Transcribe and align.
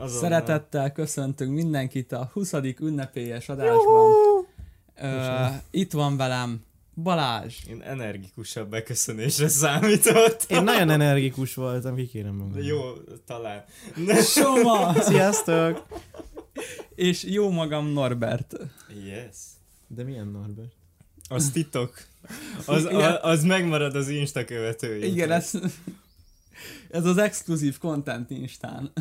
Azonnal. 0.00 0.22
Szeretettel 0.30 0.92
köszöntünk 0.92 1.54
mindenkit 1.54 2.12
a 2.12 2.30
20. 2.32 2.52
ünnepélyes 2.80 3.48
adásban. 3.48 4.10
Ö, 5.00 5.46
itt 5.70 5.92
van 5.92 6.16
velem 6.16 6.64
Balázs. 7.02 7.64
Én 7.68 7.82
energikusabb 7.82 8.68
beköszönésre 8.70 9.48
számított. 9.48 10.44
Én 10.48 10.62
nagyon 10.62 10.90
energikus 10.90 11.54
voltam, 11.54 11.94
kikérem 11.94 12.34
magam. 12.34 12.62
Jó, 12.62 12.80
talán. 13.26 13.64
Ne. 13.94 14.22
Soma! 14.22 14.92
Sziasztok! 15.08 15.86
És 16.94 17.24
jó 17.24 17.50
magam 17.50 17.86
Norbert. 17.86 18.56
Yes. 19.06 19.36
De 19.86 20.02
milyen 20.02 20.26
Norbert? 20.26 20.72
Az 21.28 21.50
titok. 21.54 22.06
Az, 22.66 22.84
a, 22.84 23.22
az 23.22 23.44
megmarad 23.44 23.94
az 23.94 24.08
Insta 24.08 24.44
követői. 24.44 25.10
Igen, 25.10 25.30
ez, 25.30 25.50
ez 26.90 27.04
az 27.04 27.18
exkluzív 27.18 27.78
content 27.78 28.30
Instán. 28.30 28.92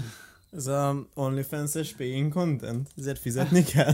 Ez 0.58 0.68
a 0.68 1.08
OnlyFans-es 1.14 1.94
paying 1.94 2.32
content? 2.34 2.90
Ezért 2.98 3.20
fizetni 3.20 3.64
kell? 3.74 3.94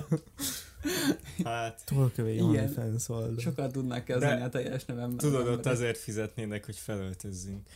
Hát, 1.44 1.82
Tolkövény 1.86 2.34
Igen. 2.36 2.46
OnlyFans 2.48 3.10
oldal. 3.10 3.36
Sokat 3.40 3.72
tudnak 3.72 4.04
kezdeni 4.06 4.40
De 4.40 4.46
a 4.46 4.50
teljes 4.50 4.86
nevemmel. 4.86 5.16
tudod, 5.18 5.48
ott 5.48 5.66
azért 5.66 5.98
fizetnének, 5.98 6.66
hogy 6.66 6.76
felöltözzünk. 6.76 7.68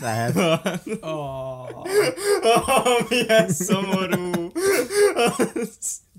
Lehet. 0.00 0.34
Oh. 1.00 1.70
oh, 2.42 3.08
milyen 3.08 3.48
szomorú. 3.48 4.52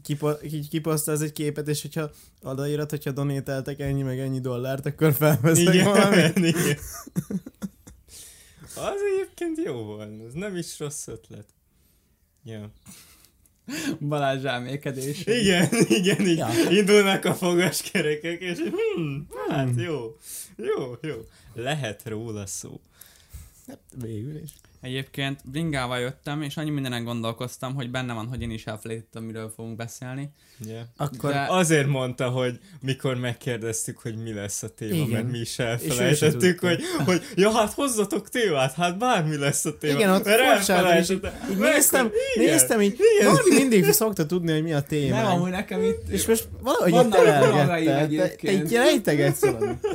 Kipo- 0.03 0.39
ki- 0.41 0.67
kiposztolsz 0.67 1.21
egy 1.21 1.31
képet, 1.31 1.67
és 1.67 1.81
hogyha 1.81 2.09
odaírat, 2.41 2.89
hogyha 2.89 3.11
donételtek 3.11 3.79
ennyi 3.79 4.01
meg 4.01 4.19
ennyi 4.19 4.39
dollárt, 4.39 4.85
akkor 4.85 5.13
felveszek 5.13 5.73
igen, 5.73 5.85
valamit. 5.85 6.35
igen. 6.37 6.77
Az 8.75 8.99
egyébként 9.13 9.57
jó 9.65 9.73
volna, 9.83 10.25
ez 10.27 10.33
nem 10.33 10.55
is 10.55 10.79
rossz 10.79 11.07
ötlet. 11.07 11.45
Ja. 12.45 12.69
Balázs 13.99 14.43
elmékedés. 14.43 15.25
Igen, 15.25 15.69
igen, 15.99 16.27
így 16.27 16.37
Ja. 16.37 16.49
indulnak 16.69 17.25
a 17.25 17.33
fogaskerekek, 17.33 18.41
és 18.41 18.57
hmm, 18.57 19.27
hát 19.49 19.67
Hmm. 19.69 19.79
jó, 19.79 20.17
jó, 20.57 20.95
jó. 21.01 21.15
Lehet 21.53 22.01
róla 22.07 22.45
szó. 22.45 22.79
Hát, 23.67 23.79
végül 24.01 24.35
is. 24.37 24.49
Egyébként 24.85 25.39
bringával 25.51 25.99
jöttem, 25.99 26.41
és 26.41 26.57
annyi 26.57 26.69
mindenen 26.69 27.03
gondolkoztam, 27.03 27.73
hogy 27.73 27.91
benne 27.91 28.13
van, 28.13 28.27
hogy 28.27 28.41
én 28.41 28.51
is 28.51 28.65
elfelejtettem, 28.65 29.23
miről 29.23 29.53
fogunk 29.55 29.75
beszélni. 29.75 30.29
Yeah. 30.65 30.83
Akkor 30.97 31.31
De- 31.31 31.45
Azért 31.49 31.87
mondta, 31.87 32.29
hogy 32.29 32.59
mikor 32.81 33.15
megkérdeztük, 33.15 33.99
hogy 33.99 34.15
mi 34.15 34.33
lesz 34.33 34.63
a 34.63 34.69
téma, 34.69 34.93
Igen. 34.93 35.09
mert 35.09 35.31
mi 35.31 35.37
is 35.37 35.59
elfelejtettük, 35.59 36.59
hogy, 36.59 36.81
hogy 37.05 37.21
ja, 37.35 37.51
hát 37.51 37.73
hozzatok 37.73 38.29
témát, 38.29 38.73
hát 38.73 38.97
bármi 38.97 39.37
lesz 39.37 39.65
a 39.65 39.77
téma. 39.77 39.97
Igen, 39.97 40.09
ott 40.09 40.25
Mert 40.25 40.41
furcsáltam, 40.41 40.97
és 40.97 41.09
így, 41.09 41.27
néztem, 41.57 42.11
igen. 42.35 42.51
néztem 42.51 42.81
így, 42.81 42.99
Igen. 43.19 43.31
Norbi 43.31 43.53
mindig 43.53 43.91
szokta 43.91 44.25
tudni, 44.25 44.51
hogy 44.51 44.63
mi 44.63 44.73
a 44.73 44.81
téma. 44.81 45.15
Nem, 45.15 45.25
amúgy 45.25 45.49
nekem 45.49 45.83
itt... 45.83 46.09
És 46.09 46.27
most 46.27 46.47
valahogy 46.61 47.05
itt 47.05 47.15
elelgetted. 47.15 48.51
Így 48.51 48.71
rejtegetsz 48.73 49.39
valamit. 49.41 49.87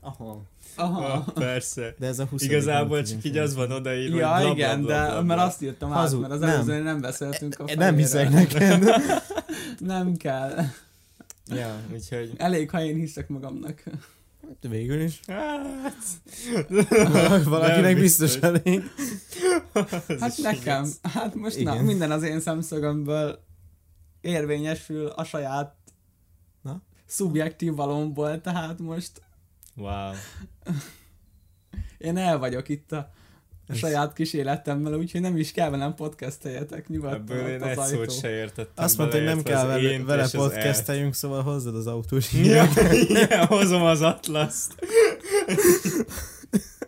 Aha. 0.00 0.50
Aha. 0.74 1.12
Ah, 1.12 1.32
persze. 1.34 1.94
De 1.98 2.06
ez 2.06 2.18
a 2.18 2.24
20. 2.24 2.42
Igazából 2.42 2.96
nem 2.96 3.04
csak 3.06 3.24
így 3.24 3.36
az 3.36 3.54
van 3.54 3.70
odaírva, 3.70 4.16
Ja, 4.16 4.34
hogy 4.34 4.42
bla, 4.42 4.52
igen, 4.52 4.82
bla, 4.82 5.04
de 5.04 5.10
bla, 5.10 5.22
mert 5.22 5.40
azt 5.40 5.62
írtam 5.62 5.92
át, 5.92 5.98
Hazud, 5.98 6.20
mert 6.20 6.32
az 6.32 6.40
nem. 6.40 6.48
előzőn 6.48 6.82
nem 6.82 7.00
beszéltünk 7.00 7.58
a 7.58 7.64
Nem 7.64 7.76
fejéről. 7.76 7.98
hiszek 7.98 8.30
neked. 8.30 8.84
Nem 9.78 10.16
kell. 10.16 10.64
Ja, 11.46 11.76
úgyhogy... 11.92 12.32
Elég, 12.36 12.70
ha 12.70 12.82
én 12.82 12.94
hiszek 12.94 13.28
magamnak. 13.28 13.82
De 14.60 14.68
végül 14.68 15.00
is. 15.00 15.20
Hát... 15.26 15.96
Valakinek 17.44 17.82
Nem 17.92 17.94
biztos 17.94 18.36
elég. 18.36 18.82
Hát 20.20 20.36
nekem, 20.42 20.82
igaz. 20.84 20.98
hát 21.02 21.34
most 21.34 21.62
na, 21.62 21.82
minden 21.82 22.10
az 22.10 22.22
én 22.22 22.40
szemszögömből 22.40 23.44
érvényesül 24.20 25.06
a 25.06 25.24
saját 25.24 25.74
Na? 26.62 26.82
szubjektív 27.06 27.74
valomból, 27.74 28.40
tehát 28.40 28.78
most 28.78 29.10
Wow. 29.76 30.12
én 31.98 32.16
el 32.16 32.38
vagyok 32.38 32.68
itt 32.68 32.92
a, 32.92 33.12
a 33.68 33.74
saját 33.74 34.12
kis 34.12 34.32
életemmel, 34.32 34.94
úgyhogy 34.94 35.20
nem 35.20 35.36
is 35.36 35.52
kell 35.52 35.70
velem 35.70 35.94
podcasteljetek 35.94 36.88
nyugodtan 36.88 37.20
Ebből 37.20 37.48
én 37.48 37.62
egy 37.62 37.78
szót 37.78 38.18
se 38.18 38.30
értettem. 38.30 38.84
Azt 38.84 38.98
mondta, 38.98 39.16
hogy 39.16 39.26
nem 39.26 39.42
kell 39.42 39.66
vele, 39.66 40.02
vele 40.02 40.28
podcasteljünk, 40.32 41.14
szóval 41.14 41.42
hozzad 41.42 41.76
az 41.76 41.86
autós. 41.86 42.32
Ja, 42.32 42.64
igen, 43.08 43.46
hozom 43.56 43.82
az 43.82 44.00
atlaszt. 44.00 44.74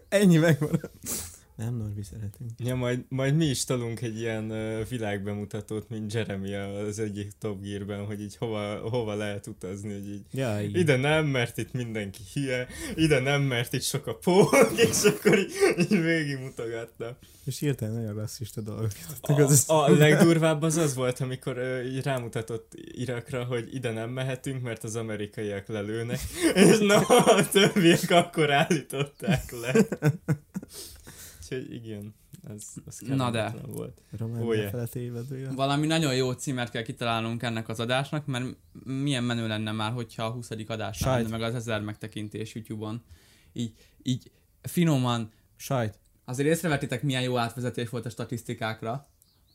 Ennyi 0.09 0.37
megmaradt. 0.37 1.24
Nem, 1.57 1.77
Norbi, 1.77 2.03
szeretünk. 2.03 2.51
Ja, 2.59 2.75
majd, 2.75 3.05
majd 3.09 3.37
mi 3.37 3.45
is 3.45 3.65
talunk 3.65 4.01
egy 4.01 4.19
ilyen 4.19 4.51
uh, 4.51 4.89
világbemutatót, 4.89 5.89
mint 5.89 6.13
Jeremy 6.13 6.55
az 6.55 6.99
egyik 6.99 7.33
Top 7.39 7.63
Gear-ben, 7.63 8.05
hogy 8.05 8.21
így 8.21 8.37
hova, 8.37 8.89
hova 8.89 9.15
lehet 9.15 9.47
utazni, 9.47 9.93
hogy 9.93 10.09
így 10.09 10.23
Ja, 10.33 10.61
igen. 10.61 10.81
ide 10.81 10.97
nem, 10.97 11.27
mert 11.27 11.59
itt 11.59 11.73
mindenki 11.73 12.21
hülye, 12.33 12.67
ide 12.95 13.21
nem, 13.21 13.43
mert 13.43 13.73
itt 13.73 13.83
sok 13.83 14.07
a 14.07 14.15
pók, 14.15 14.73
és 14.91 15.03
akkor 15.05 15.39
így, 15.39 15.53
így 15.79 16.01
végigmutogatta. 16.01 17.19
És 17.45 17.59
hirtelen 17.59 17.95
nagyon 17.95 18.15
rasszista 18.15 18.61
dolgok 18.61 18.91
A, 19.21 19.41
az 19.41 19.65
a 19.67 19.89
legdurvább 19.91 20.63
az 20.63 20.77
az 20.77 20.95
volt, 20.95 21.21
amikor 21.21 21.59
uh, 21.59 21.95
így 21.95 22.03
rámutatott 22.03 22.73
Irakra, 22.75 23.45
hogy 23.45 23.75
ide 23.75 23.93
nem 23.93 24.11
mehetünk, 24.11 24.63
mert 24.63 24.85
az 24.85 24.97
amerikaiak 24.97 25.69
lelőnek, 25.69 26.21
és 26.55 26.79
na, 26.79 26.97
a 27.07 27.49
többiek 27.49 28.11
akkor 28.11 28.51
állították 28.53 29.53
le. 29.61 29.73
Úgyhogy 31.45 31.75
igen, 31.75 32.15
az, 32.49 32.77
az 32.87 33.01
Na 33.07 33.31
de. 33.31 33.55
volt. 33.67 34.01
Román 34.19 34.43
évedő. 34.93 35.51
Valami 35.55 35.87
nagyon 35.87 36.15
jó 36.15 36.33
címet 36.33 36.71
kell 36.71 36.83
kitalálnunk 36.83 37.43
ennek 37.43 37.69
az 37.69 37.81
adásnak, 37.81 38.27
mert 38.27 38.45
milyen 38.85 39.25
menő 39.25 39.47
lenne 39.47 39.73
már, 39.73 39.93
hogyha 39.93 40.25
a 40.25 40.31
20. 40.31 40.51
adás 40.67 41.01
lenne, 41.01 41.29
meg 41.29 41.43
az 41.43 41.55
ezer 41.55 41.81
megtekintés 41.81 42.55
YouTube-on. 42.55 43.03
Így, 43.53 43.73
így 44.03 44.31
finoman, 44.63 45.33
Sajt. 45.57 45.99
azért 46.25 46.49
észrevetitek, 46.49 47.03
milyen 47.03 47.23
jó 47.23 47.37
átvezetés 47.37 47.89
volt 47.89 48.07
a 48.07 48.11
statisztikákra. 48.11 49.07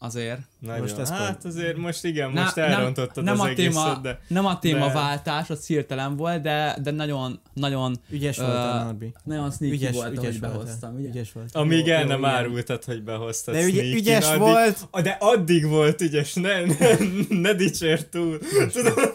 Azért. 0.01 0.39
Nagyon. 0.59 0.81
Most 0.81 0.97
ez 0.97 1.09
hát 1.09 1.31
pont- 1.31 1.45
azért 1.45 1.77
most 1.77 2.03
igen, 2.03 2.31
Na- 2.31 2.41
most 2.41 2.57
elrontottad 2.57 3.23
nem 3.23 3.33
az 3.33 3.39
a 3.39 3.53
téma, 3.53 3.85
egészet, 3.85 4.01
de 4.01 4.19
Nem 4.27 4.45
a 4.45 4.59
témaváltás, 4.59 5.49
az 5.49 5.65
hirtelen 5.65 6.15
volt, 6.15 6.41
de, 6.41 6.77
de 6.81 6.91
nagyon, 6.91 7.39
nagyon, 7.53 7.95
Ügyes 8.09 8.37
Ö, 8.37 8.41
voltál, 8.41 8.83
Norbi. 8.83 9.13
nagyon 9.23 9.51
sneaky 9.51 9.75
Ügyes, 9.75 9.95
volt, 9.95 10.11
ügyes 10.17 10.39
voltál. 10.39 10.51
behoztam. 10.51 10.95
Ugye? 10.95 11.07
Ügyes 11.07 11.31
volt. 11.31 11.55
amíg 11.55 11.85
Jó, 11.85 11.93
el 11.93 12.01
jó, 12.01 12.07
nem 12.07 12.19
igen. 12.19 12.29
árultad, 12.31 12.83
hogy 12.83 13.03
behoztad 13.03 13.53
De 13.55 13.63
ügy, 13.63 13.77
ügyes 13.93 14.25
addig, 14.25 14.39
volt. 14.39 14.87
De 15.03 15.17
addig 15.19 15.65
volt 15.65 16.01
ügyes, 16.01 16.33
ne, 16.33 16.65
ne, 16.65 16.95
ne 17.29 17.53
dicsér 17.53 18.05
túl. 18.09 18.39
Tudod? 18.73 19.11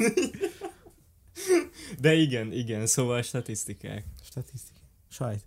De 2.00 2.14
igen, 2.14 2.52
igen, 2.52 2.86
szóval 2.86 3.22
statisztikák. 3.22 4.04
Statisztika. 4.24 4.78
Sajt. 5.10 5.44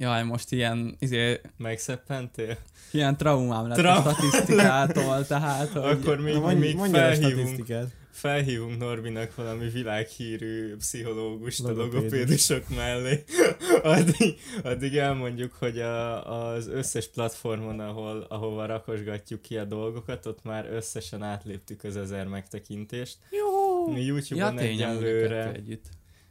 Jaj, 0.00 0.24
most 0.24 0.52
ilyen, 0.52 0.96
izé, 0.98 1.40
Megszeppentél? 1.56 2.56
ilyen 2.90 3.16
traumám 3.16 3.68
lett 3.68 3.78
Tra- 3.78 4.06
a 4.06 4.10
statisztikától, 4.14 5.26
tehát, 5.26 5.68
hogy... 5.68 5.82
Akkor 5.82 6.20
még, 6.20 6.34
Na, 6.34 6.40
mondj, 6.40 6.58
még 6.58 6.76
mondj 6.76 6.96
el 6.96 7.10
a 7.10 7.14
felhívunk, 7.14 7.68
felhívunk 8.10 8.78
Norbinak 8.78 9.34
valami 9.34 9.68
világhírű 9.68 10.76
pszichológust 10.76 11.64
a 11.64 11.68
Logopédus. 11.68 11.94
logopédusok 11.94 12.68
mellé. 12.76 13.24
Addig, 13.82 14.38
addig 14.62 14.96
elmondjuk, 14.96 15.52
hogy 15.52 15.78
a, 15.78 16.48
az 16.52 16.68
összes 16.68 17.08
platformon, 17.08 17.80
ahol, 17.80 18.26
ahova 18.28 18.66
rakosgatjuk 18.66 19.42
ki 19.42 19.56
a 19.58 19.64
dolgokat, 19.64 20.26
ott 20.26 20.42
már 20.44 20.66
összesen 20.72 21.22
átléptük 21.22 21.84
az 21.84 21.96
ezer 21.96 22.26
megtekintést. 22.26 23.18
Jó. 23.30 23.92
Mi 23.92 24.00
Ja, 24.00 24.06
YouTube-on 24.06 24.56
tény, 24.56 24.82
amúgy 24.82 24.82
a 24.82 24.86
egyenlőre... 24.86 25.52
együtt. 25.52 25.84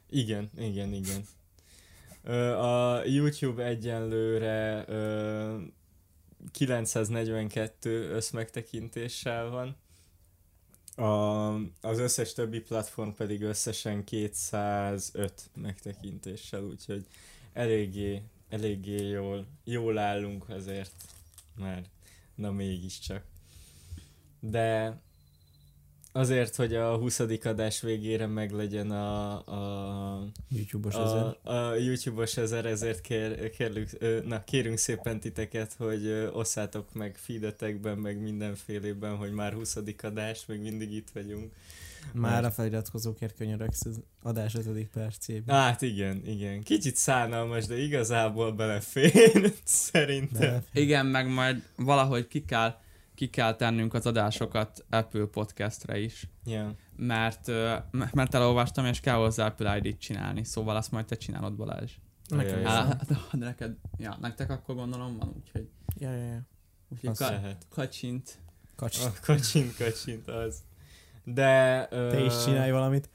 Igen, 0.09 0.49
igen, 0.57 0.93
igen. 0.93 1.23
A 2.59 3.03
YouTube 3.05 3.63
egyenlőre 3.63 4.83
ö, 4.87 5.57
942 6.51 8.09
összmegtekintéssel 8.11 9.49
van. 9.49 9.75
A, 11.05 11.53
az 11.81 11.99
összes 11.99 12.33
többi 12.33 12.59
platform 12.59 13.09
pedig 13.09 13.41
összesen 13.41 14.03
205 14.03 15.49
megtekintéssel, 15.55 16.63
úgyhogy 16.63 17.05
eléggé, 17.53 18.21
eléggé 18.49 19.07
jól, 19.07 19.47
jól 19.63 19.97
állunk 19.97 20.49
azért, 20.49 20.91
mert 21.55 21.89
na 22.35 22.51
mégiscsak. 22.51 23.23
De 24.39 24.97
azért, 26.11 26.55
hogy 26.55 26.75
a 26.75 26.97
20. 26.97 27.19
adás 27.43 27.81
végére 27.81 28.27
meglegyen 28.27 28.91
a, 28.91 29.33
a 29.35 30.23
YouTube-os 30.49 30.93
ezer. 30.95 31.37
a, 31.43 31.51
a 31.51 31.75
YouTube-os 31.75 32.37
ezer, 32.37 32.65
ezért 32.65 33.01
kér, 33.01 33.49
kérlük, 33.49 33.89
na, 34.25 34.43
kérünk 34.43 34.77
szépen 34.77 35.19
titeket, 35.19 35.73
hogy 35.77 36.29
osszátok 36.33 36.93
meg 36.93 37.15
feedetekben, 37.17 37.97
meg 37.97 38.21
mindenfélében, 38.21 39.15
hogy 39.15 39.31
már 39.31 39.53
20. 39.53 39.77
adás, 40.01 40.45
még 40.45 40.59
mindig 40.61 40.91
itt 40.91 41.09
vagyunk. 41.13 41.51
Már 42.13 42.45
a 42.45 42.51
feliratkozókért 42.51 43.35
könyörögsz 43.35 43.85
az 43.85 44.01
adás 44.21 44.55
5. 44.55 44.87
percében. 44.87 45.55
Hát 45.55 45.81
igen, 45.81 46.21
igen. 46.25 46.63
Kicsit 46.63 46.95
szánalmas, 46.95 47.65
de 47.65 47.81
igazából 47.81 48.51
belefér, 48.51 49.53
szerintem. 49.63 50.39
De 50.39 50.63
Igen, 50.73 51.05
meg 51.05 51.29
majd 51.29 51.63
valahogy 51.75 52.27
ki 52.27 52.45
kell 52.45 52.75
ki 53.19 53.29
kell 53.29 53.55
tennünk 53.55 53.93
az 53.93 54.05
adásokat 54.05 54.85
Apple 54.89 55.25
Podcastre 55.25 55.99
is, 55.99 56.27
Ja. 56.45 56.75
mert, 56.95 57.47
ö, 57.47 57.75
mert 57.91 58.33
elolvastam, 58.33 58.85
és 58.85 58.99
kell 58.99 59.15
hozzá 59.15 59.45
Apple 59.45 59.77
ID-t 59.77 59.99
csinálni, 59.99 60.43
szóval 60.43 60.75
azt 60.75 60.91
majd 60.91 61.05
te 61.05 61.15
csinálod 61.15 61.53
Balázs. 61.55 61.91
Nekem 62.27 62.65
Á, 62.65 62.85
van. 62.85 62.99
de 63.07 63.17
neked, 63.45 63.75
ja, 63.97 64.17
nektek 64.21 64.49
akkor 64.49 64.75
gondolom 64.75 65.17
van, 65.17 65.33
úgyhogy, 65.37 65.69
Ja, 65.97 66.11
ja, 66.11 66.23
ja. 66.23 66.41
úgyhogy 66.89 67.17
ka- 67.17 67.29
Lehet. 67.29 67.65
kacsint. 67.69 68.37
Kacs. 68.75 68.99
A 68.99 69.13
kacsint, 69.21 69.75
kacsint 69.77 70.27
az. 70.27 70.63
De... 71.23 71.87
Ö, 71.91 72.09
Te 72.11 72.19
is 72.23 72.43
csinálj 72.43 72.71
valamit. 72.71 73.09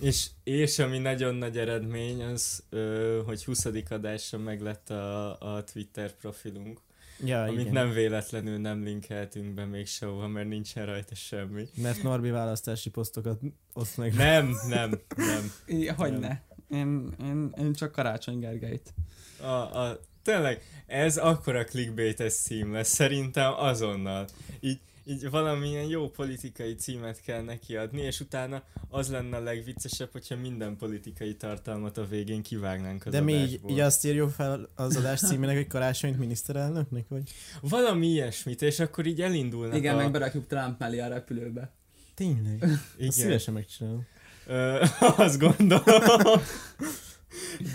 És, 0.00 0.30
és 0.44 0.78
ami 0.78 0.98
nagyon 0.98 1.34
nagy 1.34 1.58
eredmény 1.58 2.22
az, 2.22 2.64
ö, 2.70 3.22
hogy 3.26 3.44
20. 3.44 3.64
adásra 3.90 4.38
meg 4.38 4.60
lett 4.60 4.90
a, 4.90 5.54
a 5.56 5.64
Twitter 5.64 6.12
profilunk, 6.16 6.80
Ja, 7.24 7.42
amit 7.42 7.60
igen. 7.60 7.72
nem 7.72 7.90
véletlenül 7.90 8.58
nem 8.58 8.82
linkeltünk 8.82 9.54
be 9.54 9.64
még 9.64 9.86
sehova, 9.86 10.28
mert 10.28 10.48
nincsen 10.48 10.86
rajta 10.86 11.14
semmi. 11.14 11.68
Mert 11.74 12.02
Norbi 12.02 12.30
választási 12.30 12.90
posztokat 12.90 13.40
oszt 13.72 13.96
meg. 13.96 14.14
Nem, 14.14 14.54
nem, 14.68 15.00
nem. 15.16 15.52
Hogy 15.96 16.18
Nem. 16.18 16.20
ne. 16.20 16.40
Én, 16.78 17.14
én, 17.22 17.54
én 17.58 17.72
csak 17.72 17.92
Karácsony 17.92 18.38
Gergelyt. 18.38 18.94
A, 19.40 19.46
a, 19.46 20.00
tényleg, 20.22 20.62
ez 20.86 21.16
akkora 21.16 21.64
clickbaites 21.64 22.34
cím 22.34 22.72
lesz, 22.72 22.88
szerintem 22.88 23.52
azonnal. 23.56 24.26
Így, 24.60 24.80
így 25.04 25.30
valamilyen 25.30 25.84
jó 25.84 26.10
politikai 26.10 26.74
címet 26.74 27.20
kell 27.20 27.42
neki 27.42 27.76
adni, 27.76 28.00
és 28.00 28.20
utána 28.20 28.62
az 28.88 29.08
lenne 29.10 29.36
a 29.36 29.40
legviccesebb, 29.40 30.08
hogyha 30.12 30.36
minden 30.36 30.76
politikai 30.76 31.36
tartalmat 31.36 31.98
a 31.98 32.06
végén 32.06 32.42
kivágnánk 32.42 33.06
az 33.06 33.12
De 33.12 33.20
mi 33.20 33.32
így, 33.32 33.38
adásból. 33.42 33.70
így 33.70 33.80
azt 33.80 34.04
írjuk 34.04 34.30
fel 34.30 34.68
az 34.74 34.96
adás 34.96 35.20
címének, 35.20 35.56
hogy 35.56 35.66
karácsonyt 35.66 36.18
miniszterelnöknek, 36.18 37.04
vagy? 37.08 37.22
Valami 37.60 38.06
ilyesmit, 38.06 38.62
és 38.62 38.80
akkor 38.80 39.06
így 39.06 39.20
elindulnak 39.22 39.76
Igen, 39.76 39.94
a... 39.94 39.96
meg 39.96 40.10
berakjuk 40.10 40.46
Trump 40.46 40.78
mellé 40.78 40.98
a 40.98 41.08
repülőbe. 41.08 41.72
Tényleg? 42.14 42.54
Igen. 42.56 43.08
Azt 43.08 43.18
szívesen 43.18 43.54
megcsinálom. 43.54 44.06
Ö, 44.46 44.84
azt 45.16 45.38
gondolom. 45.38 46.40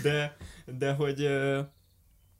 De, 0.02 0.36
de 0.78 0.92
hogy 0.92 1.20
ö, 1.22 1.60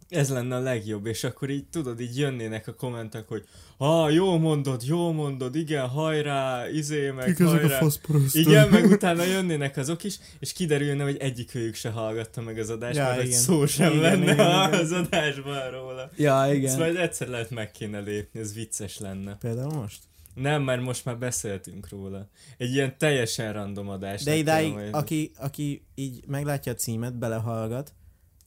ez 0.09 0.31
lenne 0.31 0.57
a 0.57 0.61
legjobb, 0.61 1.07
és 1.07 1.25
akkor 1.25 1.51
így 1.51 1.67
tudod, 1.67 2.01
így 2.01 2.19
jönnének 2.19 2.69
a 2.69 2.75
kommentek, 2.75 3.29
hogy 3.29 3.45
ha 3.79 4.11
jó 4.11 4.39
mondod, 4.39 4.83
jó 4.87 5.13
mondod, 5.13 5.57
igen, 5.57 5.87
hajrá, 5.89 6.69
izé, 6.69 7.11
meg 7.11 7.37
hajrá. 7.37 7.79
foszporosztok? 7.79 8.47
Igen, 8.47 8.69
meg 8.69 8.85
utána 8.85 9.23
jönnének 9.23 9.77
azok 9.77 10.05
is, 10.05 10.19
és 10.39 10.53
kiderülne, 10.53 11.03
hogy 11.05 11.17
egyikőjük 11.17 11.75
se 11.75 11.91
hallgatta 11.91 12.41
meg 12.41 12.59
az 12.59 12.71
adást, 12.71 12.97
Ja, 12.97 13.03
mert 13.05 13.23
igen. 13.25 13.39
szó 13.39 13.67
sem 13.67 13.91
Igen, 13.93 14.03
lenne 14.03 14.33
igen, 14.33 14.35
igen. 14.69 14.81
az 14.81 14.93
adásban 14.93 15.71
róla. 15.71 16.11
Ja, 16.17 16.45
Ezt 16.45 16.55
igen. 16.55 16.79
majd 16.79 16.97
egyszer 16.97 17.29
lehet 17.29 17.51
meg 17.51 17.71
kéne 17.71 18.01
lépni, 18.01 18.41
ez 18.41 18.55
vicces 18.55 18.99
lenne. 18.99 19.37
Például 19.41 19.73
most? 19.75 19.99
Nem, 20.35 20.63
mert 20.63 20.83
most 20.83 21.05
már 21.05 21.19
beszéltünk 21.19 21.89
róla. 21.89 22.29
Egy 22.57 22.73
ilyen 22.73 22.99
teljesen 22.99 23.53
random 23.53 23.89
adás. 23.89 24.23
De 24.23 24.35
idáig, 24.35 24.75
aki, 24.91 25.33
aki 25.37 25.87
így 25.95 26.25
meglátja 26.27 26.73
a 26.73 26.75
címet, 26.75 27.19
belehallgat, 27.19 27.93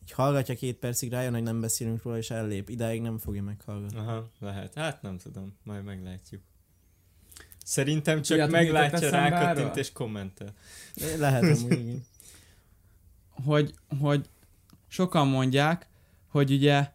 így 0.03 0.11
hallgatja 0.11 0.55
két 0.55 0.77
percig, 0.77 1.11
rájön, 1.11 1.33
hogy 1.33 1.43
nem 1.43 1.61
beszélünk 1.61 2.03
róla, 2.03 2.17
és 2.17 2.29
ellép. 2.29 2.69
Idáig 2.69 3.01
nem 3.01 3.17
fogja 3.17 3.43
meghallgatni. 3.43 3.97
Aha, 3.97 4.29
lehet. 4.39 4.73
Hát 4.73 5.01
nem 5.01 5.17
tudom, 5.17 5.57
majd 5.63 5.83
meglátjuk. 5.83 6.41
Szerintem 7.65 8.21
csak 8.21 8.37
jutott 8.37 8.51
meglátja, 8.51 9.09
rákattint 9.09 9.67
erről? 9.67 9.77
és 9.77 9.91
kommentel. 9.91 10.53
Lehet 11.17 11.43
amúgy, 11.43 11.71
igen. 11.71 12.05
hogy, 13.29 13.73
hogy 13.99 14.29
sokan 14.87 15.27
mondják, 15.27 15.87
hogy 16.27 16.51
ugye 16.51 16.89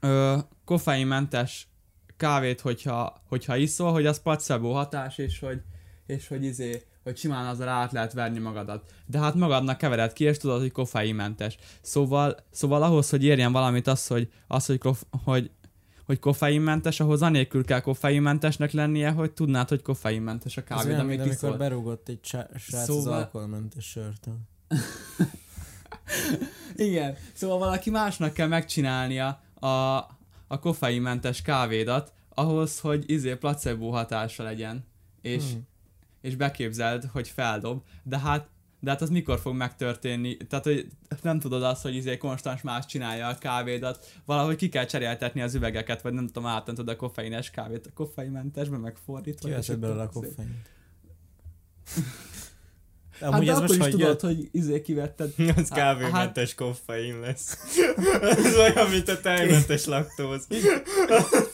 ö, 0.00 0.38
koffeinmentes 0.64 1.68
kávét, 2.16 2.60
hogyha, 2.60 3.22
hogyha 3.28 3.56
iszol, 3.56 3.92
hogy 3.92 4.06
az 4.06 4.22
placebo 4.22 4.72
hatás, 4.72 5.18
és 5.18 5.38
hogy, 5.38 5.62
és 6.06 6.28
hogy 6.28 6.44
izé, 6.44 6.82
hogy 7.06 7.16
simán 7.16 7.46
azzal 7.46 7.68
át 7.68 7.92
lehet 7.92 8.12
verni 8.12 8.38
magadat. 8.38 8.92
De 9.06 9.18
hát 9.18 9.34
magadnak 9.34 9.78
kevered 9.78 10.12
ki, 10.12 10.24
és 10.24 10.36
tudod, 10.36 10.60
hogy 10.60 10.72
koffeinmentes. 10.72 11.56
Szóval, 11.80 12.36
szóval 12.50 12.82
ahhoz, 12.82 13.10
hogy 13.10 13.24
érjen 13.24 13.52
valamit 13.52 13.86
az, 13.86 14.06
hogy, 14.06 14.30
az, 14.46 14.66
hogy, 14.66 14.78
koff, 14.78 15.02
hogy, 15.24 15.50
hogy 16.06 16.18
koffeinmentes, 16.18 17.00
ahhoz 17.00 17.22
anélkül 17.22 17.64
kell 17.64 17.80
koffeinmentesnek 17.80 18.72
lennie, 18.72 19.10
hogy 19.10 19.32
tudnád, 19.32 19.68
hogy 19.68 19.82
koffeinmentes 19.82 20.56
a 20.56 20.64
kávé, 20.64 20.94
amit 20.94 21.20
amikor 21.20 21.56
berúgott 21.56 22.08
egy 22.08 22.18
srác 22.22 22.72
az 22.72 22.84
Szóval- 22.84 23.18
alkoholmentes 23.18 23.84
sörtől. 23.84 24.36
Igen, 26.76 27.16
szóval 27.32 27.58
valaki 27.58 27.90
másnak 27.90 28.32
kell 28.32 28.48
megcsinálnia 28.48 29.40
a, 29.54 29.96
a 30.46 30.58
koffeinmentes 30.60 31.42
kávédat, 31.42 32.12
ahhoz, 32.34 32.80
hogy 32.80 33.10
izé 33.10 33.34
placebo 33.34 33.90
hatása 33.90 34.42
legyen, 34.42 34.84
és, 35.22 35.44
Hmm. 35.50 35.66
És 36.20 36.36
beképzeld, 36.36 37.04
hogy 37.12 37.28
feldob, 37.28 37.82
de 38.02 38.18
hát 38.18 38.48
de 38.80 38.90
hát 38.90 39.02
az 39.02 39.10
mikor 39.10 39.38
fog 39.38 39.54
megtörténni? 39.54 40.36
Tehát, 40.36 40.64
hogy 40.64 40.86
nem 41.22 41.40
tudod 41.40 41.62
azt, 41.62 41.82
hogy 41.82 41.94
izé 41.94 42.16
konstans 42.16 42.62
más 42.62 42.86
csinálja 42.86 43.26
a 43.28 43.34
kávédat, 43.38 44.20
valahogy 44.24 44.56
ki 44.56 44.68
kell 44.68 44.84
cseréltetni 44.84 45.40
az 45.42 45.54
üvegeket, 45.54 46.02
vagy 46.02 46.12
nem 46.12 46.26
tudom, 46.26 46.46
átöntöd 46.46 46.88
a 46.88 46.96
koffeines 46.96 47.50
kávét 47.50 47.86
a 47.86 47.90
koffeinmentesbe, 47.94 48.76
meg 48.76 48.96
fordítva. 49.04 49.48
és 49.48 49.54
Kiveszed 49.54 49.78
belőle 49.78 50.02
a 50.02 50.08
koffeint. 50.08 50.70
Hát 53.20 53.32
Amúgy 53.32 53.46
de 53.46 53.52
ez 53.52 53.58
most 53.58 53.72
is 53.72 53.78
tudod, 53.78 54.00
jött? 54.00 54.20
hogy 54.20 54.48
izé 54.52 54.80
kivetted. 54.82 55.32
Az 55.38 55.54
Hát- 55.54 55.72
kávémentes 55.72 56.54
koffein 56.54 57.20
lesz. 57.20 57.58
Ez 58.36 58.56
olyan, 58.56 58.90
mint 58.90 59.08
a 59.08 59.20
tejmentes 59.20 59.84
laktóz. 59.84 60.46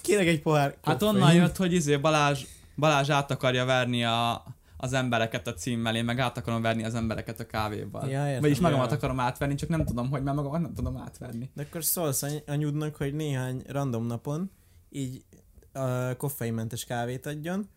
Kérek 0.01 0.27
egy 0.27 0.43
pohár 0.43 0.77
Hát 0.83 0.99
koffein. 0.99 1.23
onnan 1.23 1.35
jött, 1.35 1.57
hogy 1.57 1.73
izé 1.73 1.97
Balázs, 1.97 2.45
Balázs 2.77 3.11
át 3.11 3.31
akarja 3.31 3.65
verni 3.65 4.05
a, 4.05 4.45
az 4.77 4.93
embereket 4.93 5.47
a 5.47 5.55
címmel, 5.55 5.97
én 5.97 6.05
meg 6.05 6.19
át 6.19 6.37
akarom 6.39 6.63
verni 6.63 6.85
az 6.85 6.95
embereket 6.95 7.41
a 7.41 7.47
kávéval. 7.47 8.09
Ja, 8.09 8.27
értem. 8.27 8.41
Vagyis 8.41 8.59
magamat 8.61 8.91
Ja. 8.91 8.97
akarom 8.97 9.21
átverni, 9.21 9.55
csak 9.55 9.69
nem 9.69 9.85
tudom, 9.85 10.11
hogy 10.11 10.23
mert 10.23 10.37
magamat 10.37 10.61
nem 10.61 10.75
tudom 10.75 10.97
átverni. 10.97 11.51
De 11.55 11.63
akkor 11.63 11.85
szólsz 11.85 12.23
any- 12.23 12.43
anyudnak, 12.47 12.97
hogy 12.97 13.15
néhány 13.15 13.63
random 13.69 14.07
napon 14.07 14.51
így 14.91 15.25
a 15.73 16.17
koffeinmentes 16.17 16.85
kávét 16.85 17.27
adjon, 17.27 17.69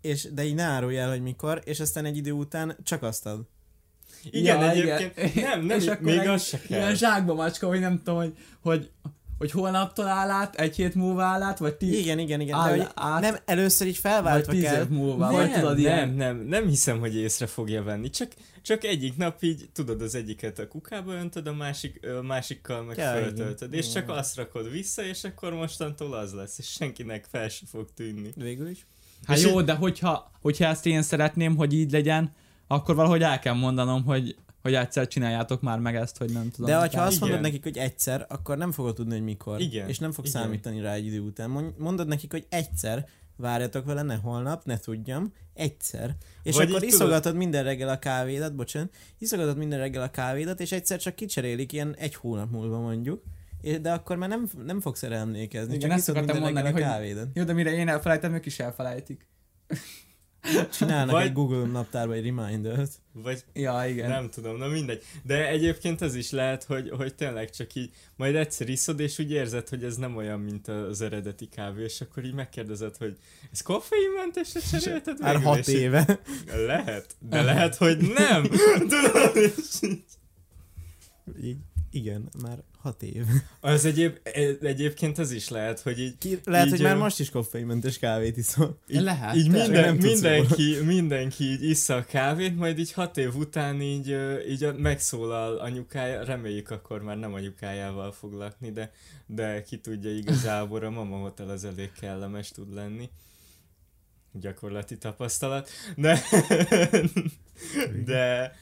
és, 0.00 0.28
de 0.32 0.44
így 0.44 0.54
ne 0.54 0.62
árulj 0.62 0.98
el, 0.98 1.10
hogy 1.10 1.22
mikor, 1.22 1.60
és 1.64 1.80
aztán 1.80 2.04
egy 2.04 2.16
idő 2.16 2.32
után 2.32 2.76
csak 2.82 3.02
azt 3.02 3.26
ad. 3.26 3.46
Igen, 4.30 4.60
Ja, 4.60 4.70
egyébként. 4.70 5.34
igen. 5.34 5.48
Nem, 5.58 5.66
nem, 5.66 5.78
És 5.78 5.86
akkor 5.86 6.02
még 6.04 6.18
egy- 6.18 6.26
az 6.26 6.42
se 6.44 6.60
kell. 6.60 6.78
Ilyen 6.78 6.94
zsákba 6.94 7.34
macska, 7.34 7.66
hogy 7.66 7.80
nem 7.80 7.96
tudom, 7.98 8.16
hogy, 8.16 8.34
hogy, 8.62 8.90
hogy 9.38 9.50
holnaptól 9.50 10.06
áll 10.06 10.30
át, 10.30 10.54
egy 10.54 10.76
hét 10.76 10.94
múlva 10.94 11.22
áll 11.22 11.42
át, 11.42 11.58
vagy 11.58 11.74
tíz, 11.74 11.98
Igen, 11.98 12.18
igen, 12.18 12.40
igen. 12.40 12.58
Áll 12.58 12.76
De 12.76 12.90
át- 12.94 13.20
nem, 13.20 13.36
először 13.44 13.86
így 13.86 13.92
vagy 14.02 14.12
felváltva 14.12 14.52
tíz 14.52 14.62
kell. 14.62 14.82
év 14.82 14.88
múlva, 14.88 15.26
nem, 15.26 15.34
vagy 15.34 15.52
tudod 15.52 15.68
nem, 15.70 15.78
ilyen. 15.78 16.08
nem, 16.08 16.36
nem 16.36 16.66
hiszem, 16.68 16.98
hogy 16.98 17.16
észre 17.16 17.46
fogja 17.46 17.82
venni. 17.82 18.10
Csak, 18.10 18.32
csak 18.62 18.84
egyik 18.84 19.16
nap 19.16 19.42
így, 19.42 19.68
tudod, 19.72 20.02
az 20.02 20.14
egyiket 20.14 20.58
a 20.58 20.68
kukába 20.68 21.12
öntöd, 21.12 21.46
a 21.46 21.52
másik, 21.54 22.06
a 22.18 22.22
másikkal 22.22 22.82
meg 22.82 22.96
Ja, 22.96 23.10
föltöltöd, 23.10 23.72
és 23.74 23.92
csak 23.92 24.08
azt 24.08 24.36
rakod 24.36 24.70
vissza, 24.70 25.02
és 25.04 25.24
akkor 25.24 25.52
mostantól 25.52 26.14
az 26.14 26.32
lesz, 26.32 26.58
és 26.58 26.66
senkinek 26.66 27.26
fel 27.30 27.48
se 27.48 27.64
fog 27.70 27.88
tűnni. 27.94 28.30
Végül 28.36 28.68
is. 28.68 28.86
Hát 29.26 29.36
És 29.36 29.42
jó, 29.44 29.62
de 29.62 29.74
hogyha, 29.74 30.30
hogyha 30.40 30.64
ezt 30.64 30.86
én 30.86 31.02
szeretném, 31.02 31.56
hogy 31.56 31.72
így 31.72 31.90
legyen, 31.90 32.32
akkor 32.66 32.94
valahogy 32.94 33.22
el 33.22 33.38
kell 33.38 33.54
mondanom, 33.54 34.04
hogy, 34.04 34.36
hogy 34.66 34.74
egyszer 34.74 35.06
csináljátok 35.06 35.60
már 35.60 35.78
meg 35.78 35.96
ezt, 35.96 36.16
hogy 36.18 36.32
nem 36.32 36.50
tudom. 36.50 36.70
De 36.70 36.76
ha 36.76 36.82
azt 37.02 37.20
mondod 37.20 37.28
Igen. 37.38 37.40
nekik, 37.40 37.62
hogy 37.62 37.76
egyszer, 37.78 38.26
akkor 38.28 38.56
nem 38.56 38.72
fogod 38.72 38.94
tudni, 38.94 39.12
hogy 39.12 39.22
mikor. 39.22 39.60
Igen, 39.60 39.88
És 39.88 39.98
nem 39.98 40.12
fog 40.12 40.26
igen. 40.26 40.42
számítani 40.42 40.80
rá 40.80 40.92
egy 40.92 41.06
idő 41.06 41.20
után. 41.20 41.50
Mond- 41.50 41.78
Mondod 41.78 42.08
nekik, 42.08 42.30
hogy 42.32 42.46
egyszer, 42.48 43.06
várjatok 43.36 43.84
vele, 43.84 44.02
ne 44.02 44.14
holnap, 44.14 44.64
ne 44.64 44.78
tudjam, 44.78 45.32
egyszer. 45.54 46.16
És 46.42 46.54
Vagy 46.56 46.68
akkor 46.68 46.82
iszogatod 46.82 47.22
tudod- 47.22 47.36
minden 47.38 47.64
reggel 47.64 47.88
a 47.88 47.98
kávédat, 47.98 48.54
bocsánat, 48.54 48.90
iszogatod 49.18 49.56
minden 49.56 49.78
reggel 49.78 50.02
a 50.02 50.10
kávédat, 50.10 50.60
és 50.60 50.72
egyszer 50.72 50.98
csak 50.98 51.14
kicserélik 51.14 51.72
ilyen 51.72 51.94
egy 51.98 52.14
hónap 52.14 52.50
múlva 52.50 52.78
mondjuk. 52.80 53.22
És- 53.60 53.80
De 53.80 53.92
akkor 53.92 54.16
már 54.16 54.28
nem, 54.28 54.48
nem 54.64 54.80
fogsz 54.80 55.02
erre 55.02 55.16
emlékezni, 55.16 55.74
Igen, 55.74 55.80
csak 55.80 55.90
ezt 55.90 56.00
iszod 56.08 56.14
minden 56.14 56.34
reggel 56.36 56.52
mondani, 56.52 56.68
a 56.68 56.72
hogy- 56.72 56.82
kávédat. 56.92 57.28
Jó, 57.34 57.44
de 57.44 57.52
mire 57.52 57.70
én 57.72 57.88
elfelejtem, 57.88 58.34
ők 58.34 58.46
is 58.46 58.58
elfelejtik. 58.60 59.26
Csinálnak 60.72 61.14
Vagy- 61.14 61.24
egy 61.24 61.32
Google 61.32 61.66
naptárba 61.66 62.12
egy 62.12 62.24
remindert. 62.24 62.92
Vagy 63.12 63.44
Ja, 63.52 63.84
igen. 63.88 64.08
nem 64.08 64.30
tudom, 64.30 64.56
na 64.56 64.66
mindegy. 64.66 65.02
De 65.22 65.48
egyébként 65.48 66.00
az 66.00 66.14
is 66.14 66.30
lehet, 66.30 66.64
hogy, 66.64 66.90
hogy 66.90 67.14
tényleg 67.14 67.50
csak 67.50 67.74
így 67.74 67.90
majd 68.16 68.34
egyszer 68.34 68.68
iszod, 68.68 69.00
és 69.00 69.18
úgy 69.18 69.30
érzed, 69.30 69.68
hogy 69.68 69.84
ez 69.84 69.96
nem 69.96 70.16
olyan, 70.16 70.40
mint 70.40 70.68
az 70.68 71.00
eredeti 71.00 71.48
kávé, 71.48 71.82
és 71.84 72.00
akkor 72.00 72.24
így 72.24 72.34
megkérdezed, 72.34 72.96
hogy 72.96 73.16
ez 73.52 73.60
koffeinmentesre 73.60 74.60
cserélted 74.60 75.20
Már 75.20 75.42
hat 75.42 75.68
így- 75.68 75.74
éve. 75.74 76.20
Lehet, 76.66 77.16
de 77.28 77.42
lehet, 77.42 77.74
hogy 77.76 77.98
nem. 78.14 78.42
Tudod, 78.92 79.36
és 79.36 79.80
Így, 81.42 81.56
igen, 81.90 82.28
már 82.42 82.58
hat 82.86 83.02
év. 83.02 83.24
Az 83.60 83.84
egyéb, 83.84 84.18
e- 84.22 84.56
egyébként 84.60 85.18
az 85.18 85.30
is 85.30 85.48
lehet, 85.48 85.80
hogy 85.80 85.98
így, 86.00 86.18
Ki, 86.18 86.38
lehet, 86.44 86.66
Így, 86.66 86.72
hogy 86.72 86.80
már 86.82 86.96
most 86.96 87.20
is 87.20 87.30
koffeinmentes 87.30 87.98
kávét 87.98 88.36
iszol. 88.36 88.78
így, 88.88 89.00
Lehet, 89.00 89.34
így 89.36 89.50
minden, 89.50 89.96
mindenki, 89.96 90.76
mindenki 90.84 91.44
így 91.44 91.62
issza 91.62 91.96
a 91.96 92.04
kávét, 92.04 92.56
majd 92.56 92.78
így 92.78 92.92
hat 92.92 93.16
év 93.16 93.34
után 93.34 93.80
így, 93.80 94.16
így 94.48 94.74
megszólal 94.76 95.56
anyukája, 95.56 96.24
reméljük 96.24 96.70
akkor 96.70 97.02
már 97.02 97.16
nem 97.18 97.34
anyukájával 97.34 98.12
fog 98.12 98.32
lakni, 98.32 98.70
de, 98.72 98.90
de 99.26 99.62
ki 99.62 99.78
tudja 99.78 100.10
igazából 100.10 100.84
a 100.84 100.90
mama 100.90 101.16
hotel 101.16 101.48
az 101.48 101.64
elég 101.64 101.92
kellemes 102.00 102.50
tud 102.50 102.74
lenni. 102.74 103.10
gyakorlati 104.32 104.98
tapasztalat, 104.98 105.68
de, 105.96 106.22
de, 108.04 108.52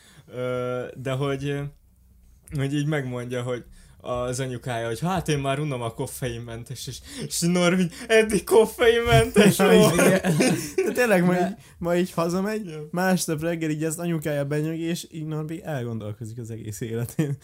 de 0.95 1.11
hogy, 1.12 1.61
hogy 2.57 2.75
így 2.75 2.87
megmondja, 2.87 3.43
hogy 3.43 3.64
az 4.05 4.41
anyukája, 4.41 4.87
hogy 4.87 5.01
hát 5.01 5.29
én 5.29 5.39
már 5.39 5.59
unom 5.59 5.83
a 5.83 5.91
koffeinmentes, 5.95 6.87
és, 6.87 6.99
és 7.27 7.41
Norvi 7.41 7.87
eddig 8.09 8.45
koffeinmentes 8.45 9.57
volt. 9.57 9.95
De 10.87 10.93
tényleg 10.95 11.25
ma 11.25 11.35
így, 11.35 11.55
ma 11.79 11.97
így 11.97 12.13
hazamegy, 12.13 12.67
Ja. 12.67 12.89
másnap 12.91 13.41
reggel 13.43 13.71
így 13.71 13.85
ezt 13.85 13.99
anyukája 13.99 14.45
benyög, 14.45 14.79
és 14.79 15.07
így 15.11 15.27
Norbi 15.27 15.63
elgondolkozik 15.65 16.39
az 16.39 16.51
egész 16.51 16.81
életén. 16.81 17.37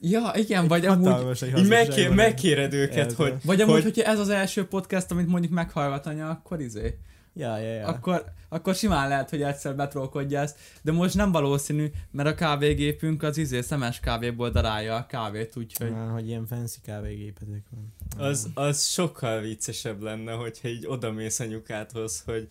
Ja, 0.00 0.32
igen, 0.34 0.68
vagy 0.68 0.86
amúgy, 0.86 1.26
egy 1.40 1.58
Így 1.58 1.68
megké- 1.68 2.14
megkéred 2.14 2.72
őket, 2.72 3.06
Ez 3.06 3.14
hogy, 3.14 3.34
vagy 3.44 3.60
amúgy, 3.60 3.74
hogy- 3.74 3.82
hogyha 3.82 4.10
ez 4.10 4.18
az 4.18 4.28
első 4.28 4.64
podcast, 4.64 5.10
amit 5.10 5.26
mondjuk 5.26 5.52
meghallgat 5.52 6.06
anya, 6.06 6.28
akkor 6.28 6.60
izé. 6.60 6.98
Ja, 7.34 7.56
ja, 7.56 7.72
ja. 7.72 7.86
Akkor, 7.86 8.24
akkor 8.48 8.74
simán 8.74 9.08
lehet, 9.08 9.30
hogy 9.30 9.42
egyszer 9.42 9.76
betrolkodja 9.76 10.40
ezt, 10.40 10.58
de 10.82 10.92
most 10.92 11.14
nem 11.14 11.32
valószínű, 11.32 11.90
mert 12.10 12.28
a 12.28 12.34
kávégépünk 12.34 13.22
az 13.22 13.36
izé 13.36 13.60
szemes 13.60 14.00
kávéból 14.00 14.50
darálja 14.50 14.96
a 14.96 15.06
kávét, 15.06 15.56
úgyhogy... 15.56 15.90
Már, 15.90 16.10
hogy 16.10 16.26
ilyen 16.28 16.46
fancy 16.46 16.80
kávégépetek 16.82 17.64
van. 17.70 17.94
az, 18.28 18.48
az 18.54 18.86
sokkal 18.86 19.40
viccesebb 19.40 20.02
lenne, 20.02 20.32
hogyha 20.32 20.68
így 20.68 20.86
odamész 20.86 21.40
anyukádhoz, 21.40 22.22
hogy 22.26 22.48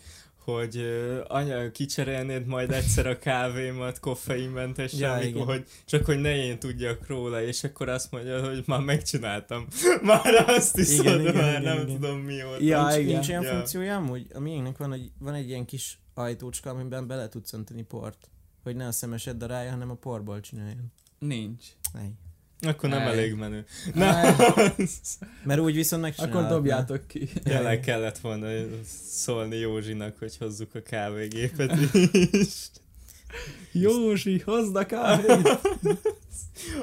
hogy 0.53 0.85
anya, 1.27 1.71
kicserélnéd 1.71 2.45
majd 2.45 2.71
egyszer 2.71 3.07
a 3.07 3.19
kávémat 3.19 3.99
koffeinmentessel, 3.99 5.21
Ja, 5.21 5.27
igen. 5.27 5.43
hogy 5.43 5.65
csak 5.85 6.05
hogy 6.05 6.19
ne 6.19 6.35
én 6.35 6.59
tudjak 6.59 7.07
róla, 7.07 7.41
és 7.43 7.63
akkor 7.63 7.89
azt 7.89 8.11
mondja, 8.11 8.45
hogy 8.47 8.63
már 8.65 8.79
megcsináltam. 8.79 9.67
Már 10.01 10.43
azt 10.47 10.77
is 10.77 10.99
Igen, 10.99 11.19
igen, 11.19 11.21
igen, 11.21 11.35
már 11.35 11.49
igen, 11.49 11.61
nem 11.61 11.87
igen. 11.87 11.95
tudom 11.99 12.17
mióta. 12.19 12.63
Ja, 12.63 12.87
nincs, 12.87 12.97
igen. 12.97 13.13
nincs 13.13 13.29
olyan 13.29 13.43
Ja. 13.43 13.49
funkciója 13.49 13.95
amúgy? 13.95 14.27
A 14.33 14.39
miénknek 14.39 14.77
van, 14.77 14.89
hogy 14.89 15.11
van 15.19 15.33
egy 15.33 15.49
ilyen 15.49 15.65
kis 15.65 15.99
ajtócska, 16.13 16.69
amiben 16.69 17.07
bele 17.07 17.29
tudsz 17.29 17.53
önteni 17.53 17.81
port. 17.83 18.29
Hogy 18.63 18.75
ne 18.75 18.87
a 18.87 18.91
szemesed 18.91 19.37
darálja, 19.37 19.71
hanem 19.71 19.89
a 19.89 19.95
porból 19.95 20.39
csináljon. 20.39 20.91
Nincs. 21.19 21.63
Ej. 21.93 22.11
Akkor 22.61 22.89
nem 22.89 23.01
Ej. 23.01 23.07
elég 23.07 23.33
menő. 23.33 23.65
Ne, 23.93 24.21
Mert 25.43 25.59
úgy 25.59 25.75
viszont 25.75 26.03
akkor 26.03 26.17
megcsinálhatná. 26.17 26.49
dobjátok 26.49 27.07
ki. 27.07 27.27
Tényleg 27.43 27.79
kellett 27.79 28.17
volna 28.17 28.47
szólni 29.11 29.55
Józsinak, 29.55 30.17
hogy 30.19 30.37
hozzuk 30.37 30.75
a 30.75 30.81
kávégépet 30.81 31.71
is. 32.31 32.53
Józsi, 33.71 34.39
hozd 34.39 34.75
a 34.75 34.85
kávét! 34.85 35.47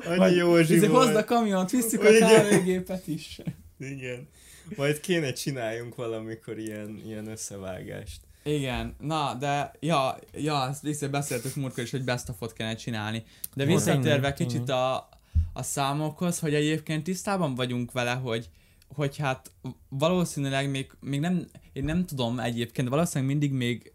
Annyi 0.07 0.35
Józsi 0.35 0.75
izé, 0.75 0.87
hozd 0.87 1.09
a 1.09 1.13
volt. 1.13 1.25
kamiont, 1.25 1.71
visszük 1.71 2.03
a 2.05 2.11
Igen. 2.11 2.29
kávégépet 2.29 3.07
is. 3.07 3.39
Igen. 3.79 4.29
Majd 4.77 5.01
kéne 5.01 5.33
csináljunk 5.33 5.95
valamikor 5.95 6.59
ilyen, 6.59 7.01
ilyen 7.07 7.27
összevágást. 7.27 8.21
Igen, 8.43 8.95
na, 9.01 9.35
de 9.35 9.73
ja, 9.81 10.19
ja, 10.33 10.69
ezt 10.71 10.83
vissza 10.83 11.09
beszéltük 11.09 11.55
múltkor 11.55 11.83
is, 11.85 11.91
hogy 11.91 12.05
best 12.05 12.29
of 12.29 12.53
kéne 12.57 12.75
csinálni. 12.75 13.25
De 13.55 13.65
visszatérve 13.65 14.33
kicsit 14.33 14.69
a, 14.69 15.09
a 15.57 15.63
számokhoz, 15.63 16.39
hogy 16.39 16.55
egyébként 16.55 17.05
tisztában 17.05 17.55
vagyunk 17.55 17.93
vele, 17.93 18.13
hogy, 18.13 18.51
hogy 18.89 19.17
hát 19.17 19.53
valószínűleg 19.89 20.71
még, 20.71 20.91
még 21.01 21.21
nem, 21.21 21.47
én 21.73 21.85
nem 21.85 22.07
tudom 22.07 22.39
egyébként, 22.39 22.89
valószínűleg 22.89 23.37
mindig 23.37 23.53
még 23.53 23.93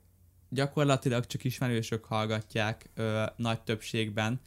gyakorlatilag 0.49 1.25
csak 1.25 1.43
ismerősök 1.43 2.05
hallgatják 2.05 2.89
ö, 2.95 3.23
nagy 3.35 3.61
többségben, 3.61 4.39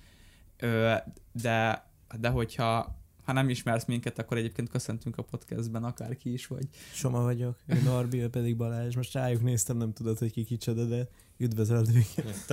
ö, 0.57 0.95
de, 1.33 1.87
de 2.21 2.29
hogyha 2.29 2.99
ha 3.25 3.33
nem 3.33 3.49
ismersz 3.49 3.85
minket, 3.85 4.19
akkor 4.19 4.37
egyébként 4.37 4.69
köszöntünk 4.69 5.17
a 5.17 5.23
podcastben, 5.23 5.85
akárki 5.85 6.33
is 6.33 6.47
vagy. 6.47 6.69
Soma 6.93 7.23
vagyok, 7.23 7.57
Norbi, 7.85 8.19
ő 8.19 8.29
pedig 8.29 8.57
Balázs. 8.57 8.95
Most 8.97 9.13
rájuk 9.13 9.43
néztem, 9.43 9.77
nem 9.77 9.93
tudod, 9.93 10.19
hogy 10.19 10.33
ki 10.33 10.45
kicsoda, 10.45 10.85
de 10.85 11.09
üdvözöld 11.39 11.89
őket. 11.89 12.45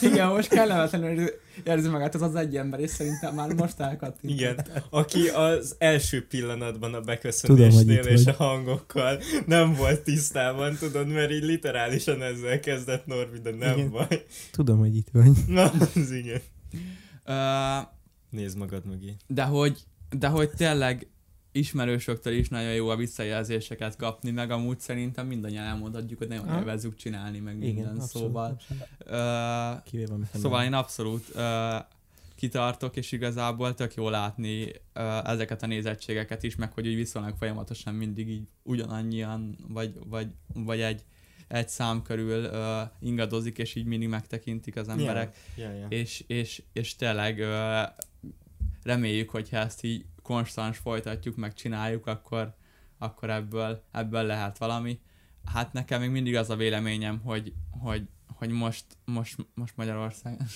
Igen, 0.00 0.28
most 0.28 0.48
kellemetlenül 0.48 1.28
érzi 1.64 1.88
magát 1.88 2.14
az 2.14 2.22
az 2.22 2.34
egy 2.34 2.56
ember, 2.56 2.80
és 2.80 2.90
szerintem 2.90 3.34
már 3.34 3.52
most 3.52 3.80
elkattint. 3.80 4.32
Igen. 4.32 4.66
Aki 4.90 5.28
az 5.28 5.74
első 5.78 6.26
pillanatban 6.26 6.94
a 6.94 7.00
beköszönésnél 7.00 8.04
és 8.04 8.24
vagy. 8.24 8.34
a 8.38 8.42
hangokkal 8.44 9.20
nem 9.46 9.74
volt 9.74 10.00
tisztában, 10.00 10.76
tudod, 10.76 11.08
mert 11.08 11.30
így 11.30 11.42
literálisan 11.42 12.22
ezzel 12.22 12.60
kezdett 12.60 13.06
Norbi, 13.06 13.38
de 13.38 13.50
nem 13.50 13.78
Igen. 13.78 13.90
baj. 13.90 14.24
Tudom, 14.50 14.78
hogy 14.78 14.96
itt 14.96 15.08
vagy. 15.12 15.32
Na, 15.46 15.70
az 15.70 16.10
igen. 16.10 16.40
Uh, 17.26 17.98
Nézd 18.30 18.58
magad 18.58 18.84
mögé. 18.84 19.16
de 19.26 19.44
hogy, 19.44 19.78
de 20.10 20.28
hogy 20.28 20.50
tényleg 20.50 21.06
ismerősöktől 21.52 22.32
is 22.32 22.48
nagyon 22.48 22.72
jó 22.74 22.88
a 22.88 22.96
visszajelzéseket 22.96 23.96
kapni, 23.96 24.30
meg 24.30 24.50
amúgy 24.50 24.80
szerintem 24.80 25.26
mindannyian 25.26 25.64
elmondhatjuk, 25.64 26.18
hogy 26.18 26.28
nagyon 26.28 26.48
Ha? 26.48 26.58
élvezzük 26.58 26.96
csinálni, 26.96 27.38
meg 27.38 27.58
minden, 27.58 27.84
Igen, 27.84 27.98
abszolút. 27.98 28.28
szóval. 28.28 28.58
abszolút. 28.58 29.78
Uh, 29.78 29.82
Kivéve 29.84 30.14
Szóval 30.32 30.64
én 30.64 30.72
abszolút 30.72 31.24
uh, 31.34 31.42
kitartok, 32.34 32.96
és 32.96 33.12
igazából 33.12 33.74
tök 33.74 33.94
jó 33.94 34.08
látni 34.08 34.62
uh, 34.94 35.30
ezeket 35.30 35.62
a 35.62 35.66
nézettségeket 35.66 36.42
is, 36.42 36.56
meg 36.56 36.72
hogy 36.72 36.86
úgy 36.88 36.94
viszonylag 36.94 37.34
folyamatosan 37.36 37.94
mindig 37.94 38.28
így 38.28 38.48
ugyanannyian, 38.62 39.56
vagy, 39.68 39.98
vagy, 40.08 40.28
vagy 40.54 40.80
egy, 40.80 41.04
egy 41.50 41.68
szám 41.68 42.02
körül 42.02 42.44
uh, 42.44 42.88
ingadozik, 43.00 43.58
és 43.58 43.74
így 43.74 43.84
mindig 43.86 44.08
megtekintik 44.08 44.76
az 44.76 44.88
emberek, 44.88 45.36
Ja, 45.56 45.72
ja. 45.72 45.86
és, 45.88 46.24
és, 46.26 46.62
és 46.72 46.96
tényleg 46.96 47.38
uh, 47.38 47.88
reméljük, 48.82 49.30
hogyha 49.30 49.56
ezt 49.56 49.84
így 49.84 50.04
konstans 50.22 50.78
folytatjuk, 50.78 51.36
meg 51.36 51.54
csináljuk, 51.54 52.06
akkor, 52.06 52.54
akkor 52.98 53.30
ebből, 53.30 53.82
ebből 53.92 54.22
lehet 54.22 54.58
valami. 54.58 55.00
Hát 55.44 55.72
nekem 55.72 56.00
még 56.00 56.10
mindig 56.10 56.36
az 56.36 56.50
a 56.50 56.56
véleményem, 56.56 57.20
hogy, 57.24 57.52
hogy, 57.70 58.02
hogy 58.26 58.50
most, 58.50 58.84
most, 59.04 59.36
most 59.54 59.76
Magyarország, 59.76 60.40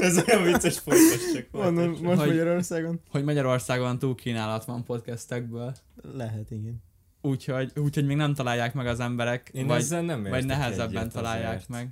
Ez 0.00 0.22
olyan 0.28 0.42
vicces 0.42 0.78
folytas 0.78 1.32
csak 1.34 1.46
Mondom, 1.50 1.88
most 1.90 2.18
Hogy- 2.20 2.28
Magyarországon? 2.28 3.00
hogy 3.10 3.24
Magyarországon 3.24 3.98
túl 3.98 4.14
kínálat 4.14 4.64
van 4.64 4.84
podcastekből, 4.84 5.74
Lehet, 6.12 6.50
igen. 6.50 6.82
Úgyhogy, 7.22 7.72
úgyhogy 7.76 8.06
még 8.06 8.16
nem 8.16 8.34
találják 8.34 8.74
meg 8.74 8.86
az 8.86 9.00
emberek, 9.00 9.50
Én 9.52 9.66
vagy, 9.66 9.78
ezzel 9.80 10.02
nem 10.02 10.22
vagy 10.22 10.46
nehezebben 10.46 11.08
találják 11.10 11.54
azért. 11.54 11.68
meg. 11.68 11.90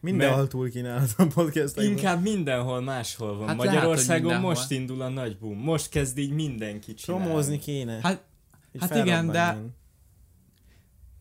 Mindenhol 0.00 0.46
túl 0.48 0.70
kínálatom 0.70 1.28
podcastekben. 1.28 1.84
Inkább 1.84 2.22
mindenhol 2.22 2.80
máshol 2.80 3.36
van. 3.36 3.48
Hát 3.48 3.56
lehet, 3.56 3.72
Magyarországon 3.74 4.22
mindenhol. 4.22 4.48
most 4.52 4.70
indul 4.70 5.00
a 5.02 5.08
nagy 5.08 5.38
boom. 5.38 5.58
Most 5.58 5.88
kezd 5.88 6.18
így 6.18 6.32
mindenki 6.32 6.94
csinálni. 6.94 7.24
Promózni 7.24 7.58
kéne. 7.58 7.98
Hát, 8.02 8.24
Így 8.72 8.80
hát 8.80 8.90
igen, 8.90 9.26
de- 9.26 9.32
felrobbanjon. 9.32 9.74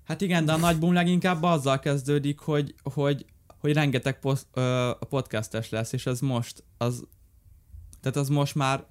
hát 0.03 0.21
igen, 0.21 0.45
de 0.45 0.51
a 0.53 0.57
nagy 0.57 0.79
boom 0.79 0.93
leginkább 0.93 1.43
azzal 1.43 1.79
kezdődik, 1.79 2.39
hogy, 2.39 2.75
hogy, 2.83 3.25
hogy 3.59 3.73
rengeteg 3.73 4.19
posz, 4.19 4.45
ö, 4.53 4.91
podcastes 5.09 5.69
lesz, 5.69 5.93
és 5.93 6.05
ez 6.05 6.19
most, 6.19 6.63
az, 6.77 7.03
tehát 8.01 8.17
az 8.17 8.29
most 8.29 8.55
már 8.55 8.85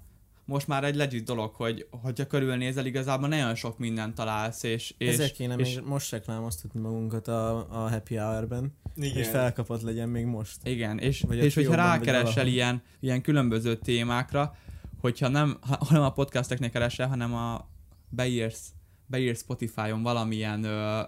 most 0.45 0.67
már 0.67 0.85
egy 0.85 0.95
legit 0.95 1.25
dolog, 1.25 1.55
hogy 1.55 1.87
hogyha 1.91 2.27
körülnézel, 2.27 2.87
igazából 2.87 3.29
nagyon 3.29 3.55
sok 3.55 3.79
mindent 3.79 4.15
találsz, 4.15 4.63
és, 4.63 4.95
és, 4.99 5.09
Ezért 5.13 5.33
kéne 5.33 5.55
és 5.55 5.75
még 5.75 5.85
most 5.85 6.11
reklámoztatni 6.11 6.81
magunkat 6.81 7.29
a, 7.29 7.57
a 7.57 7.91
happy 7.91 8.17
hour-ben, 8.17 8.73
Igen. 8.97 9.17
és 9.17 9.29
felkapott 9.29 9.83
legyen 9.83 10.09
még 10.09 10.25
most. 10.25 10.57
Igen, 10.65 10.99
és, 10.99 11.21
Vagy 11.21 11.37
és 11.37 11.55
hogyha 11.55 11.75
rákeresel 11.75 12.47
ilyen, 12.47 12.83
ilyen 13.01 13.23
különböző 13.23 13.77
témákra, 13.77 14.57
hogyha 15.01 15.29
nem, 15.29 15.59
ha, 15.61 15.77
hanem 15.85 16.03
a 16.03 16.13
podcasteknél 16.13 16.71
keresel, 16.71 17.09
hanem 17.09 17.35
a 17.35 17.69
beírsz, 18.09 18.73
beírsz 19.07 19.41
Spotify-on 19.41 20.03
valamilyen 20.03 20.65
ö, 20.65 21.01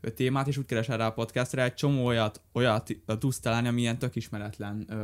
ö, 0.00 0.10
témát, 0.10 0.48
és 0.48 0.56
úgy 0.56 0.66
keresel 0.66 0.96
rá 0.96 1.06
a 1.06 1.12
podcastra, 1.12 1.62
egy 1.62 1.74
csomó 1.74 2.04
olyat, 2.04 2.40
olyat 2.52 2.96
tudsz 3.18 3.40
találni, 3.40 3.68
ami 3.68 3.80
ilyen 3.80 3.98
tök 3.98 4.16
ismeretlen 4.16 4.84
ö, 4.88 4.94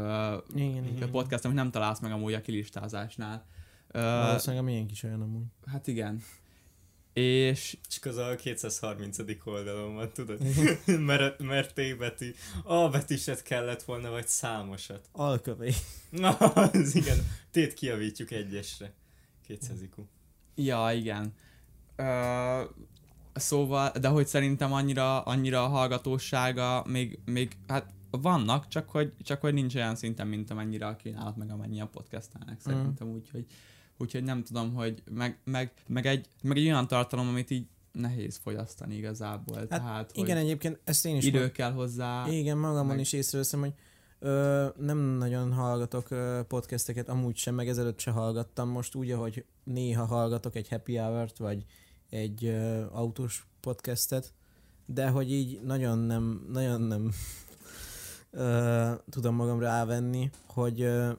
Igen, 0.55 0.85
ö, 0.85 0.97
igen. 0.97 1.11
podcast, 1.11 1.45
amit 1.45 1.57
nem 1.57 1.71
találsz 1.71 2.01
meg 2.01 2.13
amúgy 2.13 2.33
a 2.33 2.41
kilistázásnál. 2.41 3.47
Valószínűleg 3.93 4.65
a 4.65 4.67
miénk 4.67 4.91
is 4.91 5.03
olyan 5.03 5.21
amúgy. 5.21 5.45
hát 5.67 5.87
igen. 5.87 6.23
És 7.13 7.77
Csak 7.89 8.05
az 8.05 8.17
a 8.17 8.35
230. 8.35 9.19
oldalon 9.45 9.95
van, 9.95 10.13
tudod? 10.13 10.39
mert, 10.99 11.43
mert 11.43 11.75
T 11.75 11.99
betű. 11.99 12.35
A 12.65 12.89
betűset 12.89 13.43
kellett 13.43 13.83
volna, 13.83 14.11
vagy 14.11 14.27
számosat. 14.27 15.09
Alkövé. 15.13 15.73
Na, 16.11 16.31
az 16.37 16.95
igen. 16.95 17.19
Tét 17.51 17.75
kiavítjuk 17.75 18.31
egyesre. 18.31 18.93
200 19.47 19.83
IQ. 19.83 20.03
Ja, 20.55 20.91
igen. 20.93 21.33
Ö, 21.97 22.63
szóval, 23.35 23.93
de 24.01 24.09
hogy 24.09 24.27
szerintem 24.27 24.73
annyira, 24.73 25.21
annyira 25.23 25.65
a 25.65 25.69
hallgatósága 25.69 26.85
még, 26.89 27.19
még, 27.25 27.57
hát 27.67 27.93
vannak, 28.11 28.69
csak 28.69 28.91
hogy, 28.91 29.13
csak 29.23 29.41
hogy 29.41 29.55
nincs 29.55 29.75
olyan 29.75 29.97
szinten, 29.97 30.27
mint 30.27 30.51
amennyire 30.51 30.87
a 30.87 30.97
kínálat, 30.97 31.37
meg 31.37 31.51
amennyi 31.51 31.81
a 31.81 31.87
podcastelnek 31.87 32.61
szerintem, 32.61 33.07
mm. 33.07 33.15
úgyhogy, 33.15 33.47
úgyhogy 34.03 34.25
nem 34.25 34.43
tudom, 34.43 34.75
hogy 34.75 35.03
meg, 35.11 35.39
meg, 35.45 35.73
meg, 35.87 36.07
egy, 36.07 36.27
meg 36.43 36.57
egy 36.57 36.65
olyan 36.67 36.87
tartalom, 36.87 37.29
amit 37.29 37.51
így 37.51 37.67
nehéz 37.93 38.37
fogyasztani 38.43 38.95
igazából, 38.95 39.57
hát, 39.57 39.69
tehát, 39.69 40.11
Igen, 40.15 40.37
egyébként 40.37 40.81
ezt 40.85 41.07
én 41.07 41.17
is 41.17 41.25
idő 41.25 41.51
kell 41.51 41.73
hozzá. 41.73 42.29
Igen, 42.29 42.59
magamon 42.59 42.87
meg- 42.87 43.01
is 43.01 43.13
észreveszem, 43.13 43.61
hogy 43.61 43.73
ö, 44.19 44.67
nem 44.77 44.99
nagyon 44.99 45.53
hallgatok 45.53 46.11
ö, 46.11 46.41
podcasteket, 46.49 47.09
amúgy 47.09 47.37
sem, 47.37 47.55
meg 47.55 47.69
ezelőtt 47.69 47.99
se 47.99 48.11
hallgattam. 48.11 48.69
Most 48.69 48.95
úgy, 48.95 49.11
ahogy 49.11 49.45
néha 49.65 50.05
hallgatok 50.05 50.57
egy 50.57 50.69
happy 50.69 50.97
hour-t, 50.97 51.39
vagy 51.39 51.65
egy 52.11 52.45
ö, 52.45 52.85
autós 52.91 53.47
podcastet, 53.61 54.33
de 54.87 55.09
hogy 55.09 55.33
így 55.33 55.61
nagyon 55.63 55.99
nem, 55.99 56.47
nagyon 56.53 56.81
nem 56.81 57.13
ö, 58.31 58.93
tudom 59.11 59.35
magamra 59.35 59.69
ávenni, 59.69 60.31
hogy, 60.47 60.81
ö, 60.81 61.13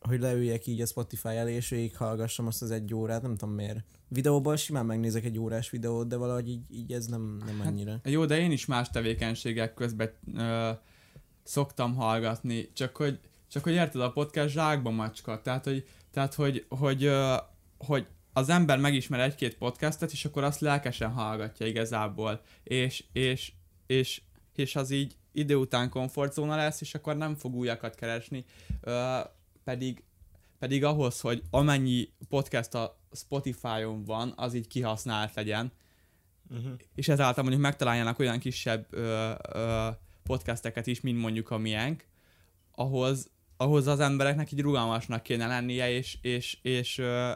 hogy 0.00 0.20
leüljek 0.20 0.66
így 0.66 0.80
a 0.80 0.86
Spotify 0.86 1.28
elé, 1.28 1.54
és 1.54 1.68
végig 1.68 1.96
hallgassam 1.96 2.46
azt 2.46 2.62
az 2.62 2.70
egy 2.70 2.94
órát, 2.94 3.22
nem 3.22 3.36
tudom 3.36 3.54
miért. 3.54 3.84
Videóban 4.08 4.56
simán 4.56 4.86
megnézek 4.86 5.24
egy 5.24 5.38
órás 5.38 5.70
videót, 5.70 6.08
de 6.08 6.16
valahogy 6.16 6.48
így, 6.48 6.62
így 6.70 6.92
ez 6.92 7.06
nem, 7.06 7.42
nem 7.46 7.58
Hát, 7.58 7.66
annyira. 7.66 8.00
Jó, 8.04 8.24
de 8.24 8.38
én 8.38 8.50
is 8.50 8.66
más 8.66 8.90
tevékenységek 8.90 9.74
közben 9.74 10.10
ö, 10.34 10.70
szoktam 11.42 11.94
hallgatni, 11.94 12.70
csak 12.72 12.96
hogy, 12.96 13.18
csak 13.48 13.62
hogy 13.62 13.72
érted, 13.72 14.00
a 14.00 14.12
podcast 14.12 14.54
zsákba 14.54 14.90
macska, 14.90 15.42
tehát 15.42 15.64
hogy, 15.64 15.86
tehát, 16.10 16.34
hogy, 16.34 16.66
hogy, 16.68 17.04
ö, 17.04 17.34
hogy 17.78 18.06
az 18.32 18.48
ember 18.48 18.78
megismer 18.78 19.20
egy-két 19.20 19.56
podcastet, 19.56 20.12
és 20.12 20.24
akkor 20.24 20.44
azt 20.44 20.60
lelkesen 20.60 21.10
hallgatja 21.10 21.66
igazából, 21.66 22.40
és, 22.62 23.04
és, 23.12 23.52
és, 23.86 24.22
és 24.54 24.76
az 24.76 24.90
így 24.90 25.16
idő 25.32 25.54
után 25.54 25.90
komfortzóna 25.90 26.56
lesz, 26.56 26.80
és 26.80 26.94
akkor 26.94 27.16
nem 27.16 27.34
fog 27.34 27.54
újakat 27.54 27.94
keresni, 27.94 28.44
ö, 28.80 29.18
pedig, 29.70 30.02
pedig 30.58 30.84
ahhoz, 30.84 31.20
hogy 31.20 31.42
amennyi 31.50 32.08
podcast 32.28 32.74
a 32.74 32.98
Spotify-on 33.12 34.04
van, 34.04 34.32
az 34.36 34.54
így 34.54 34.66
kihasznált 34.66 35.34
legyen, 35.34 35.72
Uh-huh. 36.56 36.72
és 36.94 37.08
ezáltal 37.08 37.42
mondjuk 37.42 37.62
megtaláljanak 37.64 38.18
olyan 38.18 38.38
kisebb 38.38 38.86
ö, 38.90 39.32
ö, 39.52 39.88
podcasteket 40.22 40.86
is, 40.86 41.00
mint 41.00 41.18
mondjuk 41.20 41.50
a 41.50 41.58
miénk, 41.58 42.04
ahhoz, 42.72 43.30
ahhoz 43.56 43.86
az 43.86 44.00
embereknek 44.00 44.52
így 44.52 44.60
rugalmasnak 44.60 45.22
kéne 45.22 45.46
lennie, 45.46 45.90
és, 45.90 46.18
és, 46.22 46.58
és, 46.62 46.98
ö, 46.98 47.30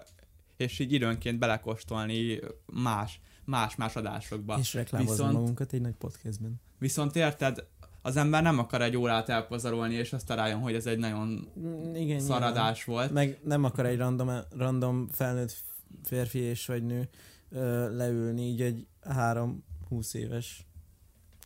és 0.57 0.79
így 0.79 0.93
időnként 0.93 1.39
belekóstolni 1.39 2.39
más, 2.67 3.21
más-más 3.45 3.97
adásokba. 3.97 4.59
És 4.59 4.75
reklámozni 4.75 5.13
Viszont- 5.17 5.33
magunkat 5.33 5.73
egy 5.73 5.81
nagy 5.81 5.95
podcastben. 5.95 6.61
Viszont 6.79 7.17
érted, 7.17 7.67
az 8.07 8.17
ember 8.17 8.43
nem 8.43 8.59
akar 8.59 8.83
egy 8.83 8.97
órát 8.97 9.29
elpazarolni, 9.29 9.95
és 9.95 10.13
azt 10.13 10.31
rájön, 10.31 10.59
hogy 10.59 10.75
ez 10.75 10.87
egy 10.87 10.99
nagyon 10.99 11.49
Mm, 11.59 11.95
Igen, 11.95 12.21
szaradás 12.21 12.85
volt. 12.85 13.13
Meg 13.13 13.39
nem 13.45 13.65
akar 13.65 13.87
egy 13.87 13.97
random, 13.99 14.31
random 14.57 15.09
felnőtt 15.13 15.55
férfi 16.05 16.39
és 16.39 16.67
vagy 16.67 16.83
nő 16.83 17.09
ö, 17.51 17.97
leülni 17.97 18.43
így 18.43 18.63
egy 18.63 18.87
három-húsz 19.05 20.15
éves 20.15 20.67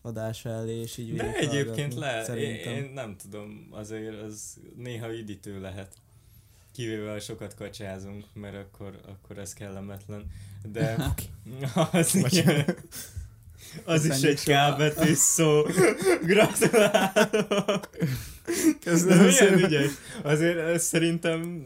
adás 0.03 0.45
elé, 0.45 0.81
és 0.81 0.97
így 0.97 1.15
De 1.15 1.35
egyébként 1.35 1.95
lehet, 1.95 2.29
én, 2.29 2.35
szerintem. 2.35 2.73
én 2.73 2.91
nem 2.95 3.17
tudom, 3.17 3.69
azért 3.71 4.23
az 4.23 4.57
néha 4.77 5.13
üdítő 5.15 5.61
lehet. 5.61 5.95
Kivéve, 6.73 7.11
ha 7.11 7.21
sokat 7.21 7.55
kacsázunk, 7.55 8.25
mert 8.33 8.57
akkor, 8.57 9.01
akkor 9.07 9.39
ez 9.39 9.53
kellemetlen. 9.53 10.27
De 10.73 10.97
az, 11.93 12.15
igen, 12.15 12.65
az 13.85 14.05
is 14.05 14.23
egy 14.23 14.43
kábetű 14.45 15.13
szó. 15.15 15.63
Gratulálok! 16.23 17.89
Köszönöm 18.85 19.19
De 19.25 19.31
szépen. 19.31 19.59
ügyes. 19.65 19.91
Azért 20.23 20.59
ez 20.59 20.85
szerintem 20.85 21.63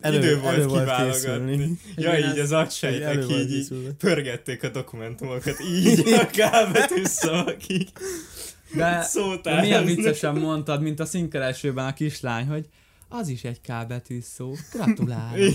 Elő- 0.00 0.18
idő 0.18 0.38
volt 0.38 0.54
elő 0.54 0.66
volt 0.66 0.80
kiválogatni. 0.80 1.12
készülni. 1.20 1.78
Ja, 1.96 2.16
Igen, 2.18 2.30
így 2.32 2.38
az 2.38 2.52
agysejtek, 2.52 3.14
volt 3.24 3.30
így, 3.40 3.52
így 3.52 3.68
pörgették 3.98 4.62
a 4.62 4.68
dokumentumokat, 4.68 5.60
így 5.60 6.08
a 6.12 6.26
kábetű 6.26 7.02
szavakig. 7.04 7.88
De, 8.74 9.02
Szót 9.02 9.42
de 9.42 9.60
milyen 9.60 9.84
viccesen 9.84 10.34
mondtad, 10.34 10.82
mint 10.82 11.00
a 11.00 11.04
színkeresőben 11.04 11.86
a 11.86 11.92
kislány, 11.92 12.46
hogy 12.46 12.66
az 13.08 13.28
is 13.28 13.42
egy 13.44 13.60
K 13.60 13.86
betű 13.88 14.20
szó. 14.20 14.54
Gratulálok. 14.72 15.54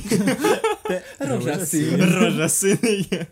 De 0.88 1.04
Rózsaszín. 1.18 1.98
Rózsaszín, 2.20 2.78
igen. 2.82 3.28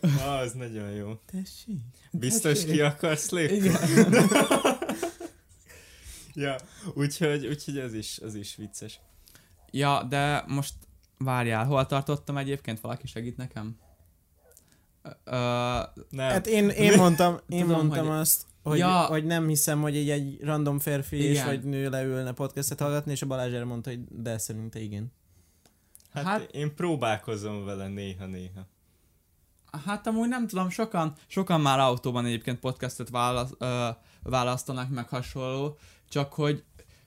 Ah, 0.00 0.38
az 0.40 0.52
nagyon 0.52 0.90
jó. 0.90 1.14
Tessék. 1.26 1.80
Biztos 2.12 2.52
Tessék. 2.58 2.70
ki 2.72 2.80
akarsz 2.80 3.30
lépni? 3.30 3.56
Igen. 3.56 3.74
Ja, 6.34 6.56
úgyhogy, 6.94 7.46
úgyhogy 7.46 7.78
ez 7.78 7.94
is, 7.94 8.18
az 8.18 8.34
is 8.34 8.56
vicces. 8.56 9.00
Ja, 9.70 10.02
de 10.08 10.44
most 10.46 10.74
várjál, 11.18 11.64
hol 11.64 11.86
tartottam 11.86 12.36
egyébként? 12.36 12.80
Valaki 12.80 13.06
segít 13.06 13.36
nekem? 13.36 13.76
Ö, 15.02 15.08
ö, 15.24 15.32
Nem. 16.10 16.28
Hát 16.30 16.46
én, 16.46 16.68
én 16.68 16.96
mondtam, 16.96 17.38
én 17.48 17.60
Tudom, 17.60 17.76
mondtam 17.76 18.06
hogy- 18.06 18.16
azt, 18.16 18.46
hogy, 18.62 18.78
Ja. 18.78 19.04
hogy 19.06 19.24
nem 19.24 19.48
hiszem, 19.48 19.80
hogy 19.80 19.96
egy, 19.96 20.10
egy 20.10 20.40
random 20.42 20.78
férfi 20.78 21.16
és 21.16 21.30
Igen. 21.34 21.46
vagy 21.46 21.64
nő 21.64 21.88
leülne 21.88 22.32
podcastet 22.32 22.80
hallgatni, 22.80 23.12
és 23.12 23.22
a 23.22 23.26
Balázs 23.26 23.52
erre 23.52 23.64
mondta, 23.64 23.90
hogy 23.90 24.00
de 24.08 24.38
szerinte 24.38 24.78
igen. 24.80 25.12
hát, 26.12 26.24
hát- 26.24 26.50
én 26.54 26.74
próbálkozom 26.74 27.64
vele 27.64 27.88
néha-néha. 27.88 28.66
Hát 29.86 30.06
amúgy 30.06 30.28
nem 30.28 30.46
tudom, 30.46 30.68
sokan, 30.68 31.12
sokan 31.26 31.60
már 31.60 31.78
autóban 31.78 32.24
egyébként 32.24 32.58
podcastet 32.58 33.10
válasz, 33.10 33.50
ö, 33.58 33.88
választanak 34.22 34.88
meg 34.88 35.08
hasonló, 35.08 35.78
csak 36.08 36.32
hogy, 36.32 36.64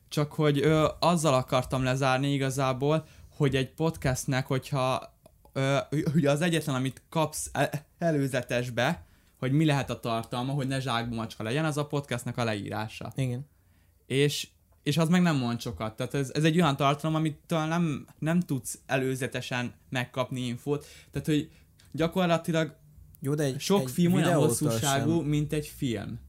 csak 0.10 0.34
hogy 0.34 0.60
ö, 0.60 0.88
azzal 1.00 1.34
akartam 1.34 1.84
lezárni 1.84 2.34
igazából, 2.34 3.06
hogy 3.36 3.56
egy 3.56 3.74
podcastnek, 3.74 4.48
hogyha 4.48 5.14
ö, 5.54 5.78
ugye 6.16 6.32
az 6.32 6.42
egyetlen, 6.42 6.76
amit 6.76 7.02
kapsz 7.10 7.50
e- 7.52 7.86
előzetesbe, 7.98 9.06
hogy 9.40 9.52
mi 9.52 9.66
lehet 9.66 9.90
a 9.90 10.00
tartalma, 10.00 10.54
hogy 10.54 10.68
ne 10.68 10.80
zsákba 10.80 11.16
macska 11.16 11.44
legyen, 11.44 11.66
az 11.66 11.78
a 11.78 11.88
podcastnek 11.88 12.38
a 12.38 12.44
leírása. 12.44 13.12
Igen. 13.16 13.50
és, 14.06 14.48
és 14.84 14.98
az 14.98 15.10
meg 15.10 15.22
nem 15.22 15.38
mond 15.38 15.62
sokat. 15.62 15.96
Tehát 15.96 16.14
ez, 16.14 16.32
ez 16.34 16.44
egy 16.44 16.56
olyan 16.56 16.76
tartalom, 16.76 17.16
amitől 17.16 17.66
nem, 17.66 18.08
nem 18.20 18.40
tudsz 18.40 18.80
előzetesen 18.86 19.74
megkapni 19.90 20.42
infót. 20.42 20.86
Tehát, 21.12 21.28
hogy 21.28 21.50
gyakorlatilag 21.94 22.76
Jó, 23.20 23.34
de 23.34 23.44
egy, 23.44 23.60
sok 23.60 23.82
egy 23.82 23.92
film 23.92 24.14
olyan 24.14 24.34
hosszúságú, 24.34 25.18
sem. 25.18 25.28
mint 25.28 25.54
egy 25.54 25.68
film. 25.68 26.20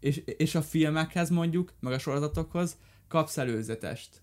És, 0.00 0.16
és 0.16 0.54
a 0.54 0.62
filmekhez 0.62 1.30
mondjuk, 1.30 1.72
meg 1.80 1.92
a 1.92 1.98
sorozatokhoz 1.98 2.76
kapsz 3.08 3.36
előzetest. 3.36 4.22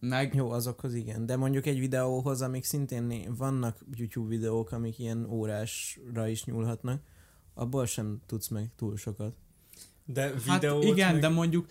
Meg, 0.00 0.34
Jó, 0.34 0.50
azokhoz 0.50 0.94
igen, 0.94 1.26
de 1.26 1.36
mondjuk 1.36 1.66
egy 1.66 1.78
videóhoz, 1.78 2.42
amik 2.42 2.64
szintén 2.64 3.02
né- 3.02 3.28
vannak 3.36 3.78
YouTube 3.94 4.28
videók, 4.28 4.72
amik 4.72 4.98
ilyen 4.98 5.26
órásra 5.30 6.28
is 6.28 6.44
nyúlhatnak, 6.44 7.02
abból 7.54 7.86
sem 7.86 8.20
tudsz 8.26 8.48
meg 8.48 8.70
túl 8.76 8.96
sokat. 8.96 9.34
De 10.04 10.22
hát 10.22 10.60
videót 10.60 10.84
igen, 10.84 11.12
meg... 11.12 11.20
de 11.20 11.28
mondjuk 11.28 11.66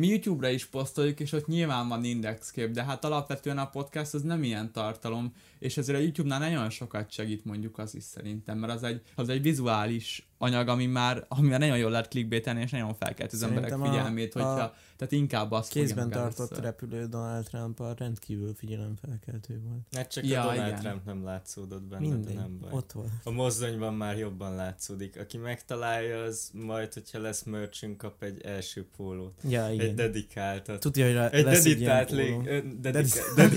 mi 0.00 0.08
YouTube-ra 0.08 0.48
is 0.48 0.66
posztoljuk, 0.66 1.20
és 1.20 1.32
ott 1.32 1.46
nyilván 1.46 1.88
van 1.88 2.04
indexkép, 2.04 2.70
de 2.70 2.84
hát 2.84 3.04
alapvetően 3.04 3.58
a 3.58 3.70
podcast 3.70 4.14
az 4.14 4.22
nem 4.22 4.42
ilyen 4.42 4.72
tartalom, 4.72 5.32
és 5.58 5.76
ezért 5.76 5.98
a 5.98 6.00
YouTube-nál 6.00 6.38
nagyon 6.38 6.70
sokat 6.70 7.10
segít 7.10 7.44
mondjuk 7.44 7.78
az 7.78 7.94
is 7.94 8.02
szerintem, 8.02 8.58
mert 8.58 8.72
az 8.72 8.82
egy, 8.82 9.02
az 9.14 9.28
egy 9.28 9.42
vizuális 9.42 10.29
anyag, 10.42 10.68
ami 10.68 10.86
már, 10.86 11.24
ami 11.28 11.48
már 11.48 11.58
nagyon 11.58 11.78
jól 11.78 11.90
lehet 11.90 12.08
clickbaitelni, 12.08 12.60
és 12.60 12.70
nagyon 12.70 12.94
felkelt 12.94 13.32
az 13.32 13.42
emberek 13.42 13.68
Szerintem 13.68 13.92
a- 13.92 13.94
figyelmét, 13.96 14.34
a 14.34 14.38
hogyha, 14.42 14.74
tehát 14.96 15.12
inkább 15.12 15.50
azt 15.52 15.70
Kézben 15.70 16.10
tartott 16.10 16.46
először. 16.50 16.64
repülő 16.64 17.06
Donald 17.06 17.44
trump 17.44 17.82
rendkívül 17.98 18.54
figyelemfelkeltő 18.56 19.60
volt. 19.68 19.80
Hát 19.92 20.10
csak 20.12 20.26
Ja, 20.26 20.40
a 20.40 20.44
Donald 20.52 20.68
igen. 20.68 20.80
Trump 20.80 21.04
nem 21.04 21.24
látszódott 21.24 21.82
benne, 21.82 22.00
Mindegy, 22.08 22.34
de 22.34 22.40
nem 22.40 22.58
baj. 22.60 22.70
ott 22.72 22.92
volt. 22.92 23.08
A 23.24 23.30
mozdonyban 23.30 23.94
már 23.94 24.18
jobban 24.18 24.54
látszódik. 24.54 25.18
Aki 25.18 25.36
megtalálja, 25.36 26.22
az 26.22 26.50
majd, 26.52 26.92
hogyha 26.92 27.18
lesz 27.20 27.42
merchünk, 27.42 27.96
kap 27.96 28.22
egy 28.22 28.40
első 28.44 28.86
pólót. 28.96 29.34
Ja, 29.48 29.66
Egy 29.66 29.74
igen. 29.74 29.94
dedikáltat. 29.96 30.80
Tudja, 30.80 31.04
hogy 31.04 31.14
rá- 31.14 31.32
Egy 31.32 31.44
lesz 31.44 31.64
egy 31.64 31.80
ilyen 31.80 32.06
dedikált 32.06 32.10
lég... 32.10 32.80
dedika- 32.80 33.34
dedi... 33.36 33.56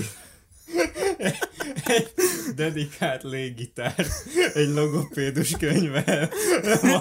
egy 1.84 2.12
dedikált 2.56 3.22
léggitár, 3.22 4.06
egy 4.54 4.68
logopédus 4.68 5.56
könyvvel, 5.56 6.30